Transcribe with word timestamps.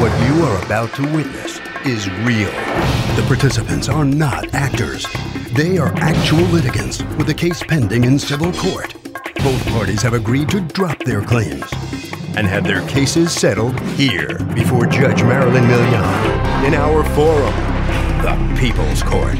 What 0.00 0.10
you 0.28 0.42
are 0.42 0.64
about 0.64 0.92
to 0.94 1.02
witness 1.14 1.55
is 1.86 2.10
real. 2.22 2.50
The 3.14 3.24
participants 3.28 3.88
are 3.88 4.04
not 4.04 4.52
actors. 4.52 5.06
They 5.52 5.78
are 5.78 5.92
actual 5.98 6.42
litigants 6.48 7.02
with 7.16 7.28
a 7.28 7.34
case 7.34 7.62
pending 7.62 8.04
in 8.04 8.18
civil 8.18 8.52
court. 8.52 8.92
Both 9.36 9.64
parties 9.68 10.02
have 10.02 10.12
agreed 10.12 10.48
to 10.48 10.60
drop 10.60 10.98
their 11.04 11.22
claims 11.22 11.70
and 12.36 12.46
have 12.46 12.64
their 12.64 12.86
cases 12.88 13.32
settled 13.32 13.78
here 13.90 14.36
before 14.52 14.86
Judge 14.86 15.22
Marilyn 15.22 15.64
Milian 15.64 16.64
in 16.66 16.74
our 16.74 17.04
forum, 17.14 17.54
the 18.22 18.60
People's 18.60 19.02
Court. 19.04 19.36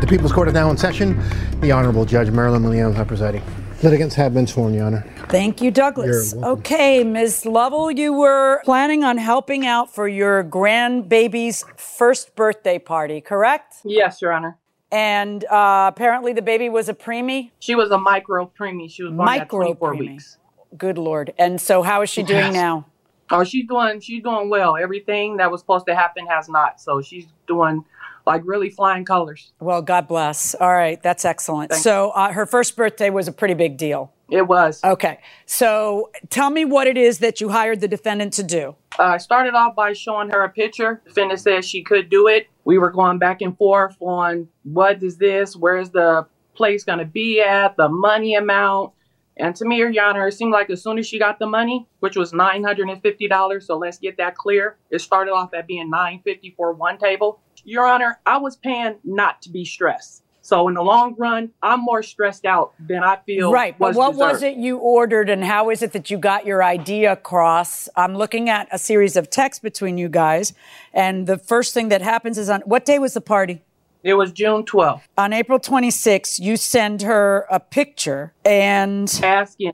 The 0.00 0.06
People's 0.08 0.32
Court 0.32 0.46
is 0.46 0.54
now 0.54 0.70
in 0.70 0.76
session. 0.76 1.20
The 1.60 1.72
Honorable 1.72 2.04
Judge 2.04 2.30
Marilyn 2.30 2.62
Milian 2.62 2.96
is 2.96 3.06
presiding. 3.08 3.42
Litigants 3.82 4.14
have 4.14 4.34
been 4.34 4.46
sworn, 4.46 4.72
Your 4.72 4.86
Honor. 4.86 5.04
Thank 5.28 5.60
you, 5.60 5.70
Douglas. 5.70 6.34
Okay, 6.34 7.04
Ms. 7.04 7.44
Lovell, 7.44 7.90
you 7.90 8.14
were 8.14 8.62
planning 8.64 9.04
on 9.04 9.18
helping 9.18 9.66
out 9.66 9.94
for 9.94 10.08
your 10.08 10.42
grandbaby's 10.42 11.66
first 11.76 12.34
birthday 12.34 12.78
party, 12.78 13.20
correct? 13.20 13.76
Yes, 13.84 14.22
Your 14.22 14.32
Honor. 14.32 14.56
And 14.90 15.44
uh, 15.44 15.90
apparently 15.92 16.32
the 16.32 16.40
baby 16.40 16.70
was 16.70 16.88
a 16.88 16.94
preemie? 16.94 17.50
She 17.58 17.74
was 17.74 17.90
a 17.90 17.98
micro 17.98 18.50
preemie. 18.58 18.90
She 18.90 19.02
was 19.02 19.12
born 19.12 19.26
micro 19.26 19.72
at 19.72 19.78
24 19.78 19.92
preemie. 19.92 19.98
weeks. 19.98 20.38
Good 20.78 20.96
Lord. 20.96 21.34
And 21.38 21.60
so 21.60 21.82
how 21.82 22.00
is 22.00 22.08
she 22.08 22.22
doing 22.22 22.38
yes. 22.38 22.54
now? 22.54 22.86
Oh, 23.30 23.44
she's 23.44 23.66
doing 23.66 24.00
she's 24.00 24.22
doing 24.22 24.48
well. 24.48 24.78
Everything 24.78 25.36
that 25.36 25.50
was 25.50 25.60
supposed 25.60 25.84
to 25.86 25.94
happen 25.94 26.26
has 26.26 26.48
not. 26.48 26.80
So 26.80 27.02
she's 27.02 27.26
doing 27.46 27.84
like 28.26 28.40
really 28.46 28.70
flying 28.70 29.04
colors. 29.04 29.52
Well, 29.60 29.82
God 29.82 30.08
bless. 30.08 30.54
All 30.54 30.72
right, 30.72 31.02
that's 31.02 31.26
excellent. 31.26 31.70
Thank 31.70 31.82
so 31.82 32.10
uh, 32.10 32.32
her 32.32 32.46
first 32.46 32.74
birthday 32.74 33.10
was 33.10 33.28
a 33.28 33.32
pretty 33.32 33.54
big 33.54 33.76
deal. 33.76 34.12
It 34.30 34.46
was. 34.46 34.82
Okay. 34.84 35.18
So 35.46 36.10
tell 36.28 36.50
me 36.50 36.64
what 36.64 36.86
it 36.86 36.98
is 36.98 37.18
that 37.18 37.40
you 37.40 37.48
hired 37.48 37.80
the 37.80 37.88
defendant 37.88 38.34
to 38.34 38.42
do. 38.42 38.76
Uh, 38.98 39.04
I 39.04 39.16
started 39.18 39.54
off 39.54 39.74
by 39.74 39.92
showing 39.94 40.30
her 40.30 40.42
a 40.42 40.48
picture. 40.48 41.00
The 41.04 41.10
defendant 41.10 41.40
said 41.40 41.64
she 41.64 41.82
could 41.82 42.10
do 42.10 42.26
it. 42.28 42.48
We 42.64 42.78
were 42.78 42.90
going 42.90 43.18
back 43.18 43.40
and 43.40 43.56
forth 43.56 43.96
on 44.00 44.48
what 44.64 45.02
is 45.02 45.16
this? 45.16 45.56
Where's 45.56 45.90
the 45.90 46.26
place 46.54 46.84
going 46.84 46.98
to 46.98 47.06
be 47.06 47.40
at? 47.40 47.76
The 47.76 47.88
money 47.88 48.34
amount. 48.34 48.92
And 49.38 49.54
to 49.56 49.64
me, 49.64 49.76
Your 49.76 49.92
Honor, 50.02 50.26
it 50.26 50.32
seemed 50.32 50.52
like 50.52 50.68
as 50.68 50.82
soon 50.82 50.98
as 50.98 51.06
she 51.06 51.18
got 51.18 51.38
the 51.38 51.46
money, 51.46 51.86
which 52.00 52.16
was 52.16 52.32
$950, 52.32 53.62
so 53.62 53.78
let's 53.78 53.98
get 53.98 54.16
that 54.16 54.34
clear, 54.34 54.78
it 54.90 55.00
started 55.00 55.30
off 55.30 55.54
at 55.54 55.68
being 55.68 55.88
950 55.88 56.54
for 56.56 56.72
one 56.72 56.98
table. 56.98 57.40
Your 57.64 57.86
Honor, 57.86 58.18
I 58.26 58.38
was 58.38 58.56
paying 58.56 58.96
not 59.04 59.40
to 59.42 59.50
be 59.50 59.64
stressed. 59.64 60.24
So 60.48 60.66
in 60.66 60.72
the 60.72 60.82
long 60.82 61.14
run, 61.18 61.50
I'm 61.62 61.80
more 61.80 62.02
stressed 62.02 62.46
out 62.46 62.72
than 62.80 63.04
I 63.04 63.18
feel. 63.26 63.52
Right. 63.52 63.78
but 63.78 63.94
what 63.94 64.12
deserved. 64.12 64.32
was 64.32 64.42
it 64.42 64.56
you 64.56 64.78
ordered 64.78 65.28
and 65.28 65.44
how 65.44 65.68
is 65.68 65.82
it 65.82 65.92
that 65.92 66.10
you 66.10 66.16
got 66.16 66.46
your 66.46 66.64
idea 66.64 67.12
across? 67.12 67.86
I'm 67.96 68.14
looking 68.14 68.48
at 68.48 68.66
a 68.72 68.78
series 68.78 69.14
of 69.14 69.28
texts 69.28 69.62
between 69.62 69.98
you 69.98 70.08
guys. 70.08 70.54
And 70.94 71.26
the 71.26 71.36
first 71.36 71.74
thing 71.74 71.90
that 71.90 72.00
happens 72.00 72.38
is 72.38 72.48
on 72.48 72.62
what 72.62 72.86
day 72.86 72.98
was 72.98 73.12
the 73.12 73.20
party? 73.20 73.60
It 74.02 74.14
was 74.14 74.32
June 74.32 74.64
12th. 74.64 75.02
On 75.18 75.34
April 75.34 75.58
26th, 75.58 76.40
you 76.40 76.56
send 76.56 77.02
her 77.02 77.46
a 77.50 77.60
picture 77.60 78.32
and 78.42 79.20
asking. 79.22 79.72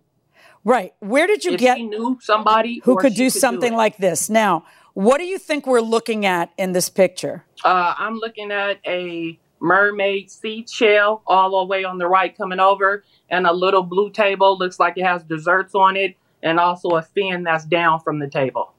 Right. 0.65 0.93
Where 0.99 1.29
did 1.29 1.45
you 1.45 1.53
if 1.53 1.61
get 1.61 1.79
knew 1.79 2.19
somebody 2.21 2.81
who 2.83 2.97
could 2.97 3.15
do 3.15 3.31
could 3.31 3.41
something 3.41 3.71
do 3.75 3.77
like 3.77 3.99
this? 3.99 4.29
Now, 4.29 4.65
what 4.95 5.19
do 5.19 5.25
you 5.25 5.39
think 5.39 5.69
we're 5.69 5.81
looking 5.81 6.27
at 6.27 6.51
in 6.59 6.73
this 6.73 6.89
picture? 6.89 7.45
Uh, 7.65 7.95
I'm 7.97 8.17
looking 8.17 8.51
at 8.51 8.79
a 8.85 9.39
mermaid 9.65 10.31
seashell 10.31 11.23
all 11.27 11.61
the 11.61 11.65
way 11.65 11.85
on 11.85 11.99
the 11.99 12.07
right 12.07 12.37
coming 12.37 12.61
over, 12.61 13.03
and 13.31 13.47
a 13.47 13.53
little 13.53 13.83
blue 13.83 14.11
table. 14.11 14.57
Looks 14.59 14.79
like 14.79 14.97
it 14.97 15.05
has 15.05 15.25
desserts 15.25 15.75
on 15.75 15.97
it, 15.97 16.17
and 16.43 16.61
also 16.61 16.91
a 16.91 17.03
fin 17.03 17.43
that's 17.43 17.65
down 17.65 18.01
from 18.01 18.19
the 18.19 18.29
table. 18.29 18.75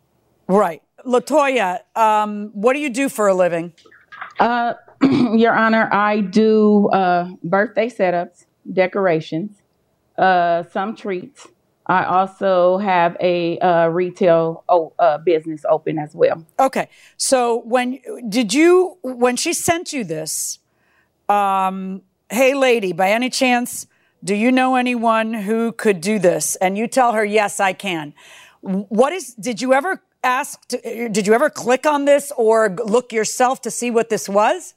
Right. 0.47 0.81
Latoya, 1.05 1.79
um, 1.95 2.51
what 2.53 2.73
do 2.73 2.79
you 2.79 2.89
do 2.89 3.09
for 3.09 3.27
a 3.27 3.33
living? 3.33 3.73
Uh, 4.39 4.75
Your 5.01 5.53
Honor, 5.53 5.89
I 5.91 6.21
do 6.21 6.87
uh, 6.89 7.29
birthday 7.43 7.89
setups, 7.89 8.45
decorations, 8.71 9.57
uh, 10.17 10.63
some 10.71 10.95
treats. 10.95 11.47
I 11.87 12.03
also 12.05 12.79
have 12.79 13.15
a 13.19 13.59
uh, 13.59 13.87
retail 13.87 14.63
oh, 14.69 14.93
uh, 14.97 15.19
business 15.19 15.63
open 15.69 15.99
as 15.99 16.15
well. 16.15 16.43
Okay, 16.59 16.89
so 17.17 17.61
when 17.65 17.99
did 18.27 18.53
you 18.53 18.97
when 19.03 19.35
she 19.35 19.53
sent 19.53 19.93
you 19.93 20.03
this? 20.03 20.59
Um, 21.29 22.01
hey, 22.29 22.53
lady, 22.53 22.93
by 22.93 23.11
any 23.11 23.29
chance, 23.29 23.87
do 24.23 24.35
you 24.35 24.51
know 24.51 24.75
anyone 24.75 25.33
who 25.33 25.71
could 25.71 26.01
do 26.01 26.19
this? 26.19 26.55
And 26.57 26.77
you 26.77 26.87
tell 26.87 27.13
her, 27.13 27.23
yes, 27.23 27.59
I 27.59 27.73
can. 27.73 28.13
What 28.61 29.13
is? 29.13 29.33
Did 29.35 29.61
you 29.61 29.73
ever 29.73 30.01
ask? 30.23 30.67
To, 30.69 31.09
did 31.09 31.27
you 31.27 31.33
ever 31.33 31.49
click 31.49 31.85
on 31.85 32.05
this 32.05 32.31
or 32.35 32.75
look 32.83 33.13
yourself 33.13 33.61
to 33.61 33.71
see 33.71 33.91
what 33.91 34.09
this 34.09 34.27
was? 34.27 34.73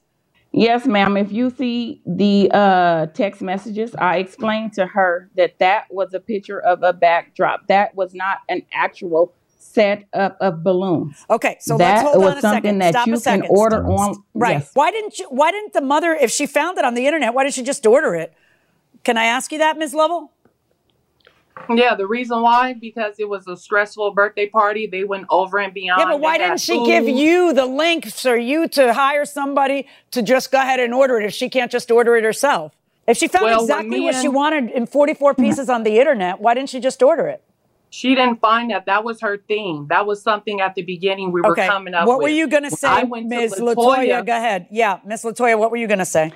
Yes, 0.52 0.86
ma'am. 0.86 1.16
If 1.16 1.30
you 1.30 1.50
see 1.50 2.00
the 2.06 2.50
uh, 2.52 3.06
text 3.06 3.42
messages, 3.42 3.94
I 3.94 4.16
explained 4.16 4.72
to 4.74 4.86
her 4.86 5.30
that 5.36 5.58
that 5.58 5.84
was 5.90 6.14
a 6.14 6.20
picture 6.20 6.60
of 6.60 6.82
a 6.82 6.92
backdrop. 6.92 7.66
That 7.66 7.94
was 7.94 8.14
not 8.14 8.38
an 8.48 8.62
actual 8.72 9.34
set 9.58 10.04
up 10.12 10.36
of 10.40 10.62
balloons. 10.62 11.24
Okay, 11.28 11.56
so 11.60 11.76
that 11.78 12.04
let's 12.04 12.12
hold 12.12 12.24
was 12.24 12.32
on 12.32 12.38
a 12.38 12.40
something 12.40 12.62
second. 12.62 12.78
that 12.78 12.90
Stop 12.94 13.06
you 13.06 13.12
a 13.12 13.16
can 13.16 13.22
second. 13.22 13.46
order 13.50 13.86
on. 13.86 14.22
Right. 14.34 14.52
Yes. 14.52 14.70
Why 14.74 14.90
didn't 14.90 15.18
you? 15.18 15.26
Why 15.26 15.50
didn't 15.50 15.72
the 15.72 15.80
mother, 15.80 16.14
if 16.14 16.30
she 16.30 16.46
found 16.46 16.78
it 16.78 16.84
on 16.84 16.94
the 16.94 17.06
internet, 17.06 17.34
why 17.34 17.44
didn't 17.44 17.54
she 17.54 17.62
just 17.62 17.86
order 17.86 18.14
it? 18.14 18.32
Can 19.04 19.16
I 19.16 19.24
ask 19.24 19.52
you 19.52 19.58
that, 19.58 19.78
Ms. 19.78 19.94
Lovell? 19.94 20.32
Yeah, 21.74 21.94
the 21.96 22.06
reason 22.06 22.40
why 22.40 22.74
because 22.74 23.16
it 23.18 23.28
was 23.28 23.46
a 23.48 23.56
stressful 23.56 24.12
birthday 24.12 24.48
party. 24.48 24.86
They 24.86 25.04
went 25.04 25.26
over 25.28 25.58
and 25.58 25.74
beyond. 25.74 26.00
Yeah, 26.00 26.06
but 26.06 26.20
why 26.20 26.38
didn't 26.38 26.60
she 26.60 26.84
give 26.86 27.08
you 27.08 27.52
the 27.52 27.66
link 27.66 28.10
for 28.12 28.36
you 28.36 28.68
to 28.68 28.94
hire 28.94 29.24
somebody 29.24 29.86
to 30.12 30.22
just 30.22 30.52
go 30.52 30.60
ahead 30.60 30.80
and 30.80 30.94
order 30.94 31.18
it 31.20 31.26
if 31.26 31.32
she 31.34 31.48
can't 31.48 31.70
just 31.70 31.90
order 31.90 32.16
it 32.16 32.24
herself? 32.24 32.72
If 33.06 33.16
she 33.16 33.26
found 33.26 33.46
Well, 33.46 33.62
exactly 33.62 33.88
me 33.88 34.00
what 34.04 34.14
she 34.14 34.28
wanted 34.28 34.70
in 34.70 34.86
44 34.86 35.34
pieces 35.34 35.68
on 35.68 35.82
the 35.82 35.98
internet, 35.98 36.40
why 36.40 36.54
didn't 36.54 36.68
she 36.68 36.78
just 36.78 37.02
order 37.02 37.26
it? 37.26 37.42
She 37.90 38.14
didn't 38.14 38.40
find 38.40 38.70
that. 38.70 38.86
That 38.86 39.02
was 39.04 39.20
her 39.22 39.38
theme. 39.38 39.86
That 39.88 40.06
was 40.06 40.22
something 40.22 40.60
at 40.60 40.74
the 40.74 40.82
beginning 40.82 41.32
we 41.32 41.40
were 41.40 41.52
Okay. 41.52 41.66
coming 41.66 41.94
up 41.94 42.06
What 42.06 42.18
with. 42.18 42.24
were 42.24 42.28
you 42.36 42.46
going 42.48 42.64
to 42.64 42.70
say, 42.70 42.88
I 42.88 43.02
to 43.02 43.24
Ms. 43.24 43.54
Latoya- 43.58 43.74
Latoya? 43.76 44.26
Go 44.26 44.32
ahead. 44.36 44.66
Yeah, 44.70 44.98
Ms. 45.06 45.22
Latoya, 45.24 45.58
what 45.58 45.70
were 45.70 45.78
you 45.78 45.86
going 45.86 45.98
to 45.98 46.04
say? 46.04 46.32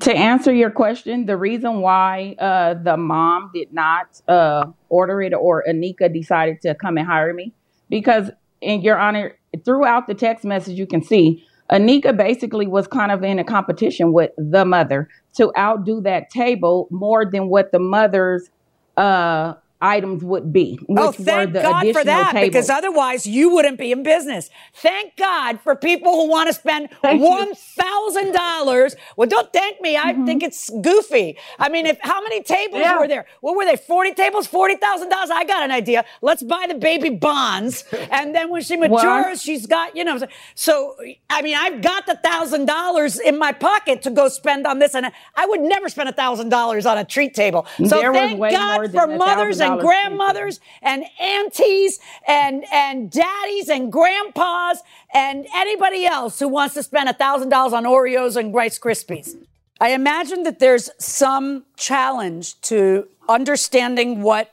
To 0.00 0.12
answer 0.14 0.52
your 0.54 0.70
question, 0.70 1.26
the 1.26 1.36
reason 1.36 1.80
why 1.82 2.34
uh, 2.38 2.74
the 2.74 2.96
mom 2.96 3.50
did 3.52 3.72
not 3.74 4.22
uh, 4.26 4.66
order 4.88 5.20
it 5.20 5.34
or 5.34 5.62
Anika 5.68 6.10
decided 6.12 6.62
to 6.62 6.74
come 6.74 6.96
and 6.96 7.06
hire 7.06 7.34
me, 7.34 7.52
because 7.90 8.30
in 8.62 8.80
your 8.80 8.98
honor, 8.98 9.36
throughout 9.66 10.06
the 10.06 10.14
text 10.14 10.44
message, 10.46 10.78
you 10.78 10.86
can 10.86 11.02
see 11.02 11.44
Anika 11.70 12.16
basically 12.16 12.66
was 12.66 12.86
kind 12.86 13.12
of 13.12 13.22
in 13.22 13.38
a 13.38 13.44
competition 13.44 14.14
with 14.14 14.30
the 14.38 14.64
mother 14.64 15.08
to 15.34 15.52
outdo 15.58 16.00
that 16.02 16.30
table 16.30 16.88
more 16.90 17.26
than 17.26 17.48
what 17.48 17.70
the 17.70 17.78
mother's 17.78 18.48
uh, 18.96 19.54
items 19.82 20.22
would 20.24 20.52
be, 20.52 20.78
oh, 20.82 20.84
which 20.88 21.00
oh, 21.02 21.12
thank 21.12 21.52
God 21.52 21.92
for 21.92 22.04
that, 22.04 22.32
tables. 22.32 22.48
because 22.48 22.70
otherwise 22.70 23.26
you 23.26 23.50
wouldn't 23.50 23.78
be 23.78 23.92
in 23.92 24.02
business. 24.02 24.48
Thank 24.74 25.16
God 25.16 25.60
for 25.60 25.74
people 25.76 26.12
who 26.12 26.28
want 26.30 26.48
to 26.48 26.54
spend 26.54 26.88
one 27.02 27.54
thousand 27.54 28.32
dollars. 28.32 28.94
Well, 29.16 29.28
don't 29.28 29.52
thank 29.52 29.80
me. 29.80 29.96
I 29.96 30.12
think 30.24 30.42
it's 30.42 30.70
goofy. 30.80 31.36
I 31.58 31.68
mean, 31.68 31.86
if 31.86 31.98
how 32.00 32.22
many 32.22 32.42
tables 32.42 32.80
Yeah. 32.80 32.98
were 32.98 33.08
there? 33.08 33.26
What 33.40 33.56
were 33.56 33.64
they? 33.66 33.76
Forty 33.76 34.14
tables, 34.14 34.46
forty 34.46 34.76
thousand 34.76 35.08
dollars. 35.10 35.30
I 35.30 35.44
got 35.44 35.62
an 35.64 35.72
idea. 35.72 36.04
Let's 36.22 36.42
buy 36.42 36.66
the 36.68 36.74
baby 36.76 37.10
bonds, 37.10 37.84
and 38.10 38.34
then 38.34 38.48
when 38.50 38.62
she 38.62 38.76
matures, 38.76 39.00
Well- 39.02 39.36
she's 39.36 39.66
got 39.66 39.96
you 39.96 40.04
know. 40.04 40.18
So 40.54 40.94
I 41.28 41.42
mean, 41.42 41.56
I've 41.58 41.82
got 41.82 42.06
the 42.06 42.16
thousand 42.16 42.66
dollars 42.66 43.18
in 43.18 43.38
my 43.38 43.52
pocket 43.52 44.02
to 44.02 44.10
go 44.10 44.28
spend 44.28 44.66
on 44.66 44.78
this, 44.78 44.94
and 44.94 45.06
I 45.34 45.46
would 45.46 45.60
never 45.60 45.88
spend 45.88 46.08
a 46.08 46.12
thousand 46.12 46.50
dollars 46.50 46.86
on 46.86 46.98
a 46.98 47.04
treat 47.04 47.34
table. 47.34 47.66
So 47.84 48.00
thank 48.12 48.38
God 48.40 48.92
for 48.92 49.06
mothers 49.06 49.60
and 49.60 49.71
$1,000 49.78 49.80
grandmothers 49.80 50.60
and 50.82 51.04
aunties 51.20 51.98
and 52.26 52.64
and 52.72 53.10
daddies 53.10 53.68
and 53.68 53.92
grandpas 53.92 54.82
and 55.14 55.46
anybody 55.54 56.04
else 56.06 56.38
who 56.38 56.48
wants 56.48 56.74
to 56.74 56.82
spend 56.82 57.08
a 57.08 57.12
thousand 57.12 57.48
dollars 57.48 57.72
on 57.72 57.84
Oreos 57.84 58.36
and 58.36 58.54
Rice 58.54 58.78
Krispies. 58.78 59.36
I 59.80 59.90
imagine 59.90 60.44
that 60.44 60.58
there's 60.60 60.90
some 60.98 61.64
challenge 61.76 62.60
to 62.62 63.08
understanding 63.28 64.22
what 64.22 64.52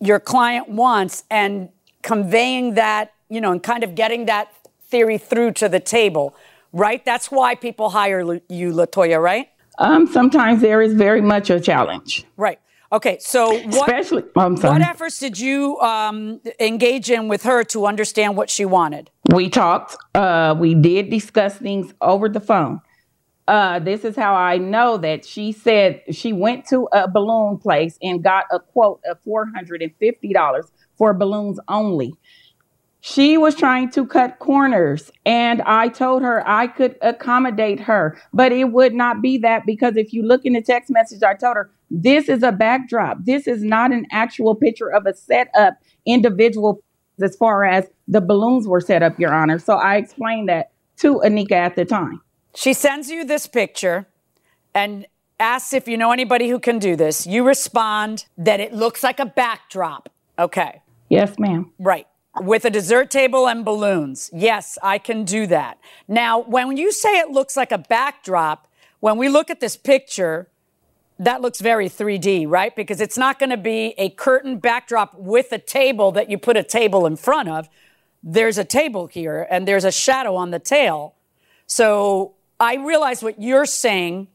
your 0.00 0.18
client 0.18 0.68
wants 0.68 1.24
and 1.30 1.68
conveying 2.02 2.74
that, 2.74 3.12
you 3.28 3.40
know, 3.40 3.52
and 3.52 3.62
kind 3.62 3.84
of 3.84 3.94
getting 3.94 4.26
that 4.26 4.50
theory 4.82 5.18
through 5.18 5.52
to 5.52 5.68
the 5.68 5.78
table, 5.80 6.34
right? 6.72 7.04
That's 7.04 7.30
why 7.30 7.54
people 7.54 7.90
hire 7.90 8.40
you, 8.48 8.72
Latoya, 8.72 9.20
right? 9.22 9.48
um, 9.78 10.06
sometimes 10.06 10.60
there 10.60 10.82
is 10.82 10.92
very 10.94 11.20
much 11.22 11.48
a 11.50 11.58
challenge, 11.60 12.24
Right. 12.36 12.58
Okay. 12.92 13.18
So 13.20 13.52
what? 13.52 13.88
especially. 13.88 14.24
I'm 14.36 14.56
sorry. 14.56 14.72
What 14.72 14.82
efforts 14.82 15.18
did 15.18 15.38
you 15.38 15.78
um, 15.80 16.40
engage 16.58 17.10
in 17.10 17.28
with 17.28 17.44
her 17.44 17.62
to 17.64 17.86
understand 17.86 18.36
what 18.36 18.50
she 18.50 18.64
wanted? 18.64 19.10
We 19.32 19.48
talked. 19.48 19.96
Uh, 20.14 20.54
we 20.58 20.74
did 20.74 21.10
discuss 21.10 21.56
things 21.56 21.92
over 22.00 22.28
the 22.28 22.40
phone. 22.40 22.80
Uh, 23.46 23.80
this 23.80 24.04
is 24.04 24.14
how 24.14 24.34
I 24.34 24.58
know 24.58 24.96
that 24.98 25.24
she 25.24 25.50
said 25.50 26.02
she 26.10 26.32
went 26.32 26.66
to 26.66 26.88
a 26.92 27.08
balloon 27.08 27.58
place 27.58 27.98
and 28.00 28.22
got 28.22 28.44
a 28.52 28.60
quote 28.60 29.00
of 29.08 29.18
four 29.24 29.46
hundred 29.54 29.82
and 29.82 29.92
fifty 29.98 30.32
dollars 30.32 30.70
for 30.96 31.12
balloons 31.14 31.58
only. 31.68 32.14
She 33.02 33.38
was 33.38 33.54
trying 33.54 33.90
to 33.92 34.06
cut 34.06 34.38
corners, 34.40 35.10
and 35.24 35.62
I 35.62 35.88
told 35.88 36.22
her 36.22 36.46
I 36.46 36.66
could 36.66 36.96
accommodate 37.00 37.80
her, 37.80 38.20
but 38.34 38.52
it 38.52 38.72
would 38.72 38.92
not 38.92 39.22
be 39.22 39.38
that 39.38 39.64
because 39.64 39.96
if 39.96 40.12
you 40.12 40.22
look 40.22 40.44
in 40.44 40.52
the 40.52 40.60
text 40.60 40.90
message, 40.90 41.22
I 41.22 41.34
told 41.34 41.56
her 41.56 41.70
this 41.90 42.28
is 42.28 42.42
a 42.42 42.52
backdrop. 42.52 43.24
This 43.24 43.46
is 43.46 43.64
not 43.64 43.90
an 43.90 44.06
actual 44.12 44.54
picture 44.54 44.90
of 44.90 45.06
a 45.06 45.14
set 45.14 45.48
up 45.54 45.74
individual 46.04 46.82
as 47.22 47.36
far 47.36 47.64
as 47.64 47.86
the 48.06 48.20
balloons 48.20 48.66
were 48.66 48.80
set 48.80 49.02
up, 49.02 49.18
Your 49.18 49.32
Honor. 49.32 49.58
So 49.58 49.76
I 49.76 49.96
explained 49.96 50.48
that 50.48 50.70
to 50.98 51.20
Anika 51.24 51.52
at 51.52 51.76
the 51.76 51.84
time. 51.84 52.20
She 52.54 52.72
sends 52.72 53.10
you 53.10 53.24
this 53.24 53.46
picture 53.46 54.06
and 54.74 55.06
asks 55.38 55.72
if 55.72 55.88
you 55.88 55.96
know 55.96 56.12
anybody 56.12 56.48
who 56.48 56.58
can 56.58 56.78
do 56.78 56.96
this. 56.96 57.26
You 57.26 57.46
respond 57.46 58.26
that 58.36 58.60
it 58.60 58.74
looks 58.74 59.02
like 59.02 59.20
a 59.20 59.26
backdrop. 59.26 60.10
Okay. 60.38 60.82
Yes, 61.08 61.38
ma'am. 61.38 61.72
Right. 61.78 62.06
With 62.38 62.64
a 62.64 62.70
dessert 62.70 63.10
table 63.10 63.48
and 63.48 63.64
balloons. 63.64 64.30
Yes, 64.32 64.78
I 64.82 64.98
can 64.98 65.24
do 65.24 65.46
that. 65.48 65.78
Now, 66.06 66.40
when 66.40 66.76
you 66.76 66.92
say 66.92 67.18
it 67.18 67.30
looks 67.30 67.56
like 67.56 67.72
a 67.72 67.78
backdrop, 67.78 68.68
when 69.00 69.16
we 69.16 69.28
look 69.28 69.50
at 69.50 69.60
this 69.60 69.76
picture, 69.76 70.48
that 71.18 71.42
looks 71.42 71.60
very 71.60 71.88
3D, 71.88 72.48
right? 72.48 72.74
Because 72.74 73.00
it's 73.00 73.18
not 73.18 73.38
going 73.38 73.50
to 73.50 73.58
be 73.58 73.94
a 73.98 74.10
curtain 74.10 74.58
backdrop 74.58 75.14
with 75.14 75.52
a 75.52 75.58
table 75.58 76.12
that 76.12 76.30
you 76.30 76.38
put 76.38 76.56
a 76.56 76.62
table 76.62 77.04
in 77.04 77.16
front 77.16 77.48
of. 77.48 77.68
There's 78.22 78.58
a 78.58 78.64
table 78.64 79.06
here 79.06 79.46
and 79.50 79.68
there's 79.68 79.84
a 79.84 79.92
shadow 79.92 80.34
on 80.36 80.50
the 80.50 80.58
tail. 80.58 81.14
So 81.66 82.34
I 82.58 82.76
realize 82.76 83.22
what 83.22 83.40
you're 83.40 83.66
saying 83.66 84.28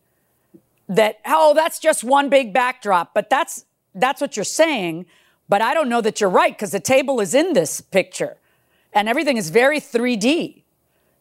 that, 0.88 1.20
oh, 1.26 1.54
that's 1.56 1.80
just 1.80 2.04
one 2.04 2.30
big 2.30 2.54
backdrop, 2.54 3.14
but 3.14 3.30
that's, 3.30 3.66
that's 3.96 4.22
what 4.22 4.36
you're 4.38 4.44
saying. 4.44 5.08
But 5.48 5.62
I 5.62 5.74
don't 5.74 5.90
know 5.90 6.02
that 6.02 6.20
you're 6.20 6.30
right 6.30 6.52
because 6.52 6.72
the 6.72 6.80
table 6.80 7.20
is 7.20 7.34
in 7.34 7.54
this 7.54 7.82
picture 7.82 8.38
and 8.94 9.08
everything 9.08 9.38
is 9.38 9.50
very 9.50 9.80
3D. 9.80 10.64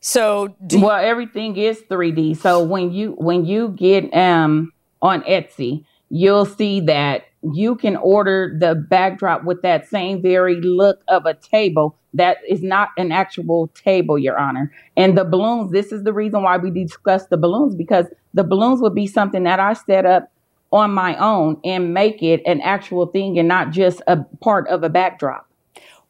So 0.00 0.54
Well, 0.72 1.02
everything 1.02 1.56
is 1.56 1.82
3D. 1.90 2.36
So 2.36 2.62
when 2.62 2.92
you 2.92 3.12
when 3.12 3.44
you 3.44 3.68
get 3.70 4.14
um 4.14 4.72
on 5.02 5.22
Etsy, 5.22 5.84
you'll 6.10 6.46
see 6.46 6.80
that 6.80 7.24
you 7.52 7.74
can 7.74 7.96
order 7.96 8.56
the 8.58 8.74
backdrop 8.74 9.44
with 9.44 9.62
that 9.62 9.88
same 9.88 10.22
very 10.22 10.60
look 10.60 11.02
of 11.08 11.26
a 11.26 11.34
table 11.34 11.96
that 12.14 12.38
is 12.48 12.62
not 12.62 12.90
an 12.96 13.12
actual 13.12 13.68
table, 13.68 14.18
Your 14.18 14.38
Honor. 14.38 14.72
And 14.96 15.18
the 15.18 15.24
balloons, 15.24 15.72
this 15.72 15.92
is 15.92 16.04
the 16.04 16.12
reason 16.12 16.42
why 16.42 16.56
we 16.56 16.70
discussed 16.70 17.30
the 17.30 17.36
balloons 17.36 17.74
because 17.74 18.06
the 18.32 18.44
balloons 18.44 18.80
would 18.80 18.94
be 18.94 19.06
something 19.06 19.42
that 19.42 19.60
I 19.60 19.72
set 19.72 20.06
up 20.06 20.30
on 20.74 20.92
my 20.92 21.16
own 21.16 21.58
and 21.64 21.94
make 21.94 22.20
it 22.22 22.42
an 22.44 22.60
actual 22.60 23.06
thing 23.06 23.38
and 23.38 23.46
not 23.46 23.70
just 23.70 24.02
a 24.08 24.16
part 24.40 24.66
of 24.68 24.82
a 24.82 24.88
backdrop. 24.90 25.48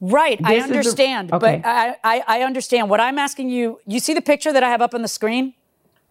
Right, 0.01 0.41
I 0.43 0.55
This 0.55 0.65
is 0.65 0.71
the- 0.71 0.77
understand, 0.77 1.33
okay. 1.33 1.61
but 1.63 1.69
I, 1.69 1.97
I, 2.03 2.23
I 2.27 2.43
understand. 2.43 2.89
What 2.91 2.99
I'm 3.01 3.19
asking 3.19 3.51
you, 3.51 3.79
you 3.87 4.01
see 4.01 4.15
the 4.15 4.23
picture 4.23 4.53
that 4.53 4.63
I 4.63 4.71
have 4.71 4.81
up 4.83 4.95
on 4.95 5.03
the 5.03 5.09
screen? 5.09 5.55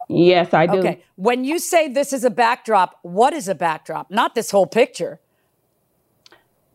Yes, 0.08 0.54
I 0.54 0.68
do. 0.68 0.80
Okay. 0.80 1.04
When 1.16 1.44
you 1.44 1.58
say 1.60 1.88
this 1.88 2.14
is 2.14 2.24
a 2.24 2.30
backdrop, 2.30 3.00
what 3.02 3.34
is 3.34 3.48
a 3.48 3.56
backdrop? 3.56 4.12
Not 4.12 4.36
this 4.36 4.52
whole 4.52 4.68
picture. 4.68 5.20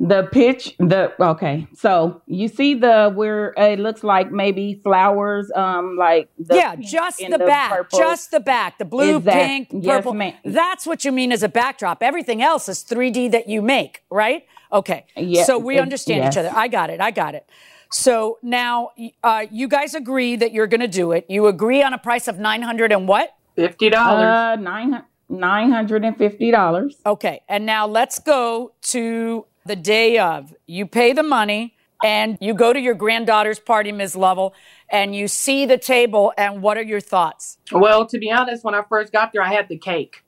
The 0.00 0.28
pitch, 0.30 0.76
the 0.78 1.12
okay. 1.20 1.66
So 1.74 2.22
you 2.26 2.46
see 2.46 2.74
the 2.74 3.10
where 3.12 3.52
it 3.56 3.80
looks 3.80 4.04
like 4.04 4.30
maybe 4.30 4.80
flowers, 4.84 5.50
um, 5.56 5.96
like 5.96 6.28
the 6.38 6.54
yeah, 6.54 6.76
just 6.76 7.20
and 7.20 7.32
the, 7.32 7.38
back, 7.38 7.70
purple. 7.72 7.98
just 7.98 8.30
the 8.30 8.38
back, 8.38 8.78
the 8.78 8.84
blue, 8.84 9.18
Is 9.18 9.24
that- 9.24 9.32
pink, 9.46 9.68
yes, 9.72 9.96
purple. 9.96 10.14
ma'am. 10.14 10.34
That's 10.44 10.86
what 10.86 11.04
you 11.04 11.10
mean 11.10 11.32
as 11.32 11.42
a 11.42 11.48
backdrop. 11.48 12.00
Everything 12.02 12.40
else 12.42 12.68
is 12.68 12.84
3D 12.84 13.32
that 13.32 13.48
you 13.48 13.60
make, 13.60 14.04
right? 14.08 14.44
Okay. 14.72 15.04
Yeah, 15.16 15.42
so 15.44 15.58
we 15.58 15.78
it- 15.78 15.80
understand 15.80 16.32
each 16.32 16.36
other. 16.38 16.52
I 16.54 16.68
got 16.68 16.90
it. 16.90 17.00
I 17.00 17.10
got 17.10 17.34
it. 17.34 17.48
So 17.90 18.38
now 18.42 18.90
uh, 19.24 19.46
you 19.50 19.66
guys 19.66 19.94
agree 19.94 20.36
that 20.36 20.52
you're 20.52 20.66
going 20.68 20.80
to 20.82 20.86
do 20.88 21.10
it. 21.12 21.24
You 21.28 21.46
agree 21.48 21.82
on 21.82 21.92
a 21.92 21.98
price 21.98 22.28
of 22.28 22.38
900 22.38 22.92
and 22.92 23.08
what? 23.08 23.34
Fifty 23.56 23.88
dollars. 23.90 24.22
uh 24.22 24.54
nine 24.60 25.02
nine 25.28 25.72
hundred 25.72 26.04
and 26.04 26.16
fifty 26.16 26.52
dollars. 26.52 26.94
Okay. 27.04 27.40
And 27.48 27.66
now 27.66 27.88
let's 27.88 28.20
go 28.20 28.72
to 28.82 29.46
the 29.68 29.76
day 29.76 30.18
of. 30.18 30.54
You 30.66 30.86
pay 30.86 31.12
the 31.12 31.22
money 31.22 31.76
and 32.02 32.38
you 32.40 32.54
go 32.54 32.72
to 32.72 32.80
your 32.80 32.94
granddaughter's 32.94 33.58
party, 33.58 33.92
Ms. 33.92 34.16
Lovell, 34.16 34.54
and 34.88 35.14
you 35.14 35.28
see 35.28 35.66
the 35.66 35.78
table. 35.78 36.32
And 36.36 36.62
what 36.62 36.76
are 36.76 36.82
your 36.82 37.00
thoughts? 37.00 37.58
well, 37.72 38.06
to 38.06 38.18
be 38.18 38.30
honest, 38.30 38.64
when 38.64 38.74
I 38.74 38.82
first 38.88 39.12
got 39.12 39.32
there, 39.32 39.42
I 39.42 39.52
had 39.52 39.68
the 39.68 39.78
cake, 39.78 40.24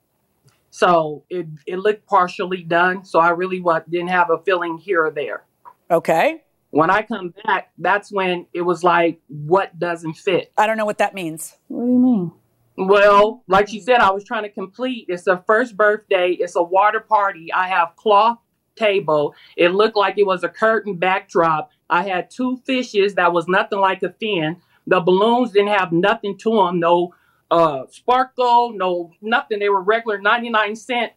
so 0.69 1.23
it 1.29 1.47
it 1.65 1.77
looked 1.79 2.05
partially 2.07 2.63
done. 2.63 3.03
So 3.03 3.19
I 3.19 3.29
really 3.29 3.59
wa- 3.61 3.81
didn't 3.89 4.09
have 4.09 4.29
a 4.29 4.37
feeling 4.39 4.77
here 4.77 5.05
or 5.05 5.11
there. 5.11 5.43
Okay. 5.89 6.43
When 6.69 6.89
I 6.89 7.01
come 7.01 7.33
back, 7.45 7.71
that's 7.77 8.13
when 8.13 8.47
it 8.53 8.61
was 8.61 8.81
like, 8.81 9.19
what 9.27 9.77
doesn't 9.77 10.13
fit? 10.13 10.53
I 10.57 10.67
don't 10.67 10.77
know 10.77 10.85
what 10.85 10.99
that 10.99 11.13
means. 11.13 11.57
What 11.67 11.85
do 11.85 11.91
you 11.91 11.99
mean? 11.99 12.31
Well, 12.77 13.43
like 13.49 13.73
you 13.73 13.81
said, 13.81 13.99
I 13.99 14.11
was 14.11 14.23
trying 14.23 14.43
to 14.43 14.49
complete. 14.49 15.07
It's 15.09 15.27
a 15.27 15.43
first 15.45 15.75
birthday. 15.75 16.29
It's 16.31 16.55
a 16.55 16.63
water 16.63 17.01
party. 17.01 17.51
I 17.51 17.67
have 17.67 17.97
cloth 17.97 18.37
table. 18.81 19.35
It 19.55 19.69
looked 19.69 19.97
like 19.97 20.17
it 20.17 20.25
was 20.25 20.43
a 20.43 20.49
curtain 20.49 20.95
backdrop. 20.95 21.71
I 21.89 22.03
had 22.03 22.29
two 22.29 22.61
fishes 22.65 23.15
that 23.15 23.33
was 23.33 23.47
nothing 23.47 23.79
like 23.79 24.03
a 24.03 24.11
fin. 24.11 24.57
The 24.87 24.99
balloons 24.99 25.51
didn't 25.51 25.69
have 25.69 25.91
nothing 25.91 26.37
to 26.39 26.55
them. 26.55 26.79
No 26.79 27.13
uh, 27.49 27.83
sparkle, 27.89 28.71
no 28.73 29.11
nothing. 29.21 29.59
They 29.59 29.69
were 29.69 29.81
regular 29.81 30.19
99 30.19 30.75
cent 30.75 31.11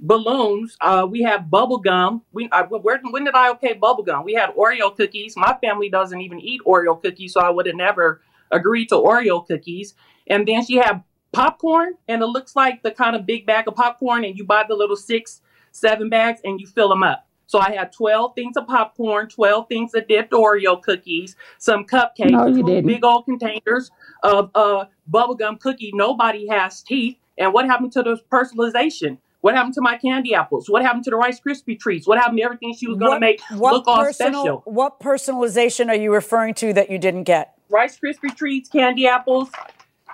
balloons. 0.00 0.76
Uh, 0.80 1.06
we 1.08 1.22
had 1.22 1.50
bubble 1.50 1.78
gum. 1.78 2.22
We 2.32 2.48
I, 2.50 2.62
where, 2.62 3.00
when 3.10 3.24
did 3.24 3.34
I 3.34 3.50
okay 3.50 3.74
bubble 3.74 4.02
gum? 4.02 4.24
We 4.24 4.34
had 4.34 4.50
Oreo 4.50 4.96
cookies. 4.96 5.36
My 5.36 5.56
family 5.62 5.88
doesn't 5.88 6.20
even 6.20 6.40
eat 6.40 6.60
Oreo 6.66 7.00
cookies, 7.00 7.32
so 7.34 7.40
I 7.40 7.50
would 7.50 7.66
have 7.66 7.76
never 7.76 8.20
agreed 8.50 8.88
to 8.88 8.96
Oreo 8.96 9.46
cookies. 9.46 9.94
And 10.26 10.48
then 10.48 10.64
she 10.64 10.76
had 10.76 11.02
popcorn, 11.32 11.94
and 12.08 12.22
it 12.22 12.26
looks 12.26 12.56
like 12.56 12.82
the 12.82 12.90
kind 12.90 13.14
of 13.14 13.26
big 13.26 13.46
bag 13.46 13.68
of 13.68 13.74
popcorn, 13.74 14.24
and 14.24 14.38
you 14.38 14.44
buy 14.44 14.64
the 14.66 14.74
little 14.74 14.96
six, 14.96 15.40
seven 15.74 16.08
bags, 16.08 16.40
and 16.44 16.60
you 16.60 16.66
fill 16.66 16.88
them 16.88 17.02
up. 17.02 17.26
So 17.46 17.58
I 17.58 17.72
had 17.72 17.92
12 17.92 18.34
things 18.34 18.56
of 18.56 18.66
popcorn, 18.66 19.28
12 19.28 19.68
things 19.68 19.94
of 19.94 20.08
dipped 20.08 20.32
Oreo 20.32 20.80
cookies, 20.80 21.36
some 21.58 21.84
cupcakes, 21.84 22.30
No, 22.30 22.52
two 22.52 22.82
big 22.82 23.04
old 23.04 23.26
containers 23.26 23.90
of 24.22 24.50
uh, 24.54 24.86
bubblegum 25.10 25.60
cookie. 25.60 25.92
Nobody 25.94 26.48
has 26.48 26.82
teeth. 26.82 27.18
And 27.36 27.52
what 27.52 27.66
happened 27.66 27.92
to 27.92 28.02
the 28.02 28.18
personalization? 28.32 29.18
What 29.42 29.54
happened 29.54 29.74
to 29.74 29.82
my 29.82 29.98
candy 29.98 30.34
apples? 30.34 30.70
What 30.70 30.82
happened 30.82 31.04
to 31.04 31.10
the 31.10 31.16
Rice 31.16 31.38
Krispie 31.38 31.78
treats? 31.78 32.06
What 32.06 32.18
happened 32.18 32.38
to 32.38 32.44
everything 32.44 32.74
she 32.74 32.88
was 32.88 32.96
going 32.96 33.12
to 33.12 33.20
make 33.20 33.42
look 33.50 33.86
all 33.86 33.98
personal, 33.98 34.40
special? 34.40 34.62
What 34.64 35.00
personalization 35.00 35.88
are 35.88 35.94
you 35.94 36.14
referring 36.14 36.54
to 36.54 36.72
that 36.72 36.90
you 36.90 36.98
didn't 36.98 37.24
get? 37.24 37.52
Rice 37.68 37.98
Krispie 37.98 38.34
treats, 38.34 38.70
candy 38.70 39.06
apples, 39.06 39.50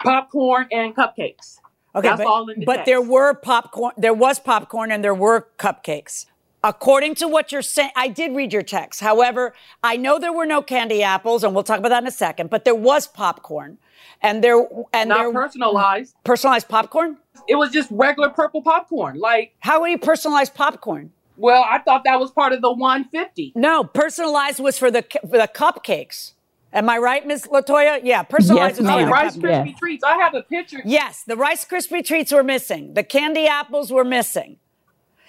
popcorn, 0.02 0.66
and 0.72 0.96
cupcakes. 0.96 1.59
Okay, 1.94 2.08
That's 2.08 2.18
but, 2.18 2.26
all 2.26 2.48
in 2.48 2.60
the 2.60 2.66
but 2.66 2.76
text. 2.76 2.86
there 2.86 3.02
were 3.02 3.34
popcorn. 3.34 3.92
There 3.96 4.14
was 4.14 4.38
popcorn 4.38 4.92
and 4.92 5.02
there 5.02 5.14
were 5.14 5.48
cupcakes. 5.58 6.26
According 6.62 7.14
to 7.16 7.26
what 7.26 7.52
you're 7.52 7.62
saying, 7.62 7.90
I 7.96 8.08
did 8.08 8.36
read 8.36 8.52
your 8.52 8.62
text. 8.62 9.00
However, 9.00 9.54
I 9.82 9.96
know 9.96 10.18
there 10.18 10.32
were 10.32 10.44
no 10.46 10.60
candy 10.60 11.02
apples, 11.02 11.42
and 11.42 11.54
we'll 11.54 11.64
talk 11.64 11.78
about 11.78 11.88
that 11.88 12.02
in 12.02 12.06
a 12.06 12.10
second. 12.12 12.50
But 12.50 12.64
there 12.66 12.74
was 12.74 13.06
popcorn, 13.06 13.78
and 14.20 14.44
there 14.44 14.68
and 14.92 15.08
Not 15.08 15.18
there 15.18 15.32
personalized. 15.32 16.14
personalized 16.22 16.68
popcorn. 16.68 17.16
It 17.48 17.54
was 17.54 17.70
just 17.70 17.88
regular 17.90 18.28
purple 18.28 18.60
popcorn. 18.62 19.18
Like, 19.18 19.54
How 19.60 19.80
would 19.80 19.90
you 19.90 19.98
personalize 19.98 20.52
popcorn? 20.52 21.12
well, 21.38 21.64
I 21.66 21.78
thought 21.78 22.04
that 22.04 22.20
was 22.20 22.30
part 22.30 22.52
of 22.52 22.60
the 22.60 22.70
150. 22.70 23.52
No, 23.56 23.82
personalized 23.82 24.60
was 24.60 24.78
for 24.78 24.90
the 24.90 25.02
for 25.22 25.38
the 25.38 25.48
cupcakes. 25.52 26.34
Am 26.72 26.88
I 26.88 26.98
right, 26.98 27.26
Ms. 27.26 27.48
Latoya? 27.50 28.00
Yeah, 28.04 28.22
personalized 28.22 28.76
Yes, 28.76 28.78
was 28.78 28.86
No, 28.86 29.04
the 29.04 29.10
Rice 29.10 29.36
cupcakes. 29.36 29.42
Yes. 29.42 29.66
Krispie 29.66 29.78
treats. 29.78 30.04
I 30.04 30.16
have 30.16 30.34
a 30.34 30.42
picture. 30.42 30.82
Yes, 30.84 31.24
the 31.26 31.36
Rice 31.36 31.64
Krispie 31.64 32.04
treats 32.04 32.32
were 32.32 32.44
missing. 32.44 32.94
The 32.94 33.02
candy 33.02 33.46
apples 33.46 33.92
were 33.92 34.04
missing. 34.04 34.58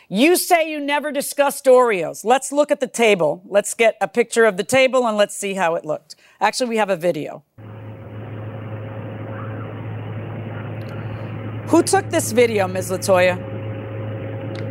You 0.08 0.36
say 0.36 0.70
you 0.70 0.80
never 0.80 1.12
discussed 1.12 1.66
Oreos. 1.66 2.24
Let's 2.24 2.52
look 2.52 2.70
at 2.70 2.80
the 2.80 2.88
table. 2.88 3.42
Let's 3.48 3.74
get 3.74 3.96
a 4.02 4.08
picture 4.08 4.46
of 4.46 4.58
the 4.58 4.64
table 4.64 5.08
and 5.08 5.18
let's 5.18 5.36
see 5.36 5.54
how 5.54 5.76
it 5.76 5.86
looked. 5.86 6.16
Actually, 6.40 6.70
we 6.70 6.78
have 6.78 6.90
a 6.90 6.98
video. 6.98 7.44
Who 11.70 11.82
took 11.82 12.10
this 12.10 12.34
video, 12.34 12.68
Ms. 12.68 12.92
Latoya? 12.92 13.42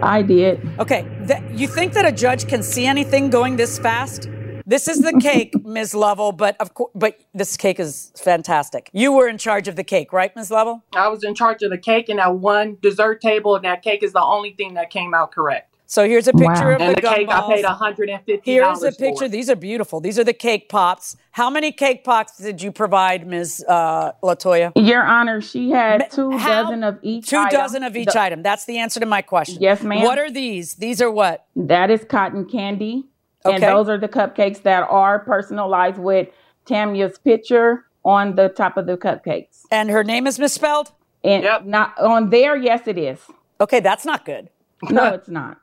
I 0.03 0.23
did. 0.23 0.61
Okay, 0.79 1.07
th- 1.27 1.43
you 1.53 1.67
think 1.67 1.95
that 1.95 2.05
a 2.05 2.13
judge 2.13 2.47
can 2.47 2.63
see 2.63 2.87
anything 2.87 3.31
going 3.31 3.57
this 3.57 3.79
fast? 3.79 4.29
This 4.71 4.87
is 4.87 5.01
the 5.03 5.13
cake, 5.21 5.53
Ms. 5.65 5.97
Lovell, 5.97 6.31
but 6.31 6.57
of 6.61 6.75
course, 6.75 6.93
but 6.95 7.19
this 7.35 7.57
cake 7.57 7.81
is 7.81 8.13
fantastic. 8.17 8.89
You 8.93 9.11
were 9.13 9.27
in 9.27 9.37
charge 9.37 9.67
of 9.67 9.75
the 9.75 9.83
cake, 9.83 10.13
right, 10.13 10.35
Ms. 10.37 10.53
Lovell? 10.53 10.85
I 10.95 11.09
was 11.09 11.25
in 11.25 11.35
charge 11.35 11.63
of 11.65 11.71
the 11.71 11.79
cake 11.79 12.09
and 12.09 12.21
that 12.21 12.37
one 12.37 12.79
dessert 12.81 13.21
table, 13.21 13.57
and 13.57 13.65
that 13.65 13.83
cake 13.83 14.05
is 14.05 14.13
the 14.13 14.23
only 14.23 14.53
thing 14.53 14.75
that 14.75 14.91
came 14.91 15.13
out 15.13 15.33
correct. 15.33 15.67
So 15.87 16.07
here's 16.07 16.29
a 16.29 16.33
picture 16.33 16.69
Wow. 16.69 16.75
of 16.77 16.81
And 16.83 16.91
the 16.97 17.01
the 17.01 17.09
cake, 17.09 17.29
I 17.29 17.53
paid 17.53 17.65
$150. 17.65 18.41
Here's 18.45 18.81
a 18.85 18.93
for. 18.93 18.97
picture. 18.97 19.27
These 19.29 19.51
are 19.51 19.57
beautiful. 19.57 19.99
These 19.99 20.21
are 20.21 20.25
the 20.25 20.33
cake 20.33 20.69
pops. 20.69 21.17
How 21.33 21.51
many 21.51 21.73
cake 21.73 22.05
pops 22.05 22.37
did 22.39 22.63
you 22.63 22.71
provide, 22.71 23.27
Ms. 23.27 23.65
Uh, 23.69 24.13
Latoya? 24.23 24.71
Your 24.77 25.03
Honor, 25.03 25.41
she 25.41 25.71
had 25.73 26.09
two 26.13 26.31
How- 26.39 26.63
dozen 26.63 26.85
of 26.85 27.01
each. 27.03 27.27
Two 27.29 27.39
item. 27.39 27.59
dozen 27.61 27.83
of 27.83 27.97
each 27.97 28.13
The- 28.13 28.21
item. 28.21 28.45
That's 28.45 28.67
the 28.67 28.79
answer 28.79 29.01
to 29.01 29.07
my 29.07 29.21
question. 29.21 29.57
Yes, 29.61 29.83
ma'am. 29.83 30.05
What 30.05 30.17
are 30.21 30.31
these? 30.31 30.75
These 30.77 31.03
are 31.03 31.11
what? 31.11 31.45
That 31.57 31.91
is 31.91 32.05
cotton 32.05 32.45
candy. 32.45 33.07
And 33.45 33.63
those 33.63 33.89
are 33.89 33.99
the 33.99 34.09
cupcakes 34.09 34.63
that 34.63 34.83
are 34.91 35.19
personalized 35.21 35.99
with 35.99 36.29
Tamia's 36.67 37.19
picture 37.19 37.85
on 38.05 38.35
the 38.37 38.49
top 38.49 38.77
of 38.77 38.87
the 38.87 38.97
cupcakes. 38.97 39.63
And 39.71 39.91
her 39.91 40.05
name 40.05 40.27
is 40.27 40.39
misspelled? 40.39 40.93
And 41.25 41.43
Yep. 41.45 41.65
not 41.67 41.99
on 41.99 42.31
there, 42.31 42.57
yes 42.57 42.87
it 42.87 42.97
is. 42.99 43.19
Okay, 43.61 43.81
that's 43.81 44.05
not 44.05 44.25
good. 44.25 44.49
No, 44.91 45.05
it's 45.15 45.29
not. 45.29 45.59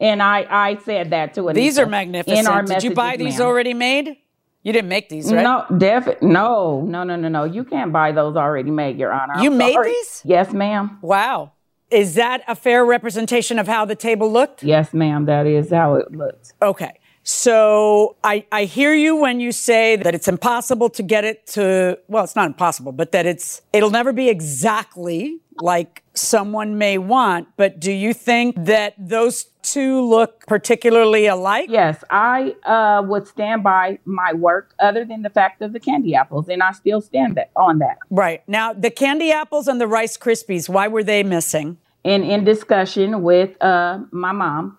And 0.00 0.22
I 0.22 0.46
I 0.48 0.76
said 0.84 1.10
that 1.10 1.34
to 1.34 1.48
Anita. 1.48 1.60
These 1.60 1.78
are 1.78 1.86
magnificent. 1.86 2.38
In 2.40 2.46
our 2.46 2.62
Did 2.62 2.84
you 2.84 2.94
buy 2.94 3.16
these 3.16 3.38
ma'am. 3.38 3.46
already 3.48 3.74
made? 3.74 4.16
You 4.62 4.72
didn't 4.72 4.88
make 4.88 5.08
these, 5.08 5.32
right? 5.32 5.42
No, 5.42 5.64
def 5.78 6.20
no, 6.20 6.82
no, 6.82 7.04
no, 7.04 7.16
no, 7.16 7.28
no. 7.28 7.44
You 7.44 7.64
can't 7.64 7.92
buy 7.92 8.12
those 8.12 8.36
already 8.36 8.70
made, 8.70 8.98
Your 8.98 9.12
Honor. 9.12 9.34
I'm 9.36 9.42
You 9.44 9.50
made 9.50 9.72
sorry. 9.74 9.90
these? 9.90 10.22
Yes, 10.24 10.52
ma'am. 10.52 10.98
Wow. 11.00 11.52
Is 11.90 12.14
that 12.14 12.42
a 12.46 12.54
fair 12.54 12.84
representation 12.84 13.58
of 13.58 13.66
how 13.66 13.84
the 13.84 13.94
table 13.94 14.30
looked? 14.30 14.62
Yes, 14.62 14.92
ma'am. 14.92 15.24
That 15.24 15.46
is 15.46 15.70
how 15.70 15.94
it 15.94 16.12
looks. 16.12 16.52
Okay. 16.60 16.92
So 17.30 18.16
I, 18.24 18.46
I 18.50 18.64
hear 18.64 18.94
you 18.94 19.14
when 19.14 19.38
you 19.38 19.52
say 19.52 19.96
that 19.96 20.14
it's 20.14 20.28
impossible 20.28 20.88
to 20.88 21.02
get 21.02 21.24
it 21.24 21.46
to, 21.48 21.98
well, 22.08 22.24
it's 22.24 22.34
not 22.34 22.46
impossible, 22.46 22.90
but 22.90 23.12
that 23.12 23.26
it's, 23.26 23.60
it'll 23.74 23.90
never 23.90 24.14
be 24.14 24.30
exactly 24.30 25.38
like 25.60 26.02
someone 26.14 26.78
may 26.78 26.96
want. 26.96 27.48
But 27.58 27.80
do 27.80 27.92
you 27.92 28.14
think 28.14 28.56
that 28.64 28.94
those 28.96 29.44
two 29.60 30.00
look 30.00 30.46
particularly 30.46 31.26
alike? 31.26 31.68
Yes, 31.68 32.02
I 32.08 32.56
uh, 32.64 33.02
would 33.06 33.28
stand 33.28 33.62
by 33.62 33.98
my 34.06 34.32
work, 34.32 34.72
other 34.80 35.04
than 35.04 35.20
the 35.20 35.28
fact 35.28 35.60
of 35.60 35.74
the 35.74 35.80
candy 35.80 36.14
apples, 36.14 36.48
and 36.48 36.62
I 36.62 36.72
still 36.72 37.02
stand 37.02 37.34
that, 37.34 37.50
on 37.54 37.80
that. 37.80 37.98
Right. 38.08 38.42
Now, 38.48 38.72
the 38.72 38.90
candy 38.90 39.32
apples 39.32 39.68
and 39.68 39.78
the 39.78 39.86
Rice 39.86 40.16
Krispies, 40.16 40.66
why 40.66 40.88
were 40.88 41.04
they 41.04 41.22
missing? 41.22 41.76
And 42.06 42.24
in 42.24 42.44
discussion 42.44 43.20
with 43.20 43.62
uh, 43.62 43.98
my 44.12 44.32
mom, 44.32 44.78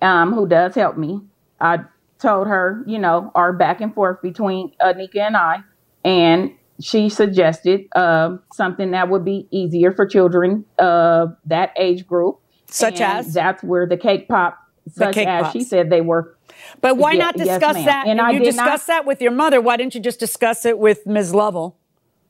um, 0.00 0.32
who 0.32 0.48
does 0.48 0.74
help 0.74 0.96
me, 0.96 1.20
I 1.60 1.78
told 2.18 2.46
her, 2.48 2.82
you 2.86 2.98
know, 2.98 3.30
our 3.34 3.52
back 3.52 3.80
and 3.80 3.94
forth 3.94 4.20
between 4.22 4.72
Anika 4.80 5.16
and 5.20 5.36
I, 5.36 5.58
and 6.04 6.52
she 6.80 7.08
suggested 7.10 7.82
um 7.94 8.40
something 8.54 8.92
that 8.92 9.08
would 9.10 9.24
be 9.24 9.46
easier 9.50 9.92
for 9.92 10.06
children 10.06 10.64
of 10.78 11.36
that 11.46 11.72
age 11.78 12.06
group. 12.06 12.40
Such 12.66 13.00
And 13.00 13.26
as? 13.26 13.34
that's 13.34 13.62
where 13.62 13.86
the 13.86 13.96
cake 13.96 14.28
pop, 14.28 14.56
such 14.88 15.14
cake 15.14 15.28
as 15.28 15.42
pops. 15.44 15.52
she 15.52 15.62
said 15.64 15.90
they 15.90 16.00
were. 16.00 16.36
But 16.80 16.96
why 16.96 17.12
Ye- 17.12 17.18
not 17.18 17.36
discuss 17.36 17.74
ma'am. 17.74 17.84
that? 17.86 18.06
And 18.06 18.18
If 18.18 18.24
I 18.24 18.30
you 18.32 18.38
discuss 18.40 18.84
that 18.86 19.04
with 19.06 19.20
your 19.20 19.32
mother. 19.32 19.60
Why 19.60 19.76
didn't 19.76 19.94
you 19.94 20.00
just 20.00 20.20
discuss 20.20 20.64
it 20.64 20.78
with 20.78 21.06
Ms. 21.06 21.34
Lovell? 21.34 21.78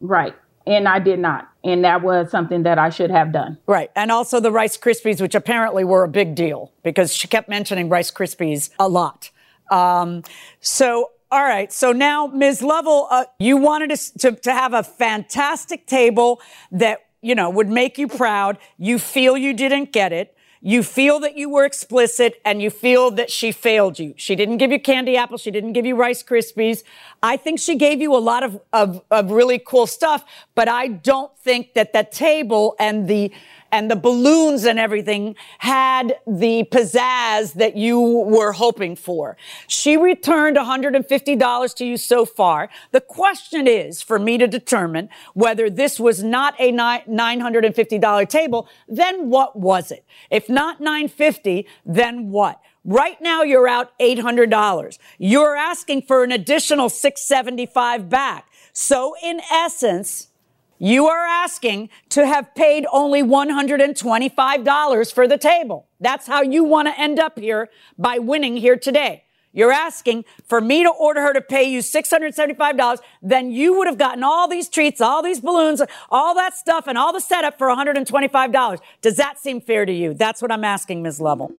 Right. 0.00 0.34
And 0.70 0.86
I 0.86 1.00
did 1.00 1.18
not. 1.18 1.48
And 1.64 1.84
that 1.84 2.02
was 2.02 2.30
something 2.30 2.62
that 2.62 2.78
I 2.78 2.90
should 2.90 3.10
have 3.10 3.32
done. 3.32 3.58
Right. 3.66 3.90
And 3.96 4.12
also 4.12 4.38
the 4.38 4.52
Rice 4.52 4.78
Krispies, 4.78 5.20
which 5.20 5.34
apparently 5.34 5.82
were 5.82 6.04
a 6.04 6.08
big 6.08 6.36
deal 6.36 6.72
because 6.84 7.12
she 7.14 7.26
kept 7.26 7.48
mentioning 7.48 7.88
Rice 7.88 8.12
Krispies 8.12 8.70
a 8.78 8.88
lot. 8.88 9.30
Um, 9.70 10.22
so, 10.60 11.10
all 11.32 11.42
right. 11.42 11.72
So 11.72 11.90
now, 11.90 12.28
Ms. 12.28 12.62
Lovell, 12.62 13.08
uh, 13.10 13.24
you 13.40 13.56
wanted 13.56 13.90
us 13.90 14.10
to, 14.10 14.32
to 14.32 14.52
have 14.52 14.72
a 14.72 14.84
fantastic 14.84 15.86
table 15.86 16.40
that, 16.70 17.00
you 17.20 17.34
know, 17.34 17.50
would 17.50 17.68
make 17.68 17.98
you 17.98 18.06
proud. 18.06 18.56
You 18.78 19.00
feel 19.00 19.36
you 19.36 19.52
didn't 19.52 19.92
get 19.92 20.12
it. 20.12 20.36
You 20.62 20.82
feel 20.82 21.20
that 21.20 21.38
you 21.38 21.48
were 21.48 21.64
explicit 21.64 22.38
and 22.44 22.60
you 22.60 22.68
feel 22.68 23.10
that 23.12 23.30
she 23.30 23.50
failed 23.50 23.98
you. 23.98 24.12
She 24.18 24.36
didn't 24.36 24.58
give 24.58 24.70
you 24.70 24.78
candy 24.78 25.16
apples. 25.16 25.40
She 25.40 25.50
didn't 25.50 25.72
give 25.72 25.86
you 25.86 25.96
Rice 25.96 26.22
Krispies. 26.22 26.82
I 27.22 27.38
think 27.38 27.58
she 27.58 27.76
gave 27.76 28.02
you 28.02 28.14
a 28.14 28.20
lot 28.20 28.42
of, 28.42 28.60
of, 28.74 29.02
of 29.10 29.30
really 29.30 29.58
cool 29.58 29.86
stuff, 29.86 30.22
but 30.54 30.68
I 30.68 30.88
don't 30.88 31.34
think 31.38 31.72
that 31.72 31.94
the 31.94 32.04
table 32.04 32.76
and 32.78 33.08
the, 33.08 33.32
and 33.72 33.90
the 33.90 33.96
balloons 33.96 34.64
and 34.64 34.78
everything 34.78 35.36
had 35.58 36.18
the 36.26 36.64
pizzazz 36.70 37.54
that 37.54 37.76
you 37.76 38.00
were 38.00 38.52
hoping 38.52 38.96
for. 38.96 39.36
She 39.66 39.96
returned 39.96 40.56
$150 40.56 41.74
to 41.76 41.84
you 41.84 41.96
so 41.96 42.24
far. 42.24 42.68
The 42.92 43.00
question 43.00 43.66
is 43.66 44.02
for 44.02 44.18
me 44.18 44.38
to 44.38 44.46
determine 44.46 45.08
whether 45.34 45.70
this 45.70 46.00
was 46.00 46.22
not 46.22 46.54
a 46.58 46.72
$950 46.72 48.28
table, 48.28 48.68
then 48.88 49.30
what 49.30 49.56
was 49.56 49.90
it? 49.90 50.04
If 50.30 50.48
not 50.48 50.80
950, 50.80 51.66
then 51.84 52.30
what? 52.30 52.60
Right 52.84 53.20
now 53.20 53.42
you're 53.42 53.68
out 53.68 53.96
$800. 53.98 54.98
You're 55.18 55.54
asking 55.54 56.02
for 56.02 56.24
an 56.24 56.32
additional 56.32 56.88
675 56.88 58.08
back. 58.08 58.50
So 58.72 59.14
in 59.22 59.40
essence, 59.52 60.28
you 60.80 61.06
are 61.06 61.26
asking 61.26 61.90
to 62.08 62.26
have 62.26 62.54
paid 62.54 62.86
only 62.90 63.22
$125 63.22 65.12
for 65.12 65.28
the 65.28 65.36
table. 65.36 65.86
That's 66.00 66.26
how 66.26 66.40
you 66.40 66.64
want 66.64 66.88
to 66.88 66.98
end 66.98 67.20
up 67.20 67.38
here 67.38 67.68
by 67.98 68.18
winning 68.18 68.56
here 68.56 68.76
today. 68.76 69.24
You're 69.52 69.72
asking 69.72 70.24
for 70.46 70.60
me 70.60 70.82
to 70.82 70.88
order 70.88 71.20
her 71.20 71.34
to 71.34 71.42
pay 71.42 71.64
you 71.64 71.80
$675. 71.80 72.98
Then 73.20 73.50
you 73.50 73.76
would 73.76 73.88
have 73.88 73.98
gotten 73.98 74.24
all 74.24 74.48
these 74.48 74.70
treats, 74.70 75.02
all 75.02 75.22
these 75.22 75.40
balloons, 75.40 75.82
all 76.08 76.34
that 76.36 76.54
stuff, 76.54 76.86
and 76.86 76.96
all 76.96 77.12
the 77.12 77.20
setup 77.20 77.58
for 77.58 77.66
$125. 77.68 78.78
Does 79.02 79.16
that 79.16 79.38
seem 79.38 79.60
fair 79.60 79.84
to 79.84 79.92
you? 79.92 80.14
That's 80.14 80.40
what 80.40 80.50
I'm 80.50 80.64
asking, 80.64 81.02
Ms. 81.02 81.20
Lovell. 81.20 81.52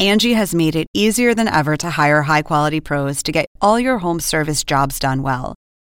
Angie 0.00 0.34
has 0.34 0.54
made 0.54 0.76
it 0.76 0.86
easier 0.94 1.34
than 1.34 1.48
ever 1.48 1.76
to 1.76 1.90
hire 1.90 2.22
high 2.22 2.42
quality 2.42 2.80
pros 2.80 3.22
to 3.24 3.32
get 3.32 3.46
all 3.60 3.80
your 3.80 3.98
home 3.98 4.20
service 4.20 4.62
jobs 4.62 5.00
done 5.00 5.22
well. 5.22 5.57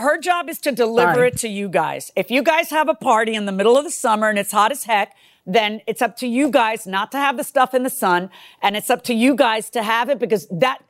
her 0.00 0.18
job 0.18 0.48
is 0.48 0.58
to 0.60 0.72
deliver 0.72 1.14
Sorry. 1.14 1.28
it 1.28 1.36
to 1.38 1.48
you 1.48 1.68
guys. 1.68 2.10
If 2.16 2.30
you 2.30 2.42
guys 2.42 2.70
have 2.70 2.88
a 2.88 2.94
party 2.94 3.34
in 3.34 3.46
the 3.46 3.52
middle 3.52 3.76
of 3.76 3.84
the 3.84 3.90
summer 3.90 4.28
and 4.28 4.38
it's 4.38 4.52
hot 4.52 4.72
as 4.72 4.84
heck, 4.84 5.14
then 5.46 5.80
it's 5.86 6.02
up 6.02 6.16
to 6.18 6.26
you 6.26 6.50
guys 6.50 6.86
not 6.86 7.10
to 7.12 7.18
have 7.18 7.36
the 7.36 7.44
stuff 7.44 7.74
in 7.74 7.82
the 7.82 7.90
sun 7.90 8.30
and 8.62 8.76
it's 8.76 8.90
up 8.90 9.02
to 9.04 9.14
you 9.14 9.34
guys 9.34 9.70
to 9.70 9.82
have 9.82 10.08
it 10.08 10.18
because 10.18 10.46
that 10.50 10.82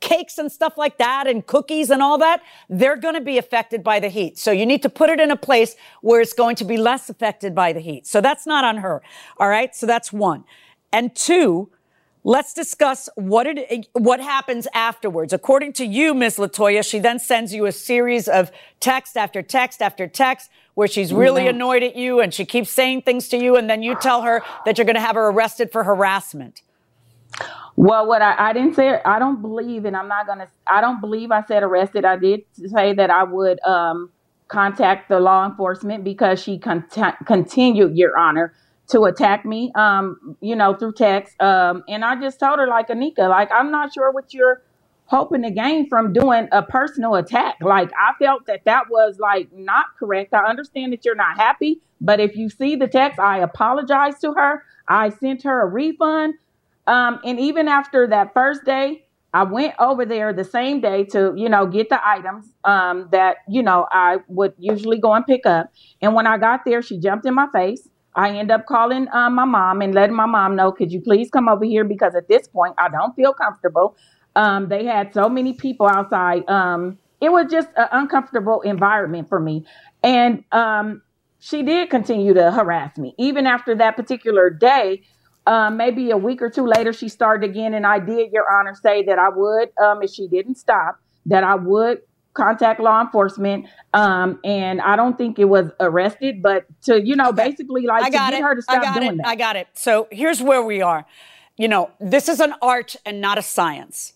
cakes 0.00 0.36
and 0.36 0.50
stuff 0.50 0.76
like 0.76 0.98
that 0.98 1.26
and 1.26 1.46
cookies 1.46 1.88
and 1.88 2.02
all 2.02 2.18
that, 2.18 2.42
they're 2.68 2.96
going 2.96 3.14
to 3.14 3.20
be 3.20 3.38
affected 3.38 3.82
by 3.82 4.00
the 4.00 4.08
heat. 4.08 4.36
So 4.36 4.50
you 4.50 4.66
need 4.66 4.82
to 4.82 4.88
put 4.88 5.08
it 5.08 5.20
in 5.20 5.30
a 5.30 5.36
place 5.36 5.76
where 6.00 6.20
it's 6.20 6.32
going 6.32 6.56
to 6.56 6.64
be 6.64 6.76
less 6.76 7.08
affected 7.08 7.54
by 7.54 7.72
the 7.72 7.80
heat. 7.80 8.06
So 8.06 8.20
that's 8.20 8.46
not 8.46 8.64
on 8.64 8.78
her. 8.78 9.02
All 9.38 9.48
right. 9.48 9.74
So 9.74 9.86
that's 9.86 10.12
one. 10.12 10.44
And 10.92 11.14
two, 11.14 11.70
Let's 12.24 12.54
discuss 12.54 13.08
what 13.16 13.46
it 13.48 13.88
what 13.94 14.20
happens 14.20 14.68
afterwards. 14.72 15.32
According 15.32 15.72
to 15.74 15.84
you, 15.84 16.14
Ms. 16.14 16.36
Latoya, 16.36 16.88
she 16.88 17.00
then 17.00 17.18
sends 17.18 17.52
you 17.52 17.66
a 17.66 17.72
series 17.72 18.28
of 18.28 18.52
text 18.78 19.16
after 19.16 19.42
text 19.42 19.82
after 19.82 20.06
text 20.06 20.48
where 20.74 20.86
she's 20.86 21.12
really 21.12 21.48
annoyed 21.48 21.82
at 21.82 21.96
you 21.96 22.20
and 22.20 22.32
she 22.32 22.44
keeps 22.44 22.70
saying 22.70 23.02
things 23.02 23.28
to 23.28 23.36
you, 23.36 23.56
and 23.56 23.68
then 23.68 23.82
you 23.82 23.96
tell 23.96 24.22
her 24.22 24.42
that 24.64 24.78
you're 24.78 24.84
going 24.84 24.94
to 24.94 25.00
have 25.00 25.16
her 25.16 25.28
arrested 25.28 25.70
for 25.72 25.84
harassment. 25.84 26.62
Well, 27.76 28.06
what 28.06 28.22
I, 28.22 28.50
I 28.50 28.52
didn't 28.52 28.74
say, 28.74 29.00
I 29.04 29.18
don't 29.18 29.42
believe, 29.42 29.84
and 29.84 29.96
I'm 29.96 30.08
not 30.08 30.26
going 30.26 30.38
to, 30.38 30.48
I 30.66 30.80
don't 30.80 31.00
believe 31.00 31.30
I 31.30 31.42
said 31.44 31.62
arrested. 31.62 32.04
I 32.04 32.16
did 32.16 32.44
say 32.54 32.92
that 32.94 33.10
I 33.10 33.24
would 33.24 33.60
um, 33.64 34.10
contact 34.48 35.08
the 35.08 35.18
law 35.18 35.46
enforcement 35.46 36.04
because 36.04 36.42
she 36.42 36.58
con- 36.58 36.84
continued, 37.26 37.96
Your 37.96 38.16
Honor, 38.16 38.54
to 38.92 39.04
attack 39.04 39.44
me, 39.44 39.72
um, 39.74 40.36
you 40.40 40.54
know, 40.54 40.74
through 40.74 40.92
text. 40.92 41.40
Um, 41.40 41.82
and 41.88 42.04
I 42.04 42.20
just 42.20 42.38
told 42.38 42.58
her, 42.58 42.66
like, 42.66 42.88
Anika, 42.88 43.28
like, 43.28 43.50
I'm 43.52 43.70
not 43.70 43.92
sure 43.92 44.12
what 44.12 44.32
you're 44.32 44.62
hoping 45.06 45.42
to 45.42 45.50
gain 45.50 45.88
from 45.88 46.12
doing 46.12 46.48
a 46.52 46.62
personal 46.62 47.14
attack. 47.16 47.56
Like, 47.60 47.90
I 47.98 48.12
felt 48.22 48.46
that 48.46 48.64
that 48.64 48.84
was, 48.90 49.18
like, 49.18 49.52
not 49.52 49.86
correct. 49.98 50.32
I 50.32 50.44
understand 50.44 50.92
that 50.92 51.04
you're 51.04 51.14
not 51.14 51.36
happy, 51.36 51.80
but 52.00 52.20
if 52.20 52.36
you 52.36 52.48
see 52.48 52.76
the 52.76 52.86
text, 52.86 53.18
I 53.18 53.38
apologize 53.38 54.18
to 54.20 54.32
her. 54.34 54.62
I 54.88 55.08
sent 55.08 55.42
her 55.42 55.62
a 55.62 55.66
refund. 55.66 56.34
Um, 56.86 57.20
and 57.24 57.38
even 57.40 57.68
after 57.68 58.06
that 58.08 58.34
first 58.34 58.64
day, 58.64 59.06
I 59.34 59.44
went 59.44 59.74
over 59.78 60.04
there 60.04 60.34
the 60.34 60.44
same 60.44 60.82
day 60.82 61.04
to, 61.04 61.32
you 61.34 61.48
know, 61.48 61.66
get 61.66 61.88
the 61.88 62.06
items 62.06 62.46
um, 62.64 63.08
that, 63.12 63.38
you 63.48 63.62
know, 63.62 63.86
I 63.90 64.18
would 64.28 64.52
usually 64.58 64.98
go 64.98 65.14
and 65.14 65.24
pick 65.24 65.46
up. 65.46 65.72
And 66.02 66.14
when 66.14 66.26
I 66.26 66.36
got 66.36 66.66
there, 66.66 66.82
she 66.82 66.98
jumped 66.98 67.24
in 67.24 67.34
my 67.34 67.46
face. 67.54 67.88
I 68.14 68.36
end 68.36 68.50
up 68.50 68.66
calling 68.66 69.08
um, 69.12 69.34
my 69.34 69.44
mom 69.44 69.80
and 69.80 69.94
letting 69.94 70.16
my 70.16 70.26
mom 70.26 70.56
know, 70.56 70.72
could 70.72 70.92
you 70.92 71.00
please 71.00 71.30
come 71.30 71.48
over 71.48 71.64
here? 71.64 71.84
Because 71.84 72.14
at 72.14 72.28
this 72.28 72.46
point, 72.48 72.74
I 72.78 72.88
don't 72.88 73.14
feel 73.16 73.32
comfortable. 73.32 73.96
Um, 74.36 74.68
they 74.68 74.84
had 74.84 75.14
so 75.14 75.28
many 75.28 75.52
people 75.52 75.86
outside. 75.86 76.48
Um, 76.48 76.98
it 77.20 77.30
was 77.30 77.50
just 77.50 77.68
an 77.76 77.88
uncomfortable 77.92 78.60
environment 78.62 79.28
for 79.28 79.40
me. 79.40 79.64
And 80.02 80.44
um, 80.52 81.02
she 81.38 81.62
did 81.62 81.90
continue 81.90 82.34
to 82.34 82.50
harass 82.50 82.98
me. 82.98 83.14
Even 83.18 83.46
after 83.46 83.74
that 83.76 83.96
particular 83.96 84.50
day, 84.50 85.02
um, 85.46 85.76
maybe 85.76 86.10
a 86.10 86.16
week 86.16 86.42
or 86.42 86.50
two 86.50 86.66
later, 86.66 86.92
she 86.92 87.08
started 87.08 87.48
again. 87.48 87.74
And 87.74 87.86
I 87.86 87.98
did, 87.98 88.32
Your 88.32 88.50
Honor, 88.52 88.74
say 88.74 89.04
that 89.04 89.18
I 89.18 89.28
would, 89.28 89.70
um, 89.82 90.02
if 90.02 90.10
she 90.10 90.28
didn't 90.28 90.56
stop, 90.56 90.98
that 91.26 91.44
I 91.44 91.54
would 91.54 92.02
contact 92.34 92.80
law 92.80 93.00
enforcement. 93.00 93.66
Um, 93.92 94.40
and 94.44 94.80
I 94.80 94.96
don't 94.96 95.16
think 95.18 95.38
it 95.38 95.44
was 95.44 95.70
arrested, 95.80 96.42
but 96.42 96.64
to, 96.82 97.00
you 97.04 97.16
know, 97.16 97.32
basically 97.32 97.86
like 97.86 98.02
I 98.02 98.10
got 98.10 98.30
to 98.30 98.36
get 98.36 98.40
it. 98.40 98.42
her 98.42 98.54
to 98.54 98.62
stop 98.62 98.78
I 98.78 98.84
got 98.84 99.00
doing 99.00 99.12
it. 99.12 99.16
that. 99.18 99.26
I 99.26 99.36
got 99.36 99.56
it. 99.56 99.68
So 99.74 100.08
here's 100.10 100.42
where 100.42 100.62
we 100.62 100.80
are. 100.80 101.04
You 101.56 101.68
know, 101.68 101.90
this 102.00 102.28
is 102.28 102.40
an 102.40 102.54
art 102.62 102.96
and 103.04 103.20
not 103.20 103.38
a 103.38 103.42
science. 103.42 104.14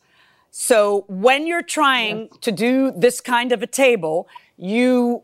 So 0.50 1.05
when 1.09 1.46
you're 1.46 1.62
trying 1.62 2.29
yes. 2.31 2.38
to 2.40 2.52
do 2.52 2.90
this 2.96 3.20
kind 3.20 3.52
of 3.52 3.62
a 3.62 3.66
table, 3.66 4.26
you 4.57 5.22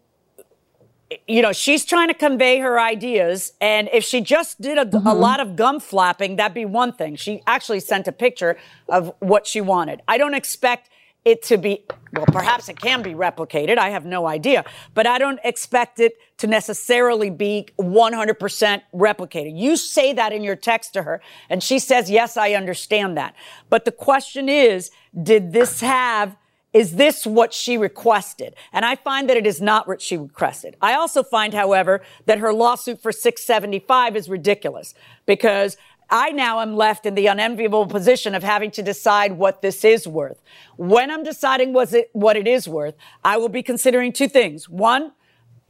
you 1.26 1.42
know, 1.42 1.52
she's 1.52 1.85
trying 1.85 2.09
to 2.09 2.14
convey 2.14 2.59
her 2.59 2.81
ideas. 2.81 3.52
And 3.61 3.88
if 3.92 4.05
she 4.05 4.20
just 4.20 4.61
did 4.61 4.78
a, 4.78 4.87
mm-hmm. 4.87 5.07
a, 5.07 5.14
lot 5.14 5.40
of 5.40 5.57
gum 5.57 5.81
flapping, 5.81 6.37
that'd 6.37 6.55
be 6.55 6.64
one 6.64 6.92
thing. 6.92 7.16
She 7.16 7.42
actually 7.46 7.81
sent 7.81 8.09
a 8.09 8.12
picture 8.12 8.57
of 8.88 9.14
what 9.18 9.46
she 9.46 9.61
wanted. 9.61 10.02
I 10.09 10.18
don't 10.18 10.35
expect 10.35 10.88
it 11.24 11.42
to 11.44 11.56
be, 11.56 11.85
well, 12.12 12.26
perhaps 12.26 12.68
it 12.68 12.80
can 12.80 13.02
be 13.02 13.12
replicated. 13.12 13.78
I 13.78 13.90
have 13.90 14.04
no 14.04 14.26
idea, 14.26 14.64
but 14.94 15.06
I 15.06 15.18
don't 15.18 15.40
expect 15.44 16.00
it 16.00 16.16
to 16.38 16.46
necessarily 16.46 17.30
be 17.30 17.68
100% 17.78 18.82
replicated. 18.94 19.58
You 19.58 19.76
say 19.76 20.12
that 20.12 20.32
in 20.32 20.42
your 20.42 20.56
text 20.56 20.92
to 20.94 21.04
her 21.04 21.22
and 21.48 21.62
she 21.62 21.78
says, 21.78 22.11
yes, 22.11 22.37
I 22.37 22.52
understand 22.52 23.16
that. 23.16 23.35
But 23.70 23.85
the 23.85 23.92
question 23.92 24.48
is, 24.48 24.90
did 25.22 25.52
this 25.52 25.80
have 25.80 26.37
is 26.72 26.96
this 26.96 27.26
what 27.26 27.52
she 27.52 27.76
requested? 27.76 28.54
And 28.72 28.85
I 28.85 28.96
find 28.96 29.28
that 29.28 29.37
it 29.37 29.46
is 29.46 29.61
not 29.61 29.87
what 29.87 30.00
she 30.00 30.16
requested. 30.16 30.76
I 30.80 30.94
also 30.94 31.22
find, 31.22 31.52
however, 31.52 32.00
that 32.24 32.38
her 32.38 32.52
lawsuit 32.52 33.02
for 33.02 33.12
675 33.12 34.16
is 34.16 34.28
ridiculous 34.28 34.94
because 35.26 35.76
I 36.12 36.31
now 36.31 36.61
am 36.61 36.77
left 36.77 37.07
in 37.07 37.14
the 37.14 37.27
unenviable 37.27 37.87
position 37.87 38.35
of 38.35 38.42
having 38.42 38.70
to 38.72 38.83
decide 38.83 39.33
what 39.33 39.62
this 39.62 39.83
is 39.83 40.07
worth. 40.07 40.42
When 40.77 41.11
I'm 41.11 41.25
deciding 41.25 41.72
was 41.72 41.94
it, 41.94 42.11
what 42.12 42.37
it 42.37 42.46
is 42.46 42.68
worth, 42.68 42.94
I 43.25 43.38
will 43.38 43.48
be 43.48 43.62
considering 43.62 44.12
two 44.12 44.29
things. 44.29 44.68
One, 44.68 45.12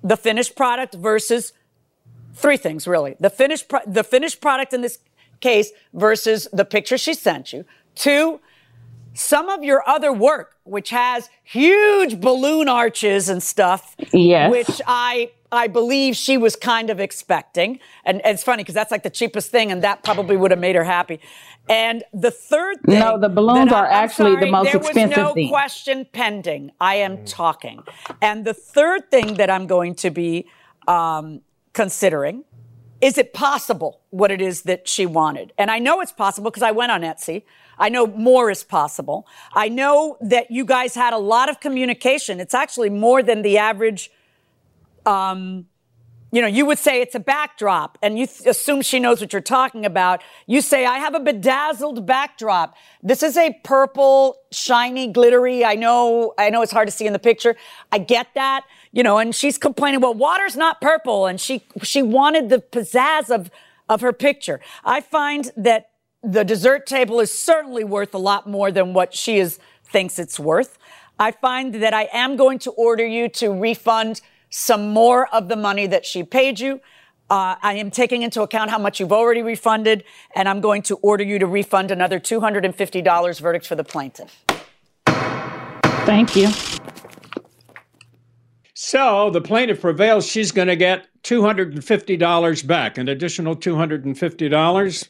the 0.02 0.16
finished 0.16 0.56
product 0.56 0.94
versus 0.94 1.52
three 2.34 2.56
things 2.56 2.88
really. 2.88 3.14
The 3.20 3.30
finished, 3.30 3.68
pro- 3.68 3.86
the 3.86 4.02
finished 4.02 4.40
product 4.40 4.72
in 4.72 4.80
this 4.80 4.98
case 5.40 5.70
versus 5.94 6.48
the 6.52 6.64
picture 6.64 6.98
she 6.98 7.14
sent 7.14 7.52
you. 7.52 7.64
Two, 7.94 8.40
some 9.14 9.48
of 9.48 9.62
your 9.62 9.86
other 9.88 10.12
work, 10.12 10.56
which 10.64 10.90
has 10.90 11.28
huge 11.42 12.20
balloon 12.20 12.68
arches 12.68 13.28
and 13.28 13.42
stuff, 13.42 13.94
yes. 14.12 14.50
which 14.50 14.80
I 14.86 15.32
I 15.50 15.66
believe 15.66 16.16
she 16.16 16.38
was 16.38 16.56
kind 16.56 16.88
of 16.88 16.98
expecting. 16.98 17.78
And, 18.04 18.22
and 18.22 18.34
it's 18.34 18.42
funny 18.42 18.62
because 18.62 18.74
that's 18.74 18.90
like 18.90 19.02
the 19.02 19.10
cheapest 19.10 19.50
thing, 19.50 19.70
and 19.70 19.82
that 19.82 20.02
probably 20.02 20.36
would 20.36 20.50
have 20.50 20.60
made 20.60 20.76
her 20.76 20.84
happy. 20.84 21.20
And 21.68 22.02
the 22.12 22.30
third 22.30 22.82
thing. 22.84 22.98
No, 22.98 23.18
the 23.18 23.28
balloons 23.28 23.70
I, 23.70 23.80
are 23.80 23.86
actually 23.86 24.32
sorry, 24.32 24.46
the 24.46 24.50
most 24.50 24.72
there 24.72 24.76
expensive 24.80 25.10
was 25.10 25.16
no 25.16 25.34
thing. 25.34 25.48
question 25.50 26.06
pending. 26.10 26.72
I 26.80 26.96
am 26.96 27.24
talking. 27.24 27.82
And 28.20 28.44
the 28.44 28.54
third 28.54 29.10
thing 29.10 29.34
that 29.34 29.50
I'm 29.50 29.66
going 29.66 29.94
to 29.96 30.10
be 30.10 30.48
um, 30.88 31.42
considering 31.74 32.44
is 33.02 33.18
it 33.18 33.34
possible 33.34 34.00
what 34.10 34.30
it 34.30 34.40
is 34.40 34.62
that 34.62 34.88
she 34.88 35.04
wanted? 35.06 35.52
And 35.58 35.70
I 35.70 35.80
know 35.80 36.00
it's 36.00 36.12
possible 36.12 36.50
because 36.50 36.62
I 36.62 36.70
went 36.70 36.92
on 36.92 37.02
Etsy. 37.02 37.42
I 37.78 37.88
know 37.88 38.06
more 38.06 38.50
is 38.50 38.64
possible. 38.64 39.26
I 39.52 39.68
know 39.68 40.16
that 40.20 40.50
you 40.50 40.64
guys 40.64 40.94
had 40.94 41.12
a 41.12 41.18
lot 41.18 41.48
of 41.48 41.60
communication. 41.60 42.40
It's 42.40 42.54
actually 42.54 42.90
more 42.90 43.22
than 43.22 43.42
the 43.42 43.58
average 43.58 44.10
um, 45.04 45.66
you 46.32 46.40
know, 46.40 46.48
you 46.48 46.64
would 46.64 46.78
say 46.78 47.02
it's 47.02 47.14
a 47.14 47.20
backdrop 47.20 47.98
and 48.00 48.18
you 48.18 48.26
th- 48.26 48.46
assume 48.46 48.80
she 48.80 48.98
knows 48.98 49.20
what 49.20 49.34
you're 49.34 49.42
talking 49.42 49.84
about. 49.84 50.22
You 50.46 50.62
say, 50.62 50.86
I 50.86 50.98
have 50.98 51.14
a 51.14 51.20
bedazzled 51.20 52.06
backdrop. 52.06 52.74
This 53.02 53.22
is 53.22 53.36
a 53.36 53.52
purple, 53.62 54.38
shiny, 54.50 55.08
glittery. 55.08 55.62
I 55.62 55.74
know, 55.74 56.32
I 56.38 56.48
know 56.48 56.62
it's 56.62 56.72
hard 56.72 56.88
to 56.88 56.92
see 56.92 57.06
in 57.06 57.12
the 57.12 57.18
picture. 57.18 57.54
I 57.92 57.98
get 57.98 58.28
that, 58.34 58.64
you 58.92 59.02
know, 59.02 59.18
and 59.18 59.34
she's 59.34 59.58
complaining, 59.58 60.00
well, 60.00 60.14
water's 60.14 60.56
not 60.56 60.80
purple. 60.80 61.26
And 61.26 61.38
she, 61.38 61.66
she 61.82 62.00
wanted 62.00 62.48
the 62.48 62.60
pizzazz 62.60 63.28
of, 63.28 63.50
of 63.90 64.00
her 64.00 64.14
picture. 64.14 64.58
I 64.86 65.02
find 65.02 65.52
that 65.54 65.90
the 66.22 66.44
dessert 66.44 66.86
table 66.86 67.20
is 67.20 67.36
certainly 67.36 67.84
worth 67.84 68.14
a 68.14 68.18
lot 68.18 68.48
more 68.48 68.70
than 68.70 68.94
what 68.94 69.14
she 69.14 69.38
is, 69.38 69.58
thinks 69.84 70.18
it's 70.18 70.38
worth. 70.38 70.78
I 71.18 71.32
find 71.32 71.74
that 71.76 71.92
I 71.92 72.08
am 72.12 72.36
going 72.36 72.58
to 72.60 72.70
order 72.72 73.06
you 73.06 73.28
to 73.30 73.50
refund 73.50 74.20
some 74.50 74.90
more 74.90 75.28
of 75.34 75.48
the 75.48 75.56
money 75.56 75.86
that 75.86 76.06
she 76.06 76.22
paid 76.22 76.60
you. 76.60 76.80
Uh, 77.30 77.56
I 77.62 77.74
am 77.74 77.90
taking 77.90 78.22
into 78.22 78.42
account 78.42 78.70
how 78.70 78.78
much 78.78 79.00
you've 79.00 79.12
already 79.12 79.42
refunded, 79.42 80.04
and 80.34 80.48
I'm 80.48 80.60
going 80.60 80.82
to 80.82 80.96
order 80.96 81.24
you 81.24 81.38
to 81.38 81.46
refund 81.46 81.90
another 81.90 82.20
$250 82.20 83.40
verdict 83.40 83.66
for 83.66 83.74
the 83.74 83.84
plaintiff. 83.84 84.44
Thank 86.04 86.36
you. 86.36 86.50
So 88.74 89.30
the 89.30 89.40
plaintiff 89.40 89.80
prevails. 89.80 90.26
She's 90.26 90.52
going 90.52 90.68
to 90.68 90.76
get 90.76 91.06
$250 91.22 92.66
back, 92.66 92.98
an 92.98 93.08
additional 93.08 93.56
$250 93.56 95.08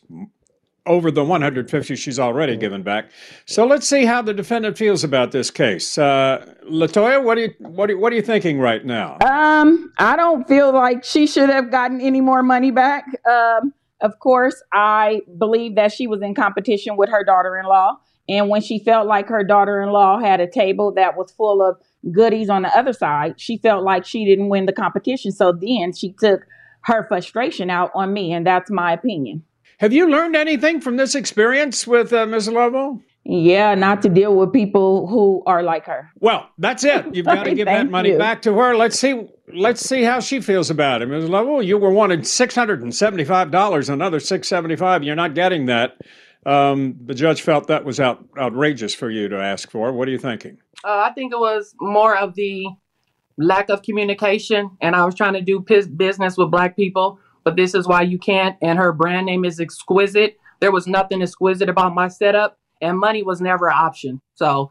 over 0.86 1.10
the 1.10 1.24
150 1.24 1.96
she's 1.96 2.18
already 2.18 2.56
given 2.56 2.82
back. 2.82 3.10
So 3.46 3.66
let's 3.66 3.88
see 3.88 4.04
how 4.04 4.22
the 4.22 4.34
defendant 4.34 4.76
feels 4.76 5.04
about 5.04 5.32
this 5.32 5.50
case. 5.50 5.96
Uh, 5.96 6.54
Latoya, 6.64 7.22
what 7.22 7.38
are 7.38 7.42
you 7.42 7.54
what 7.58 7.90
are, 7.90 7.96
what 7.96 8.12
are 8.12 8.16
you 8.16 8.22
thinking 8.22 8.58
right 8.58 8.84
now? 8.84 9.18
Um, 9.20 9.92
I 9.98 10.16
don't 10.16 10.46
feel 10.48 10.72
like 10.72 11.04
she 11.04 11.26
should 11.26 11.50
have 11.50 11.70
gotten 11.70 12.00
any 12.00 12.20
more 12.20 12.42
money 12.42 12.70
back. 12.70 13.04
Um, 13.28 13.72
of 14.00 14.18
course, 14.18 14.60
I 14.72 15.22
believe 15.38 15.76
that 15.76 15.92
she 15.92 16.08
was 16.08 16.22
in 16.22 16.34
competition 16.34 16.96
with 16.96 17.08
her 17.10 17.22
daughter-in-law, 17.22 17.98
and 18.28 18.48
when 18.48 18.60
she 18.60 18.80
felt 18.80 19.06
like 19.06 19.28
her 19.28 19.44
daughter-in-law 19.44 20.18
had 20.18 20.40
a 20.40 20.50
table 20.50 20.92
that 20.94 21.16
was 21.16 21.30
full 21.30 21.62
of 21.62 21.76
goodies 22.10 22.50
on 22.50 22.62
the 22.62 22.76
other 22.76 22.92
side, 22.92 23.40
she 23.40 23.58
felt 23.58 23.84
like 23.84 24.04
she 24.04 24.24
didn't 24.24 24.48
win 24.48 24.66
the 24.66 24.72
competition. 24.72 25.30
So 25.30 25.52
then 25.52 25.92
she 25.92 26.12
took 26.14 26.44
her 26.82 27.06
frustration 27.06 27.70
out 27.70 27.92
on 27.94 28.12
me, 28.12 28.32
and 28.32 28.44
that's 28.44 28.72
my 28.72 28.92
opinion. 28.92 29.44
Have 29.82 29.92
you 29.92 30.08
learned 30.08 30.36
anything 30.36 30.80
from 30.80 30.96
this 30.96 31.16
experience 31.16 31.88
with 31.88 32.12
uh, 32.12 32.24
Ms. 32.24 32.46
Lovo? 32.46 33.02
Yeah, 33.24 33.74
not 33.74 34.00
to 34.02 34.08
deal 34.08 34.36
with 34.36 34.52
people 34.52 35.08
who 35.08 35.42
are 35.44 35.64
like 35.64 35.86
her. 35.86 36.08
Well, 36.20 36.48
that's 36.56 36.84
it. 36.84 37.12
You've 37.12 37.26
got 37.26 37.42
to 37.42 37.54
give 37.56 37.66
that 37.66 37.90
money 37.90 38.10
you. 38.10 38.18
back 38.18 38.42
to 38.42 38.54
her. 38.54 38.76
Let's 38.76 38.96
see. 38.96 39.28
Let's 39.52 39.80
see 39.80 40.04
how 40.04 40.20
she 40.20 40.40
feels 40.40 40.70
about 40.70 41.02
it, 41.02 41.06
Ms. 41.06 41.28
Lovo. 41.28 41.58
You 41.66 41.78
were 41.78 41.90
wanted 41.90 42.28
six 42.28 42.54
hundred 42.54 42.80
and 42.82 42.94
seventy-five 42.94 43.50
dollars. 43.50 43.88
Another 43.88 44.20
six 44.20 44.46
seventy-five. 44.46 45.02
You're 45.02 45.16
not 45.16 45.34
getting 45.34 45.66
that. 45.66 45.96
Um, 46.46 46.94
the 47.04 47.14
judge 47.14 47.42
felt 47.42 47.66
that 47.66 47.84
was 47.84 47.98
out, 47.98 48.24
outrageous 48.38 48.94
for 48.94 49.10
you 49.10 49.28
to 49.30 49.42
ask 49.42 49.68
for. 49.68 49.92
What 49.92 50.06
are 50.06 50.12
you 50.12 50.18
thinking? 50.18 50.58
Uh, 50.84 51.08
I 51.08 51.10
think 51.12 51.32
it 51.32 51.40
was 51.40 51.74
more 51.80 52.16
of 52.16 52.36
the 52.36 52.68
lack 53.36 53.68
of 53.68 53.82
communication, 53.82 54.70
and 54.80 54.94
I 54.94 55.04
was 55.04 55.16
trying 55.16 55.32
to 55.32 55.40
do 55.40 55.60
pis- 55.60 55.88
business 55.88 56.36
with 56.36 56.52
black 56.52 56.76
people 56.76 57.18
but 57.44 57.56
this 57.56 57.74
is 57.74 57.86
why 57.86 58.02
you 58.02 58.18
can't. 58.18 58.56
And 58.62 58.78
her 58.78 58.92
brand 58.92 59.26
name 59.26 59.44
is 59.44 59.60
Exquisite. 59.60 60.38
There 60.60 60.72
was 60.72 60.86
nothing 60.86 61.22
exquisite 61.22 61.68
about 61.68 61.94
my 61.94 62.08
setup, 62.08 62.58
and 62.80 62.98
money 62.98 63.22
was 63.22 63.40
never 63.40 63.66
an 63.66 63.74
option. 63.76 64.20
So 64.34 64.70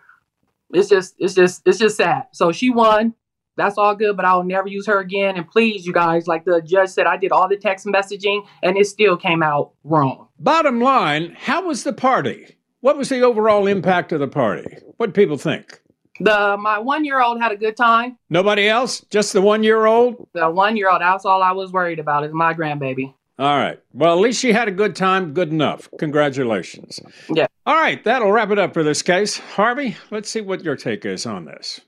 it's 0.73 0.87
just, 0.87 1.15
it's 1.19 1.33
just, 1.33 1.61
it's 1.65 1.79
just 1.79 1.97
sad. 1.97 2.27
So 2.31 2.51
she 2.51 2.69
won. 2.69 3.13
That's 3.57 3.77
all 3.77 3.93
good, 3.95 4.15
but 4.15 4.23
I'll 4.23 4.43
never 4.43 4.69
use 4.69 4.87
her 4.87 4.99
again. 4.99 5.35
And 5.35 5.45
please, 5.45 5.85
you 5.85 5.91
guys, 5.91 6.25
like 6.27 6.45
the 6.45 6.61
judge 6.61 6.89
said, 6.89 7.05
I 7.05 7.17
did 7.17 7.33
all 7.33 7.49
the 7.49 7.57
text 7.57 7.85
messaging, 7.85 8.47
and 8.63 8.77
it 8.77 8.87
still 8.87 9.17
came 9.17 9.43
out 9.43 9.73
wrong. 9.83 10.29
Bottom 10.39 10.79
line, 10.79 11.35
how 11.37 11.67
was 11.67 11.83
the 11.83 11.93
party? 11.93 12.55
What 12.79 12.97
was 12.97 13.09
the 13.09 13.21
overall 13.21 13.67
impact 13.67 14.13
of 14.13 14.21
the 14.21 14.27
party? 14.27 14.77
What 14.97 15.13
people 15.13 15.37
think? 15.37 15.81
The 16.23 16.57
my 16.57 16.79
one 16.79 17.05
year 17.05 17.21
old 17.21 17.41
had 17.41 17.51
a 17.51 17.57
good 17.57 17.77
time. 17.77 18.17
Nobody 18.29 18.67
else? 18.67 19.01
Just 19.09 19.33
the 19.33 19.41
one 19.41 19.63
year 19.63 19.85
old? 19.85 20.27
The 20.33 20.49
one 20.49 20.77
year 20.77 20.89
old. 20.89 21.01
That's 21.01 21.25
all 21.25 21.41
I 21.41 21.51
was 21.51 21.71
worried 21.71 21.99
about. 21.99 22.23
Is 22.23 22.33
my 22.33 22.53
grandbaby. 22.53 23.13
All 23.39 23.57
right. 23.57 23.79
Well, 23.93 24.13
at 24.13 24.21
least 24.21 24.39
she 24.39 24.53
had 24.53 24.67
a 24.67 24.71
good 24.71 24.95
time. 24.95 25.33
Good 25.33 25.49
enough. 25.49 25.89
Congratulations. 25.97 26.99
Yeah. 27.33 27.47
All 27.65 27.73
right. 27.73 28.03
That'll 28.03 28.31
wrap 28.31 28.51
it 28.51 28.59
up 28.59 28.73
for 28.73 28.83
this 28.83 29.01
case. 29.01 29.37
Harvey, 29.37 29.95
let's 30.11 30.29
see 30.29 30.41
what 30.41 30.63
your 30.63 30.75
take 30.75 31.05
is 31.05 31.25
on 31.25 31.45
this. 31.45 31.81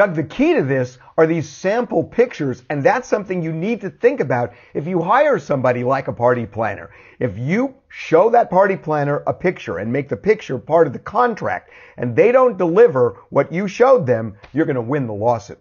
Doug, 0.00 0.14
the 0.14 0.24
key 0.24 0.54
to 0.54 0.62
this 0.62 0.96
are 1.18 1.26
these 1.26 1.46
sample 1.46 2.02
pictures, 2.02 2.62
and 2.70 2.82
that's 2.82 3.06
something 3.06 3.42
you 3.42 3.52
need 3.52 3.82
to 3.82 3.90
think 3.90 4.20
about 4.20 4.54
if 4.72 4.86
you 4.86 5.02
hire 5.02 5.38
somebody 5.38 5.84
like 5.84 6.08
a 6.08 6.12
party 6.14 6.46
planner. 6.46 6.88
If 7.18 7.36
you 7.36 7.74
show 7.90 8.30
that 8.30 8.48
party 8.48 8.78
planner 8.78 9.22
a 9.26 9.34
picture 9.34 9.76
and 9.76 9.92
make 9.92 10.08
the 10.08 10.16
picture 10.16 10.56
part 10.56 10.86
of 10.86 10.94
the 10.94 10.98
contract, 11.00 11.68
and 11.98 12.16
they 12.16 12.32
don't 12.32 12.56
deliver 12.56 13.18
what 13.28 13.52
you 13.52 13.68
showed 13.68 14.06
them, 14.06 14.38
you're 14.54 14.64
going 14.64 14.74
to 14.76 14.80
win 14.80 15.06
the 15.06 15.12
lawsuit. 15.12 15.58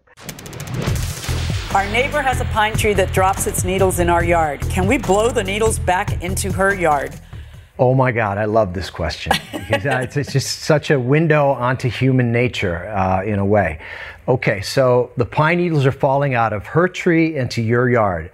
Our 1.76 1.86
neighbor 1.92 2.22
has 2.22 2.40
a 2.40 2.46
pine 2.46 2.78
tree 2.78 2.94
that 2.94 3.12
drops 3.12 3.46
its 3.46 3.66
needles 3.66 4.00
in 4.00 4.10
our 4.10 4.24
yard. 4.24 4.62
Can 4.70 4.88
we 4.88 4.98
blow 4.98 5.32
the 5.32 5.44
needles 5.44 5.80
back 5.80 6.24
into 6.24 6.50
her 6.54 6.74
yard? 6.74 7.20
Oh 7.80 7.96
my 7.96 8.12
God, 8.12 8.38
I 8.38 8.44
love 8.44 8.74
this 8.74 8.90
question 8.90 9.32
because 9.54 9.86
uh, 9.86 10.02
it's, 10.04 10.18
it's, 10.18 10.34
just 10.34 10.64
such 10.64 10.92
a 10.92 11.00
window 11.00 11.52
onto 11.52 11.90
human 11.90 12.30
nature 12.30 12.90
uh, 12.90 13.24
in 13.24 13.40
a 13.40 13.46
way. 13.46 13.80
Okay, 14.30 14.62
so 14.62 15.10
the 15.18 15.26
pine 15.26 15.58
needles 15.58 15.88
are 15.88 15.92
falling 15.92 16.36
out 16.36 16.54
of 16.54 16.68
her 16.68 16.88
tree 16.88 17.36
into 17.36 17.64
your 17.64 17.90
yard. 17.90 18.30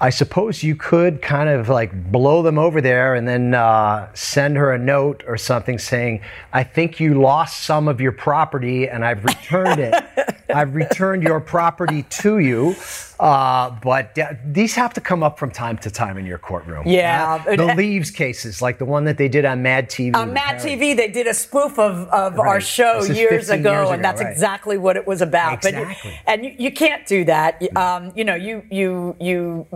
I 0.00 0.10
suppose 0.10 0.62
you 0.62 0.76
could 0.76 1.22
kind 1.22 1.48
of 1.48 1.68
like 1.68 2.12
blow 2.12 2.42
them 2.42 2.56
over 2.56 2.80
there 2.80 3.16
and 3.16 3.26
then 3.26 3.52
uh, 3.52 4.14
send 4.14 4.56
her 4.56 4.72
a 4.72 4.78
note 4.78 5.24
or 5.26 5.36
something 5.36 5.76
saying, 5.76 6.20
I 6.52 6.62
think 6.62 7.00
you 7.00 7.20
lost 7.20 7.64
some 7.64 7.88
of 7.88 8.00
your 8.00 8.12
property 8.12 8.88
and 8.88 9.04
I've 9.04 9.24
returned 9.24 9.80
it. 9.80 10.04
I've 10.60 10.74
returned 10.74 11.22
your 11.22 11.40
property 11.40 12.02
to 12.02 12.38
you. 12.38 12.76
Uh, 13.18 13.70
but 13.80 14.18
uh, 14.18 14.34
these 14.44 14.74
have 14.74 14.92
to 14.94 15.00
come 15.00 15.22
up 15.22 15.38
from 15.38 15.50
time 15.50 15.78
to 15.78 15.90
time 15.90 16.18
in 16.18 16.26
your 16.26 16.38
courtroom. 16.38 16.82
Yeah. 16.86 17.44
Uh, 17.46 17.56
the 17.56 17.74
leaves 17.74 18.10
cases, 18.10 18.60
like 18.60 18.78
the 18.78 18.84
one 18.84 19.04
that 19.04 19.18
they 19.18 19.28
did 19.28 19.44
on 19.44 19.62
Mad 19.62 19.88
TV. 19.88 20.16
On 20.16 20.32
Mad 20.32 20.60
TV, 20.60 20.96
they 20.96 21.08
did 21.08 21.26
a 21.26 21.34
spoof 21.34 21.78
of, 21.78 22.08
of 22.08 22.34
right. 22.34 22.48
our 22.48 22.60
show 22.60 23.02
years 23.04 23.08
ago, 23.08 23.14
years 23.14 23.50
ago, 23.50 23.92
and 23.92 24.04
that's 24.04 24.20
right. 24.20 24.30
exactly 24.30 24.78
what 24.78 24.96
it 24.96 25.06
was 25.06 25.22
about. 25.22 25.64
Exactly. 25.64 25.94
But, 26.02 26.32
and 26.32 26.44
you, 26.44 26.54
you 26.58 26.72
can't 26.72 27.06
do 27.06 27.24
that. 27.24 27.62
Um, 27.76 28.12
you 28.16 28.24
know, 28.24 28.34
you, 28.34 28.64
you, 28.70 29.16
you, 29.20 29.66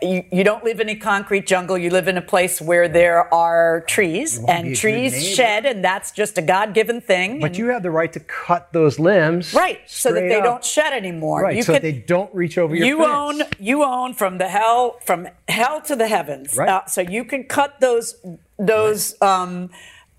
you, 0.00 0.24
you 0.30 0.44
don't 0.44 0.62
live 0.64 0.80
in 0.80 0.88
a 0.88 0.94
concrete 0.94 1.46
jungle. 1.46 1.76
You 1.76 1.90
live 1.90 2.08
in 2.08 2.16
a 2.16 2.22
place 2.22 2.60
where 2.60 2.88
there 2.88 3.32
are 3.32 3.82
trees, 3.88 4.38
and 4.46 4.76
trees 4.76 5.24
shed, 5.24 5.66
and 5.66 5.84
that's 5.84 6.12
just 6.12 6.38
a 6.38 6.42
God 6.42 6.74
given 6.74 7.00
thing. 7.00 7.40
But 7.40 7.58
you 7.58 7.68
have 7.68 7.82
the 7.82 7.90
right 7.90 8.12
to 8.12 8.20
cut 8.20 8.72
those 8.72 8.98
limbs, 8.98 9.54
right, 9.54 9.80
so 9.86 10.12
that 10.12 10.20
they 10.20 10.38
up. 10.38 10.44
don't 10.44 10.64
shed 10.64 10.92
anymore. 10.92 11.42
Right, 11.42 11.56
you 11.56 11.62
so 11.62 11.78
they 11.78 11.92
don't 11.92 12.32
reach 12.34 12.58
over 12.58 12.74
your 12.74 12.86
you 12.86 12.98
fence. 12.98 13.10
own 13.10 13.42
you 13.58 13.84
own 13.84 14.14
from 14.14 14.38
the 14.38 14.48
hell 14.48 14.98
from 15.04 15.28
hell 15.48 15.80
to 15.82 15.96
the 15.96 16.08
heavens. 16.08 16.56
Right. 16.56 16.68
Uh, 16.68 16.86
so 16.86 17.00
you 17.00 17.24
can 17.24 17.44
cut 17.44 17.80
those 17.80 18.16
those. 18.58 19.20
Um, 19.20 19.70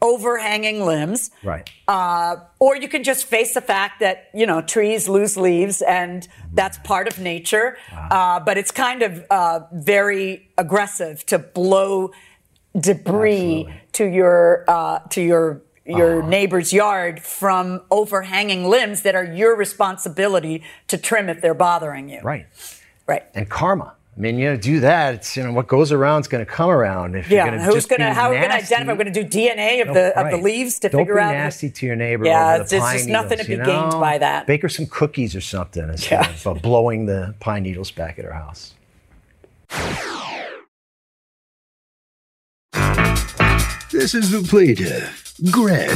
overhanging 0.03 0.85
limbs. 0.85 1.31
Right. 1.43 1.67
Uh, 1.87 2.35
or 2.59 2.75
you 2.75 2.87
can 2.87 3.03
just 3.03 3.25
face 3.25 3.53
the 3.53 3.61
fact 3.61 4.01
that, 4.01 4.29
you 4.33 4.45
know, 4.45 4.61
trees 4.61 5.07
lose 5.07 5.37
leaves 5.37 5.81
and 5.81 6.27
that's 6.53 6.77
part 6.79 7.07
of 7.07 7.17
nature. 7.17 7.77
Uh, 7.91 8.39
but 8.41 8.57
it's 8.57 8.69
kind 8.69 9.01
of 9.01 9.25
uh, 9.31 9.61
very 9.71 10.49
aggressive 10.57 11.25
to 11.27 11.39
blow 11.39 12.11
debris 12.79 13.65
Absolutely. 13.65 13.81
to 13.93 14.05
your, 14.05 14.65
uh, 14.67 14.99
to 15.09 15.21
your, 15.21 15.61
your 15.85 16.21
neighbor's 16.21 16.73
yard 16.73 17.21
from 17.21 17.81
overhanging 17.89 18.69
limbs 18.69 19.01
that 19.03 19.15
are 19.15 19.25
your 19.25 19.55
responsibility 19.55 20.63
to 20.87 20.97
trim 20.97 21.29
if 21.29 21.41
they're 21.41 21.53
bothering 21.53 22.09
you. 22.09 22.19
Right. 22.21 22.45
Right. 23.07 23.23
And 23.33 23.49
karma. 23.49 23.95
I 24.15 24.19
mean, 24.19 24.37
you 24.37 24.45
know, 24.51 24.55
do 24.55 24.79
that. 24.81 25.15
It's 25.15 25.35
you 25.35 25.43
know 25.43 25.51
what 25.53 25.67
goes 25.67 25.91
around 25.91 26.21
is 26.21 26.27
going 26.27 26.45
to 26.45 26.51
come 26.51 26.69
around. 26.69 27.15
If 27.15 27.31
Yeah, 27.31 27.45
you're 27.45 27.51
gonna 27.53 27.63
who's 27.65 27.73
just 27.73 27.89
gonna 27.89 28.09
be 28.11 28.13
how 28.15 28.27
are 28.27 28.29
we 28.29 28.35
gonna 28.35 28.49
nasty- 28.49 28.75
identify? 28.75 28.91
We're 28.93 28.97
gonna 29.11 29.11
do 29.11 29.23
DNA 29.23 29.81
of 29.81 29.87
No, 29.87 29.93
the 29.95 30.19
of 30.19 30.29
the 30.31 30.37
leaves 30.37 30.77
to 30.79 30.89
Don't 30.89 31.01
figure 31.01 31.15
be 31.15 31.21
nasty 31.21 31.69
to 31.71 31.85
your 31.87 31.95
neighbor. 31.95 32.25
Yeah, 32.25 32.55
it's- 32.61 32.69
just 32.69 33.09
nothing 33.09 33.39
to 33.39 33.43
be 33.43 33.55
gained 33.55 33.65
know? 33.89 33.99
by 33.99 34.19
that. 34.19 34.45
Bake 34.45 34.61
her 34.61 34.69
some 34.69 34.85
cookies 34.85 35.35
or 35.35 35.41
something 35.41 35.89
instead 35.89 36.21
Yeah. 36.25 36.29
of 36.29 36.45
uh, 36.47 36.53
blowing 36.53 37.07
the 37.07 37.33
pine 37.39 37.63
needles 37.63 37.89
back 37.89 38.19
at 38.19 38.25
her 38.25 38.33
house. 38.33 38.75
This 43.93 44.15
is 44.15 44.31
the 44.31 44.41
plaintiff, 44.41 45.35
Greg. 45.51 45.91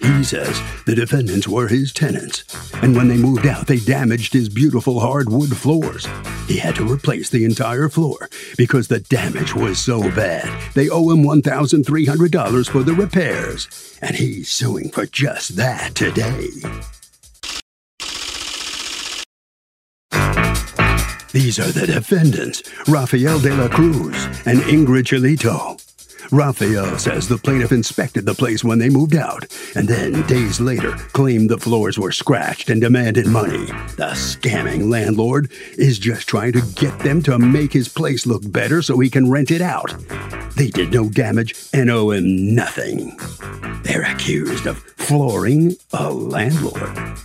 He 0.00 0.24
says 0.24 0.60
the 0.86 0.96
defendants 0.96 1.46
were 1.46 1.68
his 1.68 1.92
tenants, 1.92 2.42
and 2.82 2.96
when 2.96 3.06
they 3.06 3.16
moved 3.16 3.46
out, 3.46 3.68
they 3.68 3.78
damaged 3.78 4.32
his 4.32 4.48
beautiful 4.48 4.98
hardwood 4.98 5.56
floors. 5.56 6.04
He 6.48 6.58
had 6.58 6.74
to 6.74 6.92
replace 6.92 7.30
the 7.30 7.44
entire 7.44 7.88
floor 7.88 8.28
because 8.58 8.88
the 8.88 8.98
damage 8.98 9.54
was 9.54 9.78
so 9.78 10.00
bad. 10.00 10.50
They 10.74 10.88
owe 10.88 11.10
him 11.10 11.22
$1,300 11.22 12.68
for 12.68 12.82
the 12.82 12.92
repairs, 12.92 13.96
and 14.02 14.16
he's 14.16 14.50
suing 14.50 14.90
for 14.90 15.06
just 15.06 15.54
that 15.54 15.94
today. 15.94 16.48
These 21.30 21.60
are 21.60 21.70
the 21.70 21.86
defendants, 21.86 22.64
Rafael 22.88 23.38
de 23.38 23.54
la 23.54 23.68
Cruz 23.68 24.16
and 24.44 24.58
Ingrid 24.62 25.04
Chilito. 25.04 25.78
Rafael 26.30 26.98
says 26.98 27.28
the 27.28 27.38
plaintiff 27.38 27.72
inspected 27.72 28.24
the 28.24 28.34
place 28.34 28.62
when 28.62 28.78
they 28.78 28.88
moved 28.88 29.16
out, 29.16 29.46
and 29.74 29.88
then 29.88 30.26
days 30.26 30.60
later 30.60 30.92
claimed 31.12 31.50
the 31.50 31.58
floors 31.58 31.98
were 31.98 32.12
scratched 32.12 32.70
and 32.70 32.80
demanded 32.80 33.26
money. 33.26 33.66
The 33.96 34.12
scamming 34.14 34.90
landlord 34.90 35.50
is 35.76 35.98
just 35.98 36.28
trying 36.28 36.52
to 36.52 36.62
get 36.74 36.98
them 37.00 37.22
to 37.24 37.38
make 37.38 37.72
his 37.72 37.88
place 37.88 38.26
look 38.26 38.42
better 38.50 38.82
so 38.82 38.98
he 38.98 39.10
can 39.10 39.30
rent 39.30 39.50
it 39.50 39.60
out. 39.60 39.94
They 40.56 40.68
did 40.68 40.92
no 40.92 41.08
damage 41.08 41.54
and 41.72 41.90
owe 41.90 42.10
him 42.10 42.54
nothing. 42.54 43.16
They're 43.82 44.10
accused 44.10 44.66
of 44.66 44.78
flooring 44.78 45.76
a 45.92 46.10
landlord. 46.10 47.18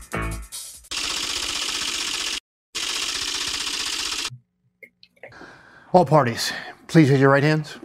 All 5.94 6.06
parties, 6.06 6.52
please 6.88 7.10
raise 7.10 7.22
your 7.22 7.30
right 7.32 7.44
hands. 7.44 7.78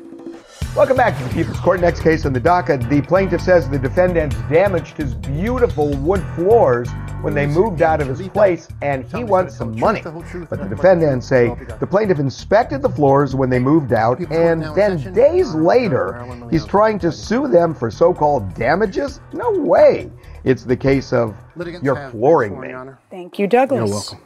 Welcome 0.75 0.97
back 0.97 1.19
to 1.19 1.25
the 1.25 1.35
People's 1.35 1.61
Court. 1.61 1.83
Next 1.83 2.01
case 2.01 2.25
on 2.25 2.33
the 2.33 2.41
docket. 2.41 2.89
The 2.89 3.03
plaintiff 3.03 3.43
says 3.43 3.69
the 3.69 3.79
defendants 3.79 4.35
damaged 4.51 4.97
his 4.97 5.15
beautiful 5.15 5.95
wood 5.97 6.25
floors 6.35 6.89
when 7.21 7.35
they 7.35 7.47
moved 7.47 7.83
out 7.83 8.01
of 8.01 8.09
his 8.09 8.27
place 8.29 8.69
and 8.81 9.05
he 9.13 9.23
wants 9.23 9.55
some 9.55 9.79
money. 9.79 10.01
But 10.01 10.49
the 10.49 10.69
defendants 10.71 11.27
say 11.27 11.55
the 11.79 11.87
plaintiff 11.87 12.19
inspected 12.19 12.81
the 12.81 12.89
floors 12.89 13.35
when 13.35 13.51
they 13.51 13.59
moved 13.59 13.93
out 13.93 14.19
and 14.21 14.63
then 14.75 15.13
days 15.13 15.55
later 15.55 16.25
he's 16.51 16.65
trying 16.65 16.99
to 17.01 17.13
sue 17.13 17.49
them 17.49 17.75
for 17.75 17.91
so 17.91 18.15
called 18.15 18.55
damages? 18.55 19.21
No 19.35 19.51
way. 19.51 20.11
It's 20.45 20.65
the 20.65 20.77
case 20.77 21.13
of 21.13 21.37
your 21.83 22.09
flooring 22.11 22.59
me. 22.59 22.75
Thank 23.11 23.39
you, 23.39 23.47
Douglas. 23.47 23.91
You're 23.91 23.95
welcome. 23.99 24.21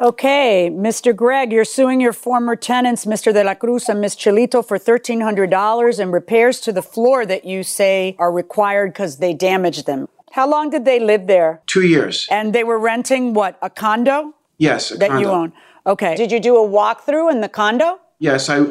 Okay, 0.00 0.70
Mr. 0.72 1.14
Gregg, 1.14 1.52
you're 1.52 1.64
suing 1.64 2.00
your 2.00 2.12
former 2.12 2.56
tenants, 2.56 3.04
Mr. 3.04 3.32
De 3.32 3.44
La 3.44 3.54
Cruz 3.54 3.88
and 3.88 4.00
Ms. 4.00 4.16
Chilito, 4.16 4.66
for 4.66 4.78
$1,300 4.78 6.00
in 6.00 6.10
repairs 6.10 6.60
to 6.60 6.72
the 6.72 6.82
floor 6.82 7.24
that 7.24 7.44
you 7.44 7.62
say 7.62 8.16
are 8.18 8.32
required 8.32 8.92
because 8.92 9.18
they 9.18 9.32
damaged 9.32 9.86
them. 9.86 10.08
How 10.32 10.48
long 10.48 10.68
did 10.70 10.84
they 10.84 10.98
live 10.98 11.28
there? 11.28 11.62
Two 11.66 11.86
years. 11.86 12.26
And 12.28 12.52
they 12.52 12.64
were 12.64 12.78
renting 12.78 13.34
what, 13.34 13.56
a 13.62 13.70
condo 13.70 14.34
Yes, 14.58 14.90
a 14.90 14.98
condo. 14.98 15.14
that 15.14 15.20
you 15.20 15.28
own? 15.28 15.52
Okay. 15.86 16.16
Did 16.16 16.32
you 16.32 16.40
do 16.40 16.56
a 16.56 16.68
walkthrough 16.68 17.30
in 17.30 17.40
the 17.40 17.48
condo? 17.48 18.00
Yes, 18.18 18.48
I, 18.48 18.66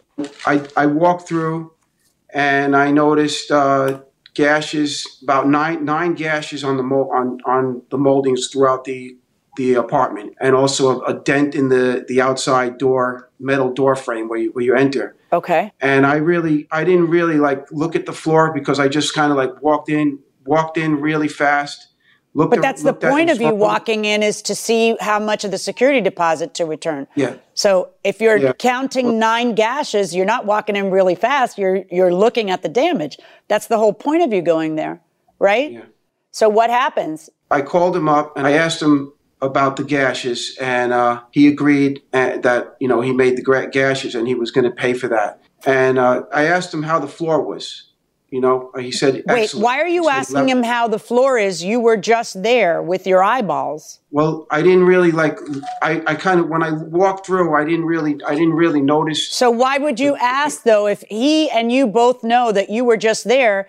I, 0.46 0.66
I 0.76 0.86
walked 0.88 1.28
through 1.28 1.72
and 2.34 2.76
I 2.76 2.92
noticed 2.92 3.50
uh, 3.50 4.02
gashes, 4.34 5.06
about 5.24 5.48
nine 5.48 5.86
nine 5.86 6.16
gashes 6.16 6.64
on 6.64 6.78
the 6.78 6.84
mo- 6.84 7.10
on 7.14 7.40
on 7.46 7.82
the 7.92 7.98
moldings 7.98 8.48
throughout 8.48 8.84
the 8.86 9.16
the 9.56 9.76
apartment, 9.76 10.36
and 10.42 10.56
also 10.56 11.02
a, 11.02 11.06
a 11.06 11.14
dent 11.20 11.56
in 11.56 11.70
the 11.70 12.06
the 12.08 12.22
outside 12.22 12.78
door 12.78 13.30
metal 13.40 13.72
door 13.74 13.96
frame 13.96 14.28
where 14.30 14.40
you 14.40 14.52
where 14.52 14.66
you 14.66 14.76
enter. 14.76 15.16
Okay. 15.32 15.72
And 15.82 16.06
I 16.06 16.16
really 16.16 16.68
I 16.72 16.84
didn't 16.84 17.10
really 17.10 17.38
like 17.38 17.66
look 17.72 17.96
at 17.96 18.06
the 18.06 18.14
floor 18.14 18.52
because 18.54 18.80
I 18.80 18.88
just 18.88 19.14
kind 19.14 19.32
of 19.32 19.38
like 19.38 19.62
walked 19.62 19.90
in 19.90 20.20
walked 20.46 20.78
in 20.78 21.00
really 21.02 21.28
fast. 21.28 21.88
Looked 22.36 22.50
But 22.50 22.60
at- 22.60 22.62
that's 22.64 22.82
the 22.82 22.88
looked 22.94 23.04
point 23.04 23.30
of 23.30 23.40
you 23.40 23.54
walking 23.54 24.06
in 24.06 24.24
is 24.24 24.42
to 24.44 24.56
see 24.56 24.98
how 25.00 25.20
much 25.20 25.44
of 25.44 25.52
the 25.52 25.60
security 25.60 26.02
deposit 26.02 26.56
to 26.56 26.66
return. 26.66 27.06
Yeah. 27.14 27.36
So 27.54 27.90
if 28.04 28.20
you're 28.20 28.38
Yeah. 28.38 28.54
counting 28.54 29.20
nine 29.20 29.54
gashes, 29.54 30.16
you're 30.16 30.26
not 30.26 30.48
walking 30.48 30.76
in 30.76 30.90
really 30.90 31.14
fast. 31.14 31.60
You're 31.60 31.84
you're 31.92 32.14
looking 32.14 32.50
at 32.50 32.64
the 32.64 32.70
damage. 32.70 33.20
That's 33.50 33.68
the 33.68 33.78
whole 33.78 33.94
point 33.94 34.24
of 34.24 34.34
you 34.34 34.42
going 34.42 34.76
there, 34.78 35.00
right? 35.38 35.72
Yeah. 35.74 35.82
So 36.32 36.50
what 36.50 36.72
happens? 36.72 37.30
I 37.52 37.62
called 37.62 37.96
him 37.96 38.10
up 38.10 38.36
and 38.36 38.48
I 38.48 38.54
asked 38.54 38.82
him 38.82 39.14
about 39.44 39.76
the 39.76 39.84
gashes, 39.84 40.58
and 40.60 40.94
uh, 40.94 41.22
he 41.32 41.48
agreed 41.48 42.02
uh, 42.14 42.38
that 42.38 42.76
you 42.80 42.88
know 42.88 43.02
he 43.02 43.12
made 43.12 43.38
the 43.38 43.70
gashes 43.72 44.16
and 44.16 44.28
he 44.28 44.36
was 44.36 44.52
going 44.52 44.64
to 44.64 44.72
pay 44.72 44.94
for 44.94 45.10
that. 45.10 45.42
And 45.66 46.00
uh, 46.00 46.24
I 46.34 46.46
asked 46.46 46.74
him 46.74 46.84
how 46.84 47.00
the 47.00 47.08
floor 47.08 47.42
was. 47.42 47.90
You 48.30 48.42
know, 48.42 48.72
he 48.80 48.92
said, 48.92 49.24
Wait, 49.28 49.44
"Excellent." 49.44 49.64
why 49.64 49.80
are 49.80 49.88
you 49.88 50.10
asking 50.10 50.50
him 50.50 50.64
how 50.64 50.88
the 50.88 50.98
floor 50.98 51.38
is? 51.38 51.64
You 51.64 51.80
were 51.80 51.98
just 51.98 52.42
there 52.42 52.82
with 52.82 53.06
your 53.06 53.22
eyeballs. 53.22 54.00
Well, 54.10 54.48
I 54.50 54.64
didn't 54.64 54.86
really 54.86 55.12
like. 55.12 55.38
I, 55.84 56.02
I 56.08 56.16
kind 56.16 56.40
of 56.40 56.50
when 56.50 56.64
I 56.64 56.72
walked 56.72 57.28
through, 57.28 57.54
I 57.54 57.64
didn't 57.64 57.86
really, 57.86 58.18
I 58.26 58.34
didn't 58.34 58.56
really 58.56 58.82
notice. 58.82 59.30
So 59.30 59.52
why 59.52 59.78
would 59.78 60.00
you 60.00 60.16
ask 60.16 60.64
though 60.64 60.88
if 60.88 61.04
he 61.10 61.48
and 61.52 61.72
you 61.72 61.86
both 61.86 62.24
know 62.24 62.52
that 62.52 62.72
you 62.72 62.84
were 62.86 62.98
just 62.98 63.26
there? 63.26 63.68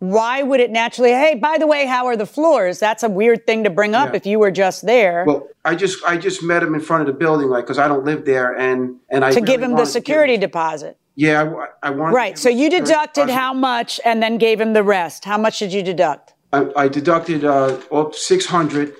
Why 0.00 0.42
would 0.42 0.60
it 0.60 0.70
naturally, 0.70 1.10
hey, 1.10 1.34
by 1.34 1.58
the 1.58 1.66
way, 1.66 1.84
how 1.86 2.06
are 2.06 2.16
the 2.16 2.26
floors? 2.26 2.78
That's 2.78 3.02
a 3.02 3.08
weird 3.08 3.46
thing 3.46 3.64
to 3.64 3.70
bring 3.70 3.94
up 3.94 4.10
Yeah. 4.10 4.16
if 4.16 4.26
you 4.26 4.38
were 4.38 4.50
just 4.50 4.86
there. 4.86 5.24
Well, 5.26 5.46
I 5.64 5.74
just, 5.74 6.02
I 6.04 6.16
just 6.16 6.42
met 6.42 6.62
him 6.62 6.74
in 6.74 6.80
front 6.80 7.02
of 7.02 7.06
the 7.06 7.12
building, 7.12 7.48
like, 7.48 7.64
because 7.64 7.78
I 7.78 7.86
don't 7.86 8.04
live 8.04 8.24
there, 8.24 8.56
and 8.58 8.96
and 9.10 9.24
I 9.24 9.30
to 9.30 9.36
really 9.36 9.46
give 9.46 9.62
him 9.62 9.76
the 9.76 9.84
security 9.84 10.38
deposit. 10.38 10.96
Yeah, 11.16 11.42
I, 11.82 11.88
I 11.88 11.90
wanted. 11.90 12.14
Right. 12.14 12.38
So 12.38 12.48
you 12.48 12.70
deducted 12.70 13.28
how 13.28 13.52
much 13.52 14.00
and 14.04 14.22
then 14.22 14.38
gave 14.38 14.58
him 14.58 14.72
the 14.72 14.82
rest. 14.82 15.26
How 15.26 15.36
much 15.36 15.58
did 15.58 15.70
you 15.70 15.82
deduct? 15.82 16.32
I, 16.52 16.66
I 16.74 16.88
deducted 16.88 17.44
uh, 17.44 17.78
six 18.12 18.46
hundred. 18.46 18.94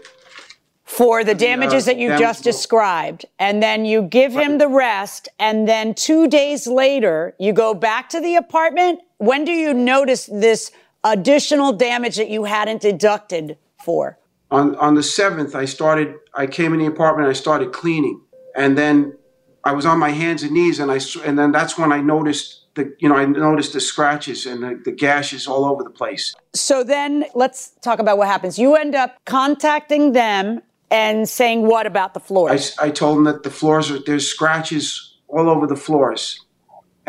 For 0.85 1.23
the 1.23 1.37
damages 1.37 1.85
that 1.85 1.99
you 1.99 2.19
just 2.19 2.43
described. 2.43 3.25
And 3.39 3.63
then 3.63 3.85
you 3.85 4.03
give 4.03 4.33
him 4.33 4.59
the 4.59 4.67
rest. 4.67 5.29
And 5.39 5.69
then 5.69 5.95
two 5.95 6.27
days 6.27 6.67
later, 6.67 7.37
you 7.39 7.53
go 7.53 7.75
back 7.75 8.09
to 8.09 8.21
the 8.21 8.35
apartment. 8.35 8.99
When 9.19 9.45
do 9.45 9.53
you 9.53 9.73
notice 9.73 10.27
this 10.27 10.73
additional 11.05 11.73
damage 11.73 12.17
that 12.17 12.29
you 12.31 12.45
hadn't 12.45 12.83
deducted 12.83 13.59
for? 13.85 14.19
on 14.51 14.75
on 14.77 14.95
the 14.97 15.03
seventh, 15.03 15.55
I 15.55 15.65
started. 15.65 16.15
I 16.35 16.47
came 16.47 16.73
in 16.75 16.81
the 16.81 16.87
apartment. 16.87 17.29
I 17.29 17.33
started 17.35 17.73
cleaning, 17.73 18.21
and 18.57 18.77
then 18.77 19.17
I 19.63 19.73
was 19.73 19.87
on 19.87 19.99
my 20.01 20.11
hands 20.11 20.43
and 20.43 20.51
knees, 20.53 20.81
and 20.81 20.91
I 20.91 20.99
and 21.25 21.39
then 21.39 21.53
that's 21.53 21.79
when 21.79 21.93
I 21.93 22.01
noticed 22.01 22.65
the 22.75 22.93
you 22.99 23.09
know 23.09 23.15
I 23.15 23.27
noticed 23.27 23.75
the 23.75 23.81
scratches 23.81 24.47
and 24.47 24.63
the, 24.65 24.81
the 24.85 24.91
gashes 24.91 25.47
all 25.47 25.65
over 25.65 25.85
the 25.85 25.91
place. 25.91 26.35
So 26.53 26.83
then 26.83 27.27
let's 27.37 27.71
talk 27.81 28.01
about 28.01 28.19
what 28.19 28.27
happens. 28.27 28.59
You 28.59 28.75
end 28.75 28.97
up 28.97 29.17
contacting 29.25 30.13
them 30.15 30.63
and 30.91 31.29
saying 31.29 31.65
what 31.69 31.87
about 31.87 32.15
the 32.15 32.21
I, 32.21 32.25
floors? 32.25 32.53
s- 32.73 32.79
I 32.81 32.91
told 32.91 33.19
them 33.19 33.25
that 33.25 33.45
the 33.45 33.51
floors 33.51 33.89
are 33.93 34.01
there's 34.05 34.27
scratches 34.27 35.15
all 35.29 35.49
over 35.49 35.69
the 35.69 35.77
floors, 35.77 36.45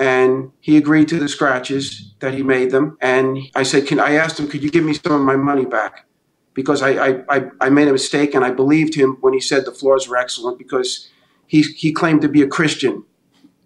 and 0.01 0.51
he 0.59 0.77
agreed 0.77 1.07
to 1.09 1.19
the 1.19 1.29
scratches 1.29 2.11
that 2.21 2.33
he 2.33 2.41
made 2.41 2.71
them. 2.71 2.97
And 3.01 3.37
I 3.53 3.61
said, 3.61 3.85
can 3.85 3.99
I 3.99 4.13
asked 4.13 4.39
him, 4.39 4.47
could 4.47 4.63
you 4.63 4.71
give 4.71 4.83
me 4.83 4.93
some 4.93 5.13
of 5.13 5.21
my 5.21 5.35
money 5.35 5.63
back? 5.65 6.07
Because 6.55 6.81
I 6.81 6.89
I, 6.89 7.23
I, 7.29 7.43
I 7.61 7.69
made 7.69 7.87
a 7.87 7.91
mistake, 7.93 8.33
and 8.35 8.43
I 8.43 8.49
believed 8.49 8.95
him 8.95 9.17
when 9.21 9.33
he 9.33 9.39
said 9.39 9.63
the 9.63 9.71
floors 9.71 10.09
were 10.09 10.17
excellent 10.17 10.57
because 10.57 11.07
he 11.45 11.61
he 11.61 11.93
claimed 11.93 12.21
to 12.23 12.27
be 12.27 12.41
a 12.41 12.47
Christian. 12.47 13.03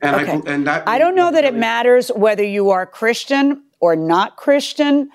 And 0.02 0.15
Okay. 0.15 0.32
I 0.34 0.54
and 0.54 0.67
that 0.67 0.88
I 0.88 1.00
don't 1.00 1.15
know 1.15 1.32
that 1.32 1.45
it 1.45 1.56
matters 1.56 2.10
whether 2.10 2.43
you 2.43 2.69
are 2.69 2.86
Christian 2.86 3.63
or 3.80 3.95
not 3.95 4.36
Christian. 4.36 5.10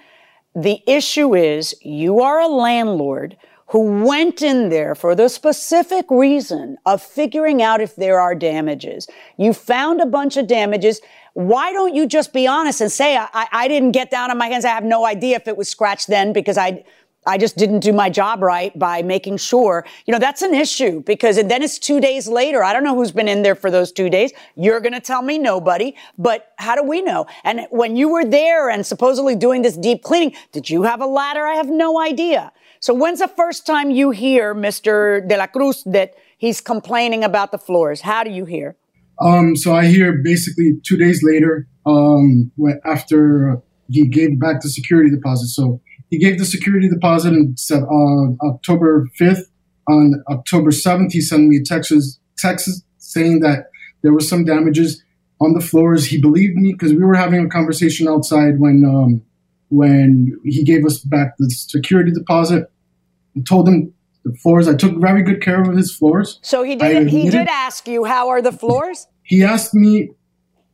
The 0.57 0.81
issue 0.87 1.37
is 1.37 1.77
you 1.83 2.21
are 2.23 2.41
a 2.41 2.49
landlord 2.49 3.37
who 3.71 4.05
went 4.05 4.43
in 4.43 4.69
there 4.69 4.95
for 4.97 5.15
the 5.15 5.29
specific 5.29 6.05
reason 6.11 6.77
of 6.87 7.01
figuring 7.01 7.63
out 7.63 7.81
if 7.81 7.95
there 7.95 8.19
are 8.19 8.35
damages. 8.35 9.07
You 9.37 9.53
found 9.53 10.01
a 10.01 10.07
bunch 10.07 10.37
of 10.37 10.49
damages. 10.49 11.01
Why 11.35 11.73
don't 11.73 11.95
you 11.95 12.07
just 12.09 12.33
be 12.33 12.49
honest 12.49 12.81
and 12.81 12.91
say, 12.91 13.17
I, 13.17 13.47
I- 13.53 13.69
didn't 13.69 13.93
get 13.93 14.11
down 14.11 14.33
on 14.33 14.39
my 14.39 14.49
hands. 14.49 14.65
I 14.65 14.71
have 14.71 14.83
no 14.83 15.07
idea 15.07 15.37
if 15.37 15.47
it 15.47 15.57
was 15.57 15.69
scratched 15.69 16.09
then 16.09 16.33
because 16.33 16.59
I, 16.59 16.83
I 17.27 17.39
just 17.39 17.57
didn't 17.57 17.79
do 17.81 17.93
my 17.93 18.11
job 18.11 18.43
right 18.43 18.77
by 18.77 19.03
making 19.03 19.37
sure. 19.37 19.87
You 20.05 20.13
know, 20.13 20.19
that's 20.19 20.43
an 20.43 20.53
issue 20.53 21.03
because 21.05 21.37
and 21.37 21.49
then 21.49 21.63
it's 21.63 21.79
two 21.79 22.01
days 22.01 22.27
later. 22.27 22.65
I 22.65 22.73
don't 22.73 22.83
know 22.83 22.97
who's 22.97 23.13
been 23.13 23.29
in 23.29 23.43
there 23.43 23.55
for 23.55 23.71
those 23.71 23.93
two 23.93 24.11
days. 24.11 24.33
You're 24.57 24.81
going 24.81 24.95
to 24.95 25.01
tell 25.01 25.23
me 25.23 25.39
nobody, 25.39 25.95
but 26.19 26.55
how 26.57 26.75
do 26.75 26.83
we 26.83 27.03
know? 27.03 27.27
And 27.45 27.69
when 27.71 27.95
you 27.95 28.09
were 28.09 28.25
there 28.25 28.69
and 28.69 28.85
supposedly 28.85 29.37
doing 29.37 29.63
this 29.63 29.77
deep 29.77 30.03
cleaning, 30.03 30.35
did 30.51 30.69
you 30.69 30.83
have 30.83 31.01
a 31.01 31.07
ladder? 31.07 31.47
I 31.47 31.55
have 31.55 31.69
no 31.69 32.01
idea. 32.01 32.51
So 32.81 32.95
when's 32.95 33.19
the 33.19 33.29
first 33.29 33.67
time 33.67 33.91
you 33.91 34.11
hear 34.11 34.55
Mr. 34.55 35.27
De 35.29 35.37
La 35.37 35.47
Cruz 35.47 35.83
that 35.85 36.15
he's 36.39 36.63
complaining 36.63 37.23
about 37.23 37.53
the 37.53 37.59
floors? 37.59 38.01
How 38.01 38.25
do 38.25 38.31
you 38.31 38.47
hear? 38.47 38.77
Um, 39.21 39.55
so 39.55 39.75
I 39.75 39.85
hear 39.87 40.17
basically 40.25 40.81
two 40.83 40.97
days 40.97 41.21
later, 41.23 41.69
um, 41.85 42.51
after 42.87 43.61
he 43.91 44.09
gave 44.09 44.41
back 44.41 44.63
the 44.63 44.71
security 44.71 45.11
deposit. 45.11 45.49
So 45.49 45.83
he 46.09 46.19
gave 46.19 46.39
the 46.39 46.47
security 46.47 46.89
deposit 46.89 47.35
on 47.35 48.39
uh, 48.41 48.47
October 48.47 49.07
5th. 49.21 49.43
On 49.89 50.23
October 50.31 50.71
7th, 50.71 51.13
he 51.13 51.21
sent 51.21 51.49
me 51.49 51.59
a 51.59 51.63
text, 51.63 51.93
text 52.39 52.85
saying 52.97 53.41
that 53.41 53.67
there 54.03 54.13
were 54.13 54.21
some 54.21 54.45
damages 54.45 55.03
on 55.41 55.53
the 55.53 55.61
floors. 55.61 56.07
He 56.07 56.21
believed 56.21 56.57
me 56.57 56.73
because 56.73 56.93
we 56.93 57.05
were 57.05 57.15
having 57.15 57.45
a 57.45 57.49
conversation 57.49 58.09
outside 58.09 58.59
when 58.59 58.85
um, 58.87 59.23
when 59.71 60.39
he 60.45 60.63
gave 60.65 60.85
us 60.85 60.99
back 60.99 61.35
the 61.39 61.49
security 61.51 62.11
deposit. 62.13 62.71
I 63.37 63.41
told 63.49 63.69
him 63.69 63.93
the 64.25 64.33
floors. 64.43 64.69
I 64.69 64.75
took 64.75 65.01
very 65.01 65.23
good 65.23 65.41
care 65.43 65.63
of 65.63 65.77
his 65.77 65.95
floors. 65.95 66.39
So 66.43 66.63
he 66.63 66.73
I 66.75 66.77
did. 66.93 67.09
He 67.09 67.31
did 67.31 67.49
ask 67.49 67.89
you 67.89 68.05
how 68.05 68.29
are 68.29 68.43
the 68.43 68.53
floors. 68.53 69.07
he 69.23 69.43
asked 69.43 69.75
me 69.75 70.11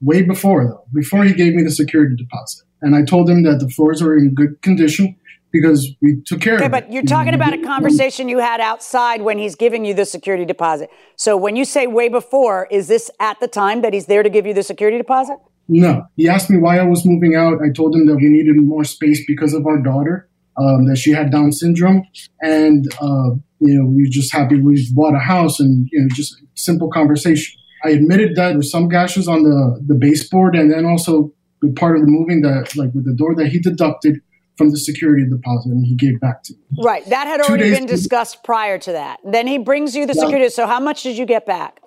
way 0.03 0.23
before 0.23 0.65
though 0.67 0.85
before 0.95 1.25
he 1.25 1.33
gave 1.33 1.55
me 1.55 1.63
the 1.63 1.71
security 1.71 2.15
deposit 2.15 2.63
and 2.83 2.95
i 2.95 3.03
told 3.03 3.31
him 3.31 3.45
that 3.45 3.59
the 3.61 3.69
floors 3.71 4.03
are 4.03 4.15
in 4.15 4.35
good 4.35 4.61
condition 4.61 5.17
because 5.53 5.89
we 6.03 6.21
took 6.27 6.39
care 6.43 6.57
Okay, 6.57 6.67
of 6.67 6.75
it. 6.75 6.85
but 6.85 6.93
you're 6.93 7.03
talking 7.03 7.33
about 7.33 7.55
a 7.55 7.63
conversation 7.63 8.29
you 8.29 8.39
had 8.39 8.61
outside 8.61 9.23
when 9.23 9.39
he's 9.39 9.55
giving 9.55 9.87
you 9.87 9.95
the 9.95 10.05
security 10.05 10.45
deposit. 10.45 10.91
So 11.17 11.35
when 11.39 11.57
you 11.57 11.65
say 11.65 11.87
way 11.87 12.09
before, 12.11 12.69
is 12.71 12.89
this 12.89 13.11
at 13.21 13.41
the 13.41 13.49
time 13.49 13.81
that 13.81 13.95
he's 13.95 14.05
there 14.05 14.23
to 14.23 14.29
give 14.29 14.45
you 14.45 14.53
the 14.53 14.63
security 14.63 14.99
deposit? 14.99 15.39
No, 15.69 16.05
he 16.17 16.29
asked 16.29 16.49
me 16.51 16.59
why 16.59 16.79
I 16.79 16.85
was 16.85 17.05
moving 17.05 17.35
out. 17.35 17.59
I 17.63 17.71
told 17.73 17.95
him 17.95 18.07
that 18.07 18.17
we 18.17 18.29
needed 18.29 18.57
more 18.57 18.85
space 18.85 19.25
because 19.27 19.53
of 19.53 19.67
our 19.67 19.79
daughter, 19.83 20.29
um, 20.57 20.87
that 20.87 20.97
she 20.97 21.11
had 21.11 21.31
Down 21.31 21.53
syndrome, 21.53 22.05
and 22.41 22.87
uh, 23.01 23.31
you 23.61 23.75
know 23.75 23.87
we 23.87 24.03
were 24.05 24.11
just 24.11 24.33
happy 24.33 24.61
we 24.61 24.87
bought 24.95 25.15
a 25.15 25.19
house, 25.19 25.59
and 25.61 25.89
you 25.91 26.01
know 26.01 26.09
just 26.15 26.37
simple 26.55 26.89
conversation. 26.91 27.59
I 27.85 27.91
admitted 27.91 28.37
that 28.37 28.49
there 28.51 28.57
were 28.57 28.63
some 28.63 28.89
gashes 28.89 29.27
on 29.29 29.43
the 29.43 29.83
the 29.87 29.95
baseboard, 29.95 30.55
and 30.55 30.71
then 30.71 30.87
also 30.87 31.33
the 31.63 31.73
part 31.73 31.97
of 31.97 32.03
the 32.03 32.09
moving 32.09 32.43
that 32.43 32.77
like 32.77 32.93
with 32.95 33.05
the 33.05 33.15
door 33.15 33.35
that 33.35 33.49
he 33.49 33.59
deducted 33.59 34.21
from 34.57 34.71
the 34.71 34.79
security 34.79 35.27
deposit, 35.29 35.71
and 35.71 35.85
he 35.85 35.95
gave 35.95 36.19
back 36.21 36.43
to 36.45 36.55
me. 36.55 36.83
Right. 36.83 37.05
That 37.11 37.27
had 37.27 37.43
Two 37.43 37.49
already 37.49 37.71
been 37.71 37.87
discussed 37.87 38.43
prior 38.43 38.79
to 38.79 38.93
that. 38.93 39.21
Then 39.25 39.47
he 39.47 39.59
brings 39.59 39.95
you 39.95 40.07
the 40.07 40.15
Yeah. 40.15 40.23
security. 40.23 40.49
So 40.49 40.67
how 40.67 40.81
much 40.81 41.03
did 41.03 41.19
you 41.19 41.27
get 41.27 41.45
back? 41.45 41.81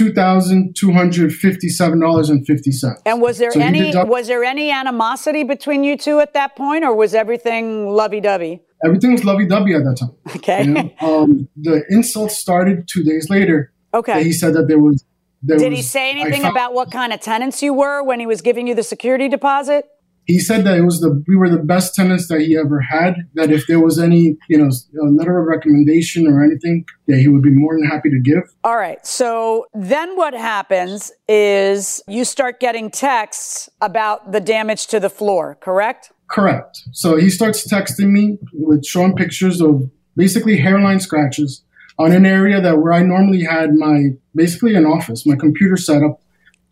Two 0.00 0.14
thousand 0.14 0.74
two 0.74 0.92
hundred 0.92 1.30
fifty-seven 1.30 2.00
dollars 2.00 2.30
and 2.30 2.46
fifty 2.46 2.72
cents. 2.72 3.02
And 3.04 3.20
was 3.20 3.36
there 3.36 3.50
So 3.50 3.60
any 3.60 3.88
deduct- 3.88 4.08
was 4.08 4.28
there 4.28 4.42
any 4.42 4.70
animosity 4.70 5.42
between 5.44 5.84
you 5.84 5.94
two 5.98 6.20
at 6.20 6.32
that 6.32 6.56
point, 6.56 6.84
or 6.84 6.94
was 6.94 7.14
everything 7.14 7.90
lovey 7.90 8.18
dovey? 8.18 8.62
Everything 8.82 9.12
was 9.12 9.26
lovey-dovey 9.26 9.74
at 9.74 9.84
that 9.84 9.98
time. 10.00 10.12
Okay. 10.36 10.64
You 10.64 10.72
know? 10.72 10.90
um, 11.02 11.48
the 11.54 11.84
insult 11.90 12.30
started 12.30 12.88
two 12.90 13.02
days 13.04 13.28
later. 13.28 13.74
Okay. 13.92 14.24
He 14.24 14.32
said 14.32 14.54
that 14.54 14.68
there 14.68 14.78
was. 14.78 15.04
There 15.42 15.58
Did 15.58 15.68
was, 15.68 15.80
he 15.80 15.82
say 15.82 16.10
anything 16.12 16.40
found- 16.40 16.56
about 16.56 16.72
what 16.72 16.90
kind 16.90 17.12
of 17.12 17.20
tenants 17.20 17.62
you 17.62 17.74
were 17.74 18.02
when 18.02 18.20
he 18.20 18.26
was 18.26 18.40
giving 18.40 18.66
you 18.66 18.74
the 18.74 18.82
security 18.82 19.28
deposit? 19.28 19.84
He 20.30 20.38
said 20.38 20.64
that 20.64 20.76
it 20.76 20.82
was 20.82 21.00
the 21.00 21.22
we 21.26 21.34
were 21.34 21.48
the 21.48 21.58
best 21.58 21.94
tenants 21.94 22.28
that 22.28 22.40
he 22.40 22.56
ever 22.56 22.80
had. 22.80 23.16
That 23.34 23.50
if 23.50 23.66
there 23.66 23.80
was 23.80 23.98
any 23.98 24.36
you 24.48 24.58
know 24.58 24.70
a 25.02 25.06
letter 25.06 25.40
of 25.40 25.46
recommendation 25.46 26.26
or 26.26 26.42
anything, 26.42 26.84
that 27.08 27.18
he 27.18 27.28
would 27.28 27.42
be 27.42 27.50
more 27.50 27.76
than 27.76 27.88
happy 27.88 28.10
to 28.10 28.20
give. 28.20 28.44
All 28.62 28.76
right. 28.76 29.04
So 29.04 29.66
then 29.74 30.16
what 30.16 30.32
happens 30.34 31.10
is 31.28 32.02
you 32.06 32.24
start 32.24 32.60
getting 32.60 32.90
texts 32.90 33.68
about 33.80 34.30
the 34.30 34.40
damage 34.40 34.86
to 34.88 35.00
the 35.00 35.10
floor, 35.10 35.58
correct? 35.60 36.12
Correct. 36.28 36.80
So 36.92 37.16
he 37.16 37.28
starts 37.28 37.66
texting 37.66 38.10
me 38.10 38.38
with 38.52 38.86
showing 38.86 39.16
pictures 39.16 39.60
of 39.60 39.90
basically 40.16 40.56
hairline 40.58 41.00
scratches 41.00 41.64
on 41.98 42.12
an 42.12 42.24
area 42.24 42.60
that 42.60 42.78
where 42.78 42.92
I 42.92 43.02
normally 43.02 43.42
had 43.42 43.74
my 43.74 44.10
basically 44.34 44.74
an 44.76 44.86
office, 44.86 45.26
my 45.26 45.36
computer 45.36 45.76
setup. 45.76 46.22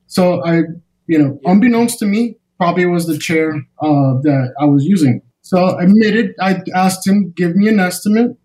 So 0.07 0.44
I, 0.44 0.62
you 1.07 1.18
know, 1.18 1.40
unbeknownst 1.44 1.99
to 1.99 2.07
me, 2.07 2.38
probably 2.59 2.85
was 2.87 3.07
the 3.07 3.16
chair 3.16 3.55
uh, 3.81 4.21
that 4.23 4.55
I 4.61 4.66
was 4.66 4.85
using. 4.85 5.23
So 5.42 5.64
I 5.64 5.85
admitted, 5.85 6.35
I 6.40 6.61
asked 6.75 7.07
him, 7.07 7.33
give 7.35 7.57
me 7.57 7.68
an 7.68 7.81
estimate, 7.81 8.37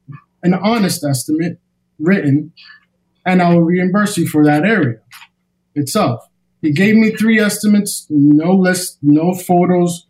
an 0.41 0.53
honest 0.53 1.03
estimate, 1.03 1.59
written, 1.99 2.53
and 3.25 3.41
I 3.41 3.53
will 3.53 3.63
reimburse 3.63 4.17
you 4.17 4.27
for 4.27 4.45
that 4.45 4.63
area 4.63 4.99
itself. 5.75 6.23
He 6.61 6.71
gave 6.71 6.95
me 6.95 7.11
three 7.11 7.39
estimates, 7.39 8.05
no 8.09 8.53
list, 8.53 8.99
no 9.01 9.33
photos, 9.33 10.07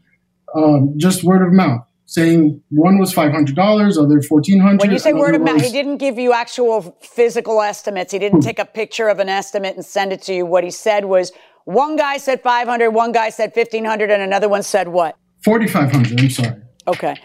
um, 0.56 0.94
just 0.98 1.24
word 1.24 1.42
of 1.46 1.52
mouth, 1.52 1.82
saying 2.06 2.62
one 2.70 3.00
was 3.00 3.12
five 3.12 3.32
hundred 3.32 3.56
dollars, 3.56 3.98
other 3.98 4.22
fourteen 4.22 4.60
hundred. 4.60 4.82
When 4.82 4.92
you 4.92 5.00
say 5.00 5.14
word 5.14 5.34
of 5.34 5.42
mouth, 5.42 5.62
he 5.62 5.72
didn't 5.72 5.98
give 5.98 6.20
you 6.20 6.32
actual 6.32 6.96
physical 7.02 7.60
estimates. 7.60 8.12
He 8.12 8.20
didn't 8.20 8.42
take 8.42 8.60
a 8.60 8.66
picture 8.66 9.08
of 9.08 9.18
an 9.18 9.30
estimate 9.30 9.76
and 9.76 9.84
send 9.84 10.14
it 10.14 10.22
to 10.24 10.34
you. 10.34 10.46
What 10.46 10.64
he 10.64 10.70
said 10.70 11.06
was 11.06 11.32
one 11.66 11.96
guy 11.96 12.18
said 12.18 12.42
500, 12.42 12.92
one 12.92 13.12
guy 13.12 13.30
said 13.30 13.52
1500, 13.56 14.12
and 14.12 14.22
another 14.22 14.50
one 14.50 14.64
said 14.64 14.88
what? 14.88 15.18
forty 15.44 15.68
five 15.68 15.92
hundred. 15.92 16.20
I'm 16.20 16.30
sorry. 16.30 16.56
Okay. 16.88 17.16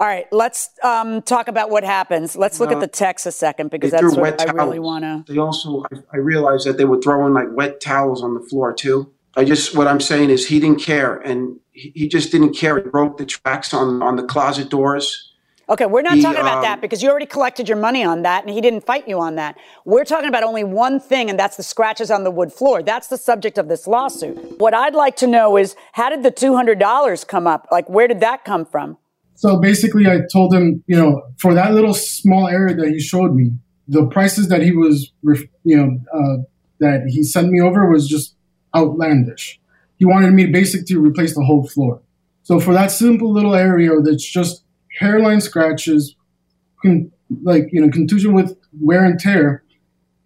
All 0.00 0.06
right. 0.06 0.26
Let's 0.30 0.70
um, 0.84 1.22
talk 1.22 1.48
about 1.48 1.70
what 1.70 1.82
happens. 1.82 2.36
Let's 2.36 2.60
look 2.60 2.70
at 2.70 2.78
the 2.78 2.86
text 2.86 3.26
a 3.26 3.32
second 3.32 3.70
because 3.70 3.90
that's 3.90 4.04
what 4.14 4.20
wet 4.38 4.40
I 4.40 4.52
really 4.52 4.78
want 4.78 5.02
to. 5.02 5.24
They 5.26 5.38
also, 5.40 5.82
I, 5.92 5.96
I 6.14 6.16
realized 6.18 6.68
that 6.68 6.76
they 6.76 6.84
were 6.84 7.00
throwing 7.00 7.34
like 7.34 7.48
wet 7.50 7.80
towels 7.80 8.22
on 8.22 8.34
the 8.34 8.40
floor 8.40 8.72
too. 8.72 9.12
I 9.36 9.44
just, 9.44 9.76
what 9.76 9.88
I'm 9.88 10.00
saying 10.00 10.30
is 10.30 10.46
he 10.46 10.60
didn't 10.60 10.80
care 10.80 11.16
and 11.16 11.58
he, 11.72 11.92
he 11.94 12.08
just 12.08 12.30
didn't 12.30 12.54
care. 12.54 12.80
He 12.80 12.88
broke 12.88 13.18
the 13.18 13.26
tracks 13.26 13.74
on, 13.74 14.00
on 14.02 14.14
the 14.14 14.22
closet 14.22 14.68
doors. 14.68 15.27
Okay, 15.70 15.84
we're 15.84 16.02
not 16.02 16.14
He, 16.14 16.22
talking 16.22 16.40
about 16.40 16.58
um, 16.58 16.62
that 16.62 16.80
because 16.80 17.02
you 17.02 17.10
already 17.10 17.26
collected 17.26 17.68
your 17.68 17.76
money 17.76 18.02
on 18.02 18.22
that 18.22 18.44
and 18.44 18.52
he 18.52 18.60
didn't 18.60 18.86
fight 18.86 19.06
you 19.06 19.20
on 19.20 19.34
that. 19.34 19.58
We're 19.84 20.04
talking 20.04 20.28
about 20.28 20.42
only 20.42 20.64
one 20.64 20.98
thing, 20.98 21.28
and 21.28 21.38
that's 21.38 21.56
the 21.56 21.62
scratches 21.62 22.10
on 22.10 22.24
the 22.24 22.30
wood 22.30 22.52
floor. 22.52 22.82
That's 22.82 23.08
the 23.08 23.18
subject 23.18 23.58
of 23.58 23.68
this 23.68 23.86
lawsuit. 23.86 24.58
What 24.58 24.72
I'd 24.72 24.94
like 24.94 25.16
to 25.16 25.26
know 25.26 25.58
is 25.58 25.76
how 25.92 26.08
did 26.08 26.22
the 26.22 26.30
$200 26.30 27.26
come 27.26 27.46
up? 27.46 27.68
Like, 27.70 27.88
where 27.88 28.08
did 28.08 28.20
that 28.20 28.44
come 28.44 28.64
from? 28.64 28.96
So 29.34 29.60
basically, 29.60 30.08
I 30.08 30.20
told 30.32 30.54
him, 30.54 30.82
you 30.86 30.96
know, 30.96 31.22
for 31.38 31.52
that 31.54 31.74
little 31.74 31.94
small 31.94 32.48
area 32.48 32.74
that 32.74 32.88
he 32.88 32.98
showed 32.98 33.34
me, 33.34 33.52
the 33.86 34.06
prices 34.06 34.48
that 34.48 34.62
he 34.62 34.72
was, 34.72 35.12
you 35.64 35.76
know, 35.76 35.98
uh, 36.14 36.42
that 36.80 37.04
he 37.08 37.22
sent 37.22 37.50
me 37.50 37.60
over 37.60 37.90
was 37.90 38.08
just 38.08 38.34
outlandish. 38.74 39.60
He 39.96 40.06
wanted 40.06 40.32
me 40.32 40.46
to 40.46 40.52
basically 40.52 40.86
to 40.86 41.00
replace 41.00 41.34
the 41.34 41.44
whole 41.44 41.66
floor. 41.68 42.02
So 42.42 42.58
for 42.58 42.72
that 42.72 42.90
simple 42.90 43.32
little 43.32 43.54
area 43.54 43.90
that's 44.00 44.24
just 44.24 44.64
hairline 44.98 45.40
scratches, 45.40 46.14
con- 46.82 47.10
like 47.42 47.68
you 47.72 47.80
know, 47.80 47.90
contusion 47.90 48.32
with 48.32 48.56
wear 48.80 49.04
and 49.04 49.18
tear, 49.18 49.64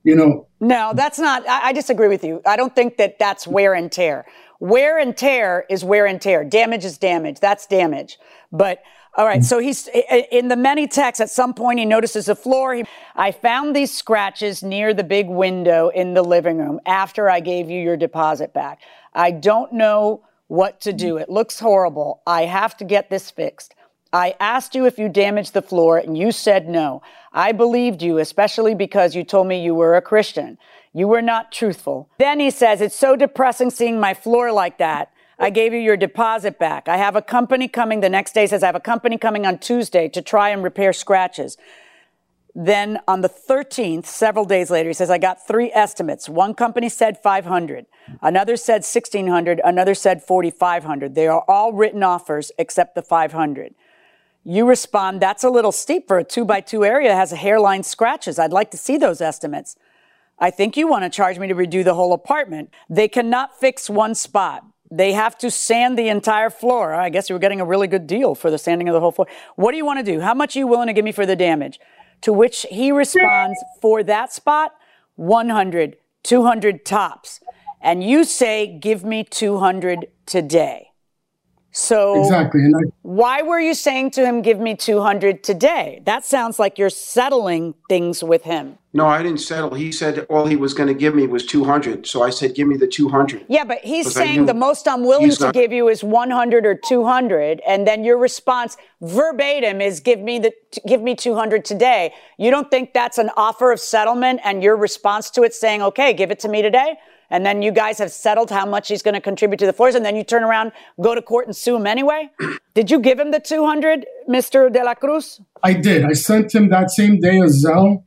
you 0.05 0.15
know, 0.17 0.47
No, 0.61 0.93
that's 0.95 1.19
not. 1.19 1.47
I, 1.49 1.69
I 1.69 1.73
disagree 1.73 2.09
with 2.09 2.25
you. 2.25 2.41
I 2.47 2.57
don't 2.57 2.75
think 2.75 2.97
that 2.97 3.19
that's 3.19 3.47
wear 3.47 3.75
and 3.75 3.91
tear. 3.91 4.25
Wear 4.61 4.99
and 4.99 5.17
tear 5.17 5.65
is 5.69 5.85
wear 5.85 6.07
and 6.07 6.21
tear. 6.21 6.45
Damage 6.45 6.85
is 6.85 6.97
damage. 6.99 7.41
That's 7.41 7.67
damage. 7.67 8.19
But 8.53 8.81
all 9.17 9.27
right. 9.27 9.45
So 9.45 9.59
he's 9.59 9.89
in 10.31 10.49
the 10.49 10.57
many 10.57 10.87
texts. 10.87 11.21
At 11.21 11.31
some 11.31 11.53
point, 11.53 11.81
he 11.81 11.85
notices 11.85 12.27
the 12.27 12.37
floor. 12.37 12.75
He, 12.75 12.85
I 13.17 13.33
found 13.33 13.75
these 13.77 13.93
scratches 13.93 14.63
near 14.63 14.95
the 14.95 15.05
big 15.05 15.29
window 15.29 15.89
in 15.89 16.15
the 16.15 16.23
living 16.23 16.59
room 16.59 16.81
after 16.87 17.29
I 17.29 17.41
gave 17.41 17.69
you 17.69 17.81
your 17.81 17.97
deposit 17.97 18.55
back. 18.55 18.81
I 19.13 19.33
don't 19.33 19.73
know 19.73 20.23
what 20.47 20.81
to 20.83 20.93
do. 20.93 21.17
It 21.19 21.29
looks 21.29 21.59
horrible. 21.59 22.23
I 22.27 22.43
have 22.43 22.77
to 22.79 22.85
get 22.85 23.11
this 23.11 23.31
fixed. 23.31 23.75
I 24.13 24.35
asked 24.39 24.75
you 24.75 24.85
if 24.85 24.99
you 24.99 25.09
damaged 25.09 25.55
the 25.55 25.63
floor 25.63 25.97
and 25.97 26.19
you 26.19 26.33
said 26.33 26.69
no. 26.69 27.03
I 27.33 27.53
believed 27.53 28.03
you, 28.03 28.19
especially 28.19 28.75
because 28.75 29.15
you 29.15 29.25
told 29.25 29.47
me 29.47 29.63
you 29.63 29.75
were 29.75 29.97
a 29.97 30.03
Christian. 30.03 30.59
You 30.93 31.09
were 31.09 31.23
not 31.23 31.51
truthful. 31.51 32.11
Then 32.19 32.39
he 32.39 32.51
says, 32.51 32.81
It's 32.83 32.95
so 32.95 33.17
depressing 33.17 33.71
seeing 33.71 33.99
my 33.99 34.13
floor 34.13 34.53
like 34.53 34.79
that. 34.79 35.13
I 35.39 35.51
gave 35.51 35.73
you 35.73 35.81
your 35.81 35.97
deposit 35.97 36.59
back. 36.59 36.89
I 36.89 36.99
have 36.99 37.17
a 37.17 37.23
company 37.23 37.69
coming 37.69 38.01
the 38.01 38.11
next 38.11 38.33
day, 38.33 38.47
says, 38.47 38.63
I 38.63 38.67
have 38.67 38.75
a 38.75 38.81
company 38.81 39.17
coming 39.17 39.47
on 39.47 39.59
Tuesday 39.59 40.09
to 40.11 40.21
try 40.21 40.51
and 40.51 40.63
repair 40.63 40.93
scratches. 40.93 41.57
Then 42.55 43.01
on 43.09 43.23
the 43.23 43.31
13th, 43.31 44.05
several 44.05 44.45
days 44.45 44.71
later, 44.71 44.91
he 44.91 44.95
says, 44.95 45.11
I 45.11 45.17
got 45.17 45.47
three 45.47 45.73
estimates. 45.73 46.29
One 46.29 46.53
company 46.53 46.91
said 46.91 47.17
500, 47.17 47.87
another 48.21 48.57
said 48.57 48.85
1600, 48.85 49.61
another 49.65 49.95
said 49.95 50.23
4500. 50.23 51.15
They 51.15 51.27
are 51.29 51.45
all 51.49 51.73
written 51.73 52.03
offers 52.03 52.53
except 52.59 52.95
the 52.95 53.03
500. 53.03 53.75
You 54.45 54.67
respond, 54.67 55.21
that's 55.21 55.45
a 55.45 55.51
little 55.51 55.73
steep 55.73 56.09
for 56.09 56.19
a 56.19 56.25
two 56.25 56.45
by 56.45 56.61
two 56.61 56.85
area 56.85 57.09
that 57.09 57.17
has 57.17 57.33
a 57.33 57.37
hairline 57.37 57.85
scratches. 57.85 58.39
I'd 58.39 58.53
like 58.53 58.71
to 58.73 58.77
see 58.77 58.97
those 58.97 59.21
estimates. 59.21 59.77
I 60.39 60.51
think 60.51 60.77
you 60.77 60.89
want 60.89 61.05
to 61.05 61.11
charge 61.11 61.39
me 61.39 61.47
to 61.47 61.55
redo 61.55 61.85
the 61.85 61.95
whole 61.95 62.13
apartment. 62.13 62.71
They 62.91 63.07
cannot 63.07 63.61
fix 63.61 63.89
one 63.89 64.17
spot. 64.17 64.65
They 64.91 65.13
have 65.13 65.39
to 65.39 65.51
sand 65.51 65.97
the 65.97 66.09
entire 66.09 66.51
floor. 66.51 66.93
I 66.93 67.09
guess 67.09 67.31
you 67.31 67.35
were 67.35 67.41
getting 67.41 67.61
a 67.61 67.65
really 67.65 67.87
good 67.87 68.07
deal 68.07 68.35
for 68.35 68.51
the 68.51 68.59
sanding 68.59 68.89
of 68.89 68.93
the 68.93 69.01
whole 69.01 69.13
floor. 69.13 69.29
What 69.55 69.71
do 69.71 69.77
you 69.77 69.87
want 69.87 70.05
to 70.05 70.13
do? 70.13 70.21
How 70.21 70.35
much 70.35 70.57
are 70.57 70.59
you 70.59 70.67
willing 70.67 70.89
to 70.89 70.93
give 70.93 71.05
me 71.05 71.13
for 71.13 71.25
the 71.25 71.37
damage? 71.37 71.79
To 72.23 72.33
which 72.33 72.67
he 72.69 72.93
responds, 72.93 73.59
for 73.81 74.03
that 74.03 74.33
spot, 74.33 74.73
100, 75.17 75.97
200 76.25 76.85
tops. 76.85 77.41
And 77.81 78.05
you 78.05 78.25
say, 78.25 78.79
give 78.79 79.05
me 79.05 79.25
200 79.25 80.09
today. 80.27 80.92
So 81.73 82.21
exactly. 82.21 82.61
And 82.61 82.77
I, 82.77 82.81
why 83.01 83.43
were 83.43 83.59
you 83.59 83.75
saying 83.75 84.13
to 84.13 84.25
him, 84.25 84.43
give 84.43 84.61
me 84.61 84.77
200 84.77 85.43
today? 85.43 86.03
That 86.05 86.25
sounds 86.25 86.59
like 86.59 86.79
you're 86.79 86.91
settling 86.91 87.75
things 87.89 88.23
with 88.23 88.45
him. 88.45 88.79
No, 88.95 89.07
I 89.07 89.23
didn't 89.23 89.41
settle. 89.41 89.73
He 89.75 89.91
said 89.91 90.27
all 90.29 90.47
he 90.47 90.57
was 90.57 90.75
going 90.75 90.89
to 90.89 90.95
give 90.95 91.15
me 91.15 91.27
was 91.27 91.47
200. 91.47 92.07
So 92.07 92.23
I 92.23 92.29
said, 92.29 92.55
give 92.55 92.69
me 92.69 92.77
the 92.77 92.87
200. 92.87 93.47
Yeah, 93.49 93.65
but 93.65 93.79
he's 93.79 94.13
saying 94.13 94.45
the 94.45 94.53
most 94.53 94.87
I'm 94.87 95.03
willing 95.03 95.31
to 95.31 95.45
not- 95.45 95.55
give 95.55 95.73
you 95.73 95.89
is 95.89 96.05
100 96.05 96.67
or 96.67 96.75
200, 96.75 97.63
and 97.67 97.87
then 97.87 98.05
your 98.05 98.19
response 98.19 98.77
verbatim 99.01 99.81
is 99.81 100.01
give 100.01 100.21
me 100.21 100.39
the 100.39 100.53
give 100.87 101.01
me 101.01 101.15
200 101.15 101.65
today. 101.65 102.13
You 102.39 102.51
don't 102.51 102.71
think 102.71 102.93
that's 102.93 103.17
an 103.17 103.31
offer 103.37 103.73
of 103.73 103.81
settlement, 103.81 104.41
and 104.45 104.63
your 104.63 104.77
response 104.77 105.31
to 105.31 105.43
it 105.43 105.55
saying, 105.55 105.81
okay, 105.83 106.13
give 106.13 106.31
it 106.31 106.39
to 106.41 106.49
me 106.49 106.61
today, 106.61 106.97
and 107.31 107.47
then 107.47 107.63
you 107.63 107.73
guys 107.73 107.97
have 107.99 108.13
settled 108.13 108.51
how 108.51 108.67
much 108.67 108.89
he's 108.89 109.03
going 109.03 109.15
to 109.15 109.23
contribute 109.23 109.57
to 109.61 109.67
the 109.67 109.73
force. 109.73 109.95
and 109.95 110.05
then 110.05 110.17
you 110.17 110.23
turn 110.25 110.43
around, 110.45 110.71
go 111.01 111.15
to 111.15 111.23
court, 111.23 111.47
and 111.47 111.57
sue 111.57 111.77
him 111.77 111.87
anyway. 111.87 112.29
Did 112.75 112.91
you 112.91 113.01
give 113.01 113.19
him 113.19 113.31
the 113.31 113.41
200, 113.41 114.05
Mr. 114.29 114.71
De 114.71 114.85
La 114.85 114.95
Cruz? 114.95 115.41
I 115.63 115.73
did. 115.73 116.05
I 116.05 116.13
sent 116.13 116.55
him 116.55 116.69
that 116.69 116.91
same 116.91 117.21
day 117.21 117.39
a 117.39 117.45
Zelle 117.47 118.03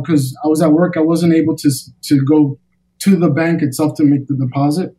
because 0.00 0.36
I 0.44 0.48
was 0.48 0.62
at 0.62 0.72
work. 0.72 0.96
I 0.96 1.00
wasn't 1.00 1.34
able 1.34 1.56
to 1.56 1.70
to 2.04 2.24
go 2.24 2.58
to 3.00 3.16
the 3.16 3.30
bank 3.30 3.62
itself 3.62 3.96
to 3.96 4.04
make 4.04 4.26
the 4.26 4.36
deposit. 4.36 4.96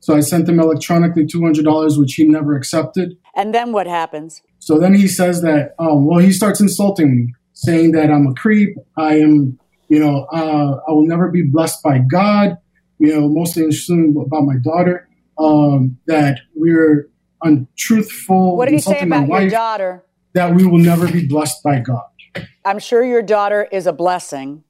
So 0.00 0.14
I 0.14 0.20
sent 0.20 0.48
him 0.48 0.60
electronically 0.60 1.26
two 1.26 1.42
hundred 1.42 1.64
dollars, 1.64 1.98
which 1.98 2.14
he 2.14 2.26
never 2.26 2.56
accepted. 2.56 3.16
And 3.34 3.54
then 3.54 3.72
what 3.72 3.86
happens? 3.86 4.42
So 4.58 4.78
then 4.78 4.94
he 4.94 5.08
says 5.08 5.42
that, 5.42 5.74
um, 5.78 6.06
well, 6.06 6.20
he 6.20 6.32
starts 6.32 6.60
insulting 6.60 7.14
me, 7.16 7.34
saying 7.52 7.92
that 7.92 8.10
I'm 8.10 8.26
a 8.26 8.34
creep. 8.34 8.76
I 8.96 9.18
am, 9.18 9.58
you 9.88 9.98
know, 9.98 10.26
uh, 10.32 10.80
I 10.88 10.90
will 10.92 11.06
never 11.06 11.30
be 11.30 11.42
blessed 11.42 11.82
by 11.82 11.98
God. 11.98 12.56
You 12.98 13.14
know, 13.14 13.28
mostly 13.28 13.62
interesting 13.64 14.14
about 14.26 14.44
my 14.44 14.56
daughter. 14.62 15.08
Um, 15.36 15.98
that 16.06 16.38
we're 16.54 17.08
untruthful. 17.42 18.56
What 18.56 18.66
did 18.66 18.74
he 18.74 18.80
say 18.80 19.00
about 19.00 19.26
your 19.26 19.40
wife, 19.40 19.50
daughter? 19.50 20.04
That 20.34 20.54
we 20.54 20.64
will 20.64 20.78
never 20.78 21.10
be 21.10 21.26
blessed 21.26 21.62
by 21.62 21.80
God. 21.80 22.04
I'm 22.64 22.78
sure 22.78 23.04
your 23.04 23.22
daughter 23.22 23.68
is 23.70 23.86
a 23.86 23.92
blessing, 23.92 24.64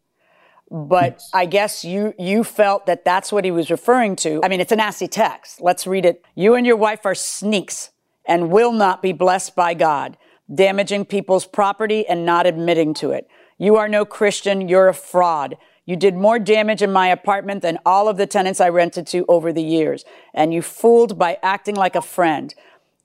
but 0.71 1.23
I 1.33 1.47
guess 1.47 1.85
you 1.85 2.15
you 2.19 2.45
felt 2.45 2.87
that 2.87 3.05
that's 3.05 3.33
what 3.33 3.45
he 3.45 3.51
was 3.51 3.71
referring 3.71 4.17
to. 4.17 4.41
I 4.43 4.49
mean, 4.49 4.61
it's 4.61 4.73
a 4.73 4.77
nasty 4.77 5.09
text. 5.09 5.61
Let's 5.61 5.87
read 5.87 6.05
it. 6.05 6.25
You 6.35 6.55
and 6.55 6.67
your 6.67 6.77
wife 6.77 7.07
are 7.07 7.15
sneaks 7.15 7.91
and 8.27 8.51
will 8.51 8.73
not 8.73 9.03
be 9.03 9.12
blessed 9.12 9.55
by 9.55 9.75
God, 9.75 10.17
damaging 10.53 11.05
people's 11.05 11.47
property 11.47 12.07
and 12.07 12.25
not 12.25 12.47
admitting 12.47 12.95
to 12.95 13.12
it. 13.12 13.29
You 13.59 13.77
are 13.77 13.89
no 13.89 14.05
Christian, 14.05 14.69
you're 14.69 14.89
a 14.89 14.95
fraud. 14.95 15.57
You 15.87 15.97
did 15.97 16.15
more 16.15 16.39
damage 16.39 16.83
in 16.83 16.93
my 16.93 17.09
apartment 17.09 17.61
than 17.61 17.79
all 17.85 18.09
of 18.09 18.17
the 18.17 18.27
tenants 18.27 18.61
I 18.61 18.71
rented 18.71 19.07
to 19.09 19.27
over 19.29 19.53
the 19.53 19.62
years, 19.62 20.05
and 20.33 20.55
you 20.55 20.62
fooled 20.62 21.19
by 21.19 21.39
acting 21.43 21.75
like 21.75 21.95
a 21.95 22.03
friend. 22.03 22.55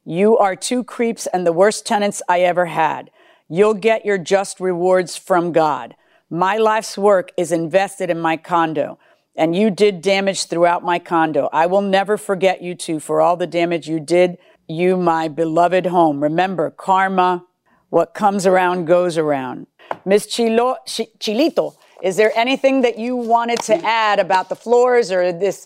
You 0.05 0.37
are 0.37 0.55
two 0.55 0.83
creeps 0.83 1.27
and 1.27 1.45
the 1.45 1.53
worst 1.53 1.85
tenants 1.85 2.21
I 2.29 2.39
ever 2.41 2.67
had. 2.67 3.11
You'll 3.49 3.73
get 3.73 4.05
your 4.05 4.19
just 4.19 4.59
rewards 4.59 5.17
from 5.17 5.51
God. 5.51 5.95
My 6.29 6.57
life's 6.57 6.97
work 6.97 7.31
is 7.35 7.51
invested 7.51 8.11
in 8.11 8.19
my 8.19 8.37
condo, 8.37 8.99
and 9.35 9.55
you 9.55 9.71
did 9.71 10.03
damage 10.03 10.45
throughout 10.45 10.83
my 10.83 10.99
condo. 10.99 11.49
I 11.51 11.65
will 11.65 11.81
never 11.81 12.15
forget 12.15 12.61
you 12.61 12.75
two 12.75 12.99
for 12.99 13.21
all 13.21 13.35
the 13.35 13.47
damage 13.47 13.89
you 13.89 13.99
did, 13.99 14.37
you, 14.67 14.95
my 14.95 15.27
beloved 15.27 15.87
home. 15.87 16.21
Remember, 16.21 16.69
karma, 16.69 17.43
what 17.89 18.13
comes 18.13 18.45
around 18.45 18.85
goes 18.85 19.17
around. 19.17 19.65
Miss 20.05 20.27
Chilo, 20.27 20.75
Ch- 20.85 21.09
Chilito, 21.17 21.73
is 22.03 22.17
there 22.17 22.31
anything 22.35 22.81
that 22.81 22.99
you 22.99 23.15
wanted 23.15 23.59
to 23.61 23.75
add 23.83 24.19
about 24.19 24.49
the 24.49 24.55
floors 24.55 25.11
or 25.11 25.33
this 25.33 25.65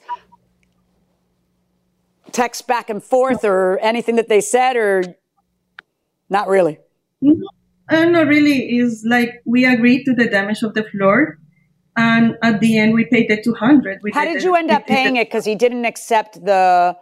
text 2.32 2.66
back 2.66 2.90
and 2.90 3.04
forth 3.04 3.44
or 3.44 3.78
anything 3.80 4.16
that 4.16 4.30
they 4.30 4.40
said 4.40 4.78
or 4.78 5.04
not 6.30 6.48
really? 6.48 6.80
Uh, 7.90 8.06
not 8.06 8.28
really. 8.28 8.78
Is 8.78 9.04
like 9.08 9.42
we 9.46 9.66
agreed 9.66 10.06
to 10.06 10.14
the 10.14 10.28
damage 10.28 10.64
of 10.64 10.74
the 10.74 10.84
floor, 10.84 11.38
and 11.98 12.38
at 12.42 12.60
the 12.60 12.78
end 12.78 12.94
we 12.94 13.06
paid 13.06 13.30
the 13.30 13.42
two 13.42 13.54
hundred. 13.54 14.00
How 14.14 14.26
did 14.26 14.44
you 14.44 14.56
end 14.56 14.72
up 14.72 14.88
paying 14.88 15.16
it? 15.18 15.28
Because 15.28 15.46
he 15.46 15.56
didn't 15.56 15.86
accept 15.86 16.44
the 16.46 16.96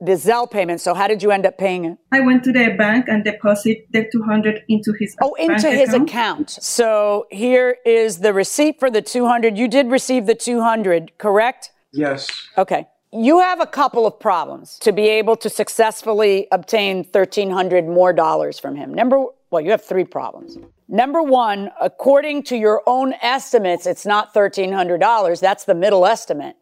the 0.00 0.12
Zelle 0.12 0.50
payment. 0.50 0.80
So 0.80 0.92
how 0.92 1.08
did 1.08 1.22
you 1.22 1.30
end 1.30 1.46
up 1.46 1.56
paying 1.56 1.84
it? 1.86 1.98
I 2.12 2.20
went 2.20 2.44
to 2.44 2.52
the 2.52 2.74
bank 2.76 3.06
and 3.08 3.24
deposit 3.24 3.86
the 3.92 4.06
two 4.12 4.22
hundred 4.22 4.62
into 4.68 4.92
his 4.98 5.16
Oh, 5.22 5.34
into 5.34 5.70
his 5.70 5.94
account. 5.94 6.50
So 6.50 7.26
here 7.30 7.78
is 7.86 8.18
the 8.18 8.32
receipt 8.34 8.78
for 8.78 8.90
the 8.90 9.00
200. 9.00 9.56
You 9.56 9.68
did 9.68 9.90
receive 9.90 10.26
the 10.26 10.34
200, 10.34 11.12
correct? 11.16 11.70
Yes. 11.92 12.28
Okay. 12.58 12.86
You 13.12 13.40
have 13.40 13.60
a 13.60 13.66
couple 13.66 14.06
of 14.06 14.20
problems 14.20 14.78
to 14.80 14.92
be 14.92 15.08
able 15.08 15.36
to 15.36 15.48
successfully 15.48 16.46
obtain 16.52 16.98
1300 16.98 17.86
more 17.86 18.12
dollars 18.12 18.58
from 18.58 18.76
him. 18.76 18.92
Number 18.92 19.24
well, 19.50 19.60
you 19.60 19.70
have 19.70 19.84
three 19.84 20.04
problems. 20.04 20.58
Number 20.88 21.22
1, 21.22 21.70
according 21.80 22.44
to 22.44 22.56
your 22.56 22.82
own 22.86 23.14
estimates, 23.22 23.86
it's 23.86 24.06
not 24.06 24.34
$1300. 24.34 25.40
That's 25.40 25.64
the 25.64 25.74
middle 25.74 26.06
estimate. 26.06 26.56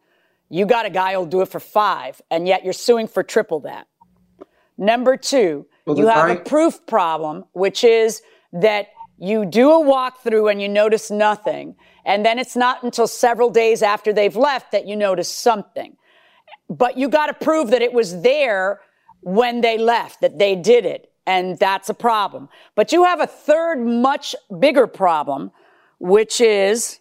You 0.49 0.65
got 0.65 0.85
a 0.85 0.89
guy 0.89 1.13
who'll 1.13 1.25
do 1.25 1.41
it 1.41 1.49
for 1.49 1.59
5 1.59 2.21
and 2.29 2.47
yet 2.47 2.63
you're 2.63 2.73
suing 2.73 3.07
for 3.07 3.23
triple 3.23 3.59
that. 3.61 3.87
Number 4.77 5.17
2, 5.17 5.65
Well, 5.85 5.97
you 5.97 6.07
have 6.07 6.27
guy- 6.27 6.33
a 6.33 6.39
proof 6.39 6.85
problem, 6.85 7.45
which 7.53 7.83
is 7.83 8.21
that 8.53 8.87
you 9.17 9.45
do 9.45 9.71
a 9.71 9.83
walkthrough 9.83 10.51
and 10.51 10.61
you 10.61 10.67
notice 10.69 11.09
nothing. 11.09 11.75
And 12.05 12.25
then 12.25 12.37
it's 12.37 12.55
not 12.55 12.83
until 12.83 13.07
several 13.07 13.49
days 13.49 13.81
after 13.81 14.13
they've 14.13 14.35
left 14.35 14.71
that 14.71 14.85
you 14.87 14.95
notice 14.95 15.31
something. 15.31 15.97
But 16.69 16.97
you 16.97 17.09
got 17.09 17.27
to 17.27 17.33
prove 17.33 17.69
that 17.71 17.81
it 17.81 17.93
was 17.93 18.21
there 18.21 18.81
when 19.21 19.61
they 19.61 19.77
left, 19.77 20.21
that 20.21 20.37
they 20.37 20.55
did 20.55 20.85
it. 20.85 21.11
And 21.25 21.57
that's 21.57 21.89
a 21.89 21.93
problem. 21.93 22.49
But 22.75 22.91
you 22.91 23.03
have 23.03 23.19
a 23.19 23.27
third, 23.27 23.79
much 23.79 24.35
bigger 24.59 24.87
problem, 24.87 25.51
which 25.99 26.39
is 26.39 26.99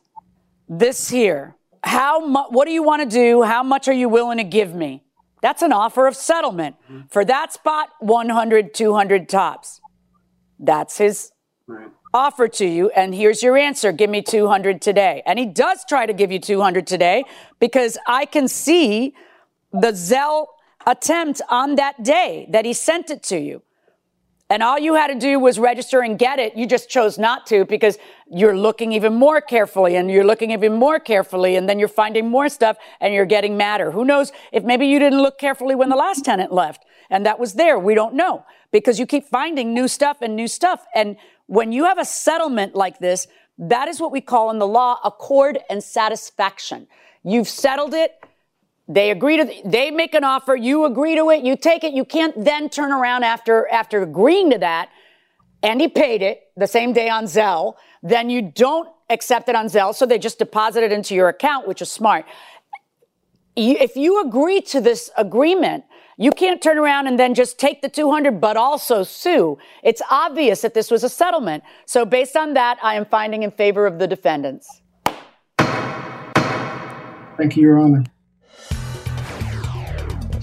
this 0.69 1.11
here. 1.11 1.57
How 1.83 2.27
mu- 2.27 2.49
what 2.49 2.65
do 2.65 2.73
you 2.73 2.83
want 2.83 3.03
to 3.03 3.09
do? 3.09 3.43
How 3.43 3.63
much 3.63 3.89
are 3.89 3.93
you 3.93 4.09
willing 4.09 4.39
to 4.39 4.45
give 4.45 4.75
me? 4.75 5.05
That's 5.43 5.61
an 5.61 5.73
offer 5.73 6.07
of 6.07 6.17
settlement. 6.17 6.77
Mm-hmm. 6.91 7.09
For 7.09 7.25
that 7.27 7.53
spot, 7.53 7.91
100, 8.01 8.73
200 8.73 9.29
tops. 9.29 9.83
That's 10.59 10.97
his 10.97 11.33
offer 12.15 12.49
to 12.49 12.65
you. 12.65 12.89
And 12.91 13.15
here's 13.15 13.43
your 13.43 13.59
answer. 13.59 13.93
Give 13.93 14.09
me 14.09 14.23
200 14.23 14.81
today. 14.81 15.23
And 15.27 15.39
he 15.39 15.45
does 15.45 15.85
try 15.87 16.07
to 16.07 16.15
give 16.15 16.33
you 16.33 16.39
200 16.39 16.87
today 16.87 17.25
because 17.61 17.99
I 18.07 18.25
can 18.25 18.49
see 18.49 19.15
the 19.73 19.93
Zelle 19.93 20.47
attempt 20.87 21.43
on 21.51 21.75
that 21.75 22.03
day 22.03 22.49
that 22.51 22.65
he 22.65 22.73
sent 22.73 23.11
it 23.11 23.23
to 23.25 23.39
you. 23.39 23.63
And 24.51 24.63
all 24.63 24.79
you 24.79 24.95
had 24.95 25.07
to 25.07 25.19
do 25.19 25.39
was 25.39 25.59
register 25.59 26.03
and 26.03 26.19
get 26.19 26.39
it. 26.39 26.55
You 26.55 26.67
just 26.67 26.91
chose 26.91 27.19
not 27.19 27.47
to 27.47 27.65
because 27.65 27.99
you're 28.31 28.57
looking 28.57 28.93
even 28.93 29.15
more 29.15 29.41
carefully 29.41 29.97
and 29.97 30.11
you're 30.11 30.25
looking 30.25 30.51
even 30.51 30.75
more 30.75 31.01
carefully 31.01 31.57
and 31.57 31.69
then 31.69 31.79
you're 31.79 31.89
finding 31.89 32.29
more 32.29 32.49
stuff 32.51 32.77
and 33.01 33.15
you're 33.15 33.25
getting 33.25 33.57
madder. 33.57 33.91
Who 33.91 34.05
knows 34.05 34.33
if 34.53 34.63
maybe 34.63 34.87
you 34.87 34.99
didn't 34.99 35.23
look 35.23 35.39
carefully 35.39 35.75
when 35.75 35.89
the 35.89 35.97
last 35.97 36.25
tenant 36.25 36.53
left 36.53 36.85
and 37.09 37.25
that 37.25 37.39
was 37.39 37.55
there. 37.55 37.79
We 37.79 37.95
don't 37.95 38.15
know 38.15 38.45
because 38.71 38.99
you 38.99 39.07
keep 39.07 39.25
finding 39.25 39.73
new 39.73 39.89
stuff 39.89 40.19
and 40.21 40.37
new 40.37 40.49
stuff. 40.49 40.85
And 40.95 41.17
when 41.47 41.73
you 41.73 41.85
have 41.85 41.99
a 41.99 42.05
settlement 42.05 42.75
like 42.75 42.99
this, 42.99 43.27
that 43.57 43.89
is 43.89 43.99
what 43.99 44.13
we 44.13 44.21
call 44.21 44.51
in 44.51 44.59
the 44.59 44.67
law 44.67 44.99
accord 45.05 45.59
and 45.71 45.83
satisfaction. 45.83 46.87
You've 47.23 47.49
settled 47.49 47.95
it. 47.95 48.13
They 48.87 49.11
agree 49.11 49.39
to, 49.39 49.63
they 49.65 49.91
make 49.91 50.15
an 50.15 50.25
offer, 50.25 50.55
you 50.55 50.85
agree 50.85 51.15
to 51.15 51.31
it, 51.31 51.43
you 51.43 51.57
take 51.57 51.85
it, 51.85 51.95
you 51.95 52.05
can't 52.05 52.45
then 52.45 52.69
turn 52.69 52.93
around 52.93 53.25
after, 53.25 53.67
after 53.69 54.03
agreeing 54.03 54.51
to 54.51 54.59
that, 54.59 54.91
and 55.63 55.81
he 55.81 55.89
paid 55.89 56.21
it 56.21 56.43
the 56.57 56.67
same 56.67 56.93
day 56.93 57.09
on 57.09 57.25
Zelle, 57.25 57.77
then 58.03 58.29
you 58.29 58.43
don't 58.43 58.89
accept 59.09 59.49
it 59.49 59.57
on 59.57 59.67
Zelle, 59.67 59.95
so 59.95 60.05
they 60.05 60.19
just 60.19 60.39
deposit 60.39 60.83
it 60.83 60.93
into 60.93 61.15
your 61.15 61.29
account, 61.29 61.67
which 61.67 61.81
is 61.81 61.91
smart. 61.91 62.27
If 63.57 63.97
you 63.97 64.21
agree 64.23 64.61
to 64.63 64.81
this 64.83 65.11
agreement, 65.17 65.85
you 66.19 66.31
can't 66.31 66.61
turn 66.63 66.77
around 66.79 67.07
and 67.07 67.19
then 67.19 67.35
just 67.35 67.59
take 67.59 67.81
the 67.81 67.89
200 67.89 68.41
but 68.41 68.57
also 68.57 69.03
sue. 69.03 69.59
It's 69.83 70.03
obvious 70.11 70.61
that 70.61 70.75
this 70.75 70.91
was 70.91 71.03
a 71.03 71.09
settlement. 71.09 71.65
So 71.87 72.05
based 72.05 72.37
on 72.37 72.55
that, 72.55 72.79
I 72.83 72.97
am 72.97 73.07
finding 73.07 73.43
in 73.43 73.51
favor 73.51 73.87
of 73.87 73.99
the 73.99 74.07
defendants. 74.07 74.83
Thank 77.37 77.57
you, 77.57 77.63
Your 77.63 77.79
Honor. 77.79 78.05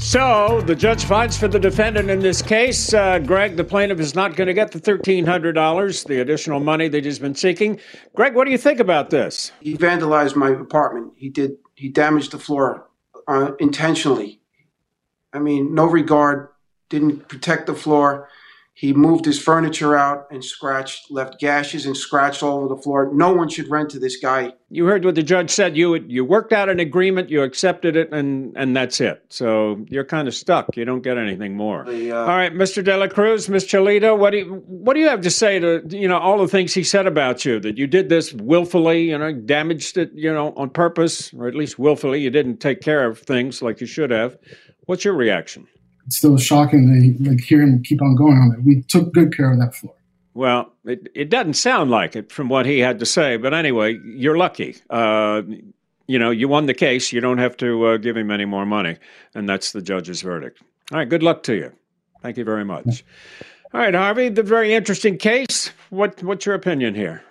So 0.01 0.61
the 0.61 0.75
judge 0.75 1.05
finds 1.05 1.37
for 1.37 1.47
the 1.47 1.59
defendant 1.59 2.09
in 2.09 2.19
this 2.21 2.41
case. 2.41 2.91
Uh, 2.91 3.19
Greg, 3.19 3.55
the 3.55 3.63
plaintiff, 3.63 3.99
is 3.99 4.15
not 4.15 4.35
going 4.35 4.47
to 4.47 4.53
get 4.53 4.71
the 4.71 4.81
$1,300, 4.81 6.07
the 6.07 6.19
additional 6.19 6.59
money 6.59 6.87
that 6.87 7.05
he's 7.05 7.19
been 7.19 7.35
seeking. 7.35 7.79
Greg, 8.15 8.33
what 8.33 8.45
do 8.45 8.51
you 8.51 8.57
think 8.57 8.79
about 8.79 9.11
this? 9.11 9.51
He 9.61 9.77
vandalized 9.77 10.35
my 10.35 10.49
apartment. 10.49 11.13
He 11.15 11.29
did. 11.29 11.57
He 11.75 11.87
damaged 11.87 12.31
the 12.31 12.39
floor 12.39 12.89
uh, 13.27 13.51
intentionally. 13.59 14.41
I 15.33 15.39
mean, 15.39 15.75
no 15.75 15.85
regard. 15.85 16.49
Didn't 16.89 17.27
protect 17.27 17.67
the 17.67 17.75
floor. 17.75 18.27
He 18.81 18.93
moved 18.93 19.25
his 19.25 19.39
furniture 19.39 19.95
out 19.95 20.25
and 20.31 20.43
scratched, 20.43 21.11
left 21.11 21.39
gashes 21.39 21.85
and 21.85 21.95
scratched 21.95 22.41
all 22.41 22.57
over 22.57 22.67
the 22.73 22.81
floor. 22.81 23.11
No 23.13 23.31
one 23.31 23.47
should 23.47 23.69
rent 23.69 23.91
to 23.91 23.99
this 23.99 24.17
guy. 24.17 24.53
You 24.71 24.87
heard 24.87 25.05
what 25.05 25.13
the 25.13 25.21
judge 25.21 25.51
said. 25.51 25.77
You 25.77 25.97
you 26.07 26.25
worked 26.25 26.51
out 26.51 26.67
an 26.67 26.79
agreement, 26.79 27.29
you 27.29 27.43
accepted 27.43 27.95
it, 27.95 28.11
and 28.11 28.57
and 28.57 28.75
that's 28.75 28.99
it. 28.99 29.23
So 29.29 29.85
you're 29.87 30.03
kind 30.03 30.27
of 30.27 30.33
stuck. 30.33 30.75
You 30.75 30.83
don't 30.83 31.03
get 31.03 31.19
anything 31.19 31.55
more. 31.55 31.85
The, 31.85 32.11
uh, 32.11 32.21
all 32.21 32.35
right, 32.35 32.51
Mr. 32.51 32.83
De 32.83 32.97
La 32.97 33.07
Cruz, 33.07 33.47
Ms. 33.47 33.65
Cholito, 33.67 34.17
what 34.17 34.31
do 34.31 34.39
you 34.39 34.63
what 34.65 34.95
do 34.95 34.99
you 34.99 35.09
have 35.09 35.21
to 35.21 35.29
say 35.29 35.59
to 35.59 35.83
you 35.87 36.07
know 36.07 36.17
all 36.17 36.39
the 36.39 36.47
things 36.47 36.73
he 36.73 36.83
said 36.83 37.05
about 37.05 37.45
you 37.45 37.59
that 37.59 37.77
you 37.77 37.85
did 37.85 38.09
this 38.09 38.33
willfully, 38.33 39.03
you 39.03 39.15
know, 39.15 39.31
damaged 39.31 39.95
it, 39.99 40.09
you 40.15 40.33
know, 40.33 40.55
on 40.57 40.71
purpose, 40.71 41.31
or 41.35 41.47
at 41.47 41.53
least 41.53 41.77
willfully. 41.77 42.19
You 42.19 42.31
didn't 42.31 42.57
take 42.57 42.81
care 42.81 43.05
of 43.05 43.19
things 43.19 43.61
like 43.61 43.79
you 43.79 43.85
should 43.85 44.09
have. 44.09 44.39
What's 44.87 45.05
your 45.05 45.13
reaction? 45.13 45.67
Still 46.11 46.37
shocking 46.37 47.17
to 47.19 47.29
like 47.29 47.41
hear 47.41 47.61
him 47.61 47.81
keep 47.83 48.01
on 48.01 48.15
going 48.15 48.37
on 48.37 48.53
it. 48.53 48.63
We 48.63 48.81
took 48.83 49.13
good 49.13 49.35
care 49.35 49.51
of 49.51 49.59
that 49.59 49.73
floor. 49.73 49.95
Well, 50.33 50.71
it, 50.85 51.09
it 51.13 51.29
doesn't 51.29 51.55
sound 51.55 51.91
like 51.91 52.15
it 52.15 52.31
from 52.31 52.49
what 52.49 52.65
he 52.65 52.79
had 52.79 52.99
to 52.99 53.05
say, 53.05 53.37
but 53.37 53.53
anyway, 53.53 53.99
you're 54.03 54.37
lucky. 54.37 54.75
Uh, 54.89 55.41
you 56.07 56.19
know, 56.19 56.31
you 56.31 56.47
won 56.47 56.65
the 56.65 56.73
case. 56.73 57.11
You 57.11 57.21
don't 57.21 57.37
have 57.37 57.57
to 57.57 57.85
uh, 57.85 57.97
give 57.97 58.15
him 58.17 58.31
any 58.31 58.45
more 58.45 58.65
money, 58.65 58.97
and 59.35 59.47
that's 59.47 59.71
the 59.71 59.81
judge's 59.81 60.21
verdict. 60.21 60.61
All 60.91 60.97
right, 60.97 61.07
good 61.07 61.23
luck 61.23 61.43
to 61.43 61.55
you. 61.55 61.71
Thank 62.21 62.37
you 62.37 62.43
very 62.43 62.65
much. 62.65 63.03
All 63.73 63.79
right, 63.79 63.93
Harvey, 63.93 64.29
the 64.29 64.43
very 64.43 64.73
interesting 64.73 65.17
case. 65.17 65.71
What 65.89 66.21
what's 66.23 66.45
your 66.45 66.55
opinion 66.55 66.95
here? 66.95 67.23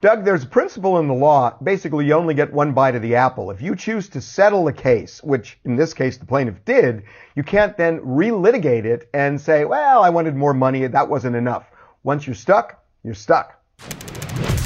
Doug, 0.00 0.24
there's 0.24 0.44
a 0.44 0.46
principle 0.46 1.00
in 1.00 1.08
the 1.08 1.14
law. 1.14 1.56
Basically, 1.60 2.06
you 2.06 2.12
only 2.12 2.32
get 2.32 2.52
one 2.52 2.72
bite 2.72 2.94
of 2.94 3.02
the 3.02 3.16
apple. 3.16 3.50
If 3.50 3.60
you 3.60 3.74
choose 3.74 4.08
to 4.10 4.20
settle 4.20 4.68
a 4.68 4.72
case, 4.72 5.20
which 5.24 5.58
in 5.64 5.74
this 5.74 5.92
case 5.92 6.16
the 6.18 6.24
plaintiff 6.24 6.64
did, 6.64 7.02
you 7.34 7.42
can't 7.42 7.76
then 7.76 7.98
relitigate 8.02 8.84
it 8.84 9.08
and 9.12 9.40
say, 9.40 9.64
well, 9.64 10.04
I 10.04 10.10
wanted 10.10 10.36
more 10.36 10.54
money. 10.54 10.86
That 10.86 11.08
wasn't 11.08 11.34
enough. 11.34 11.66
Once 12.04 12.28
you're 12.28 12.36
stuck, 12.36 12.80
you're 13.02 13.12
stuck. 13.12 13.60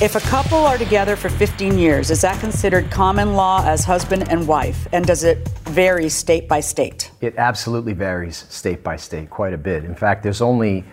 If 0.03 0.16
a 0.16 0.20
couple 0.20 0.59
are 0.59 0.76
together 0.76 1.16
for 1.16 1.30
15 1.30 1.78
years, 1.78 2.11
is 2.11 2.20
that 2.20 2.39
considered 2.39 2.91
common 2.91 3.33
law 3.33 3.64
as 3.64 3.85
husband 3.85 4.30
and 4.30 4.47
wife? 4.47 4.87
And 4.93 5.07
does 5.07 5.24
it 5.24 5.49
vary 5.61 6.11
state 6.11 6.47
by 6.47 6.61
state? 6.61 7.11
It 7.22 7.37
absolutely 7.39 7.95
varies 7.95 8.45
state 8.51 8.83
by 8.83 8.97
state 8.97 9.30
quite 9.30 9.55
a 9.55 9.59
bit. 9.59 9.85
In 9.85 9.95
fact, 9.95 10.24
there's 10.24 10.43
only 10.43 10.85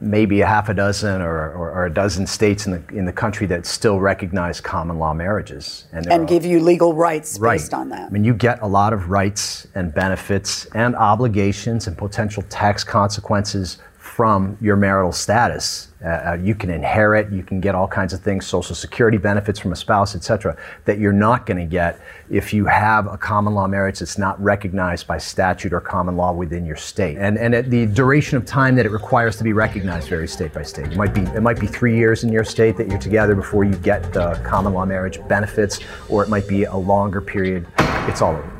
maybe 0.00 0.40
a 0.40 0.46
half 0.46 0.68
a 0.68 0.74
dozen 0.74 1.20
or, 1.20 1.50
or, 1.52 1.70
or, 1.70 1.86
a 1.86 1.92
dozen 1.92 2.26
states 2.26 2.66
in 2.66 2.72
the 2.72 2.82
in 2.96 3.04
the 3.04 3.12
country 3.12 3.46
that 3.46 3.66
still 3.66 4.00
recognize 4.00 4.60
common 4.60 4.98
law 4.98 5.12
marriages 5.12 5.84
and, 5.92 6.06
and 6.10 6.26
give 6.28 6.44
you 6.44 6.60
legal 6.60 6.94
rights 6.94 7.38
right. 7.38 7.54
based 7.54 7.74
on 7.74 7.88
that. 7.90 8.08
I 8.08 8.10
mean, 8.10 8.24
you 8.24 8.34
get 8.34 8.60
a 8.62 8.66
lot 8.66 8.92
of 8.92 9.10
rights 9.10 9.66
and 9.74 9.92
benefits 9.92 10.66
and 10.74 10.96
obligations 10.96 11.86
and 11.86 11.96
potential 11.96 12.42
tax 12.48 12.82
consequences 12.82 13.78
from 14.20 14.54
your 14.60 14.76
marital 14.76 15.12
status. 15.12 15.88
Uh, 16.04 16.08
uh, 16.08 16.38
you 16.42 16.54
can 16.54 16.68
inherit, 16.68 17.32
you 17.32 17.42
can 17.42 17.58
get 17.58 17.74
all 17.74 17.88
kinds 17.88 18.12
of 18.12 18.20
things, 18.20 18.46
social 18.46 18.74
security 18.74 19.16
benefits 19.16 19.58
from 19.58 19.72
a 19.72 19.76
spouse, 19.76 20.14
etc., 20.14 20.54
that 20.84 20.98
you're 20.98 21.10
not 21.10 21.46
going 21.46 21.56
to 21.56 21.64
get 21.64 21.98
if 22.28 22.52
you 22.52 22.66
have 22.66 23.06
a 23.06 23.16
common 23.16 23.54
law 23.54 23.66
marriage 23.66 24.00
that's 24.00 24.18
not 24.18 24.38
recognized 24.38 25.06
by 25.06 25.16
statute 25.16 25.72
or 25.72 25.80
common 25.80 26.18
law 26.18 26.34
within 26.34 26.66
your 26.66 26.76
state. 26.76 27.16
And 27.16 27.38
and 27.38 27.54
the 27.70 27.86
duration 27.86 28.36
of 28.36 28.44
time 28.44 28.76
that 28.76 28.84
it 28.84 28.92
requires 28.92 29.36
to 29.36 29.44
be 29.44 29.54
recognized 29.54 30.10
varies 30.10 30.34
state 30.34 30.52
by 30.52 30.64
state. 30.64 30.92
It 30.92 30.96
might 30.98 31.14
be 31.14 31.22
it 31.22 31.40
might 31.40 31.58
be 31.58 31.66
three 31.66 31.96
years 31.96 32.22
in 32.22 32.30
your 32.30 32.44
state 32.44 32.76
that 32.76 32.88
you're 32.88 32.98
together 32.98 33.34
before 33.34 33.64
you 33.64 33.74
get 33.76 34.12
the 34.12 34.34
common 34.44 34.74
law 34.74 34.84
marriage 34.84 35.18
benefits, 35.28 35.80
or 36.10 36.22
it 36.22 36.28
might 36.28 36.46
be 36.46 36.64
a 36.64 36.76
longer 36.76 37.22
period. 37.22 37.66
It's 38.06 38.20
all 38.20 38.36
over. 38.36 38.59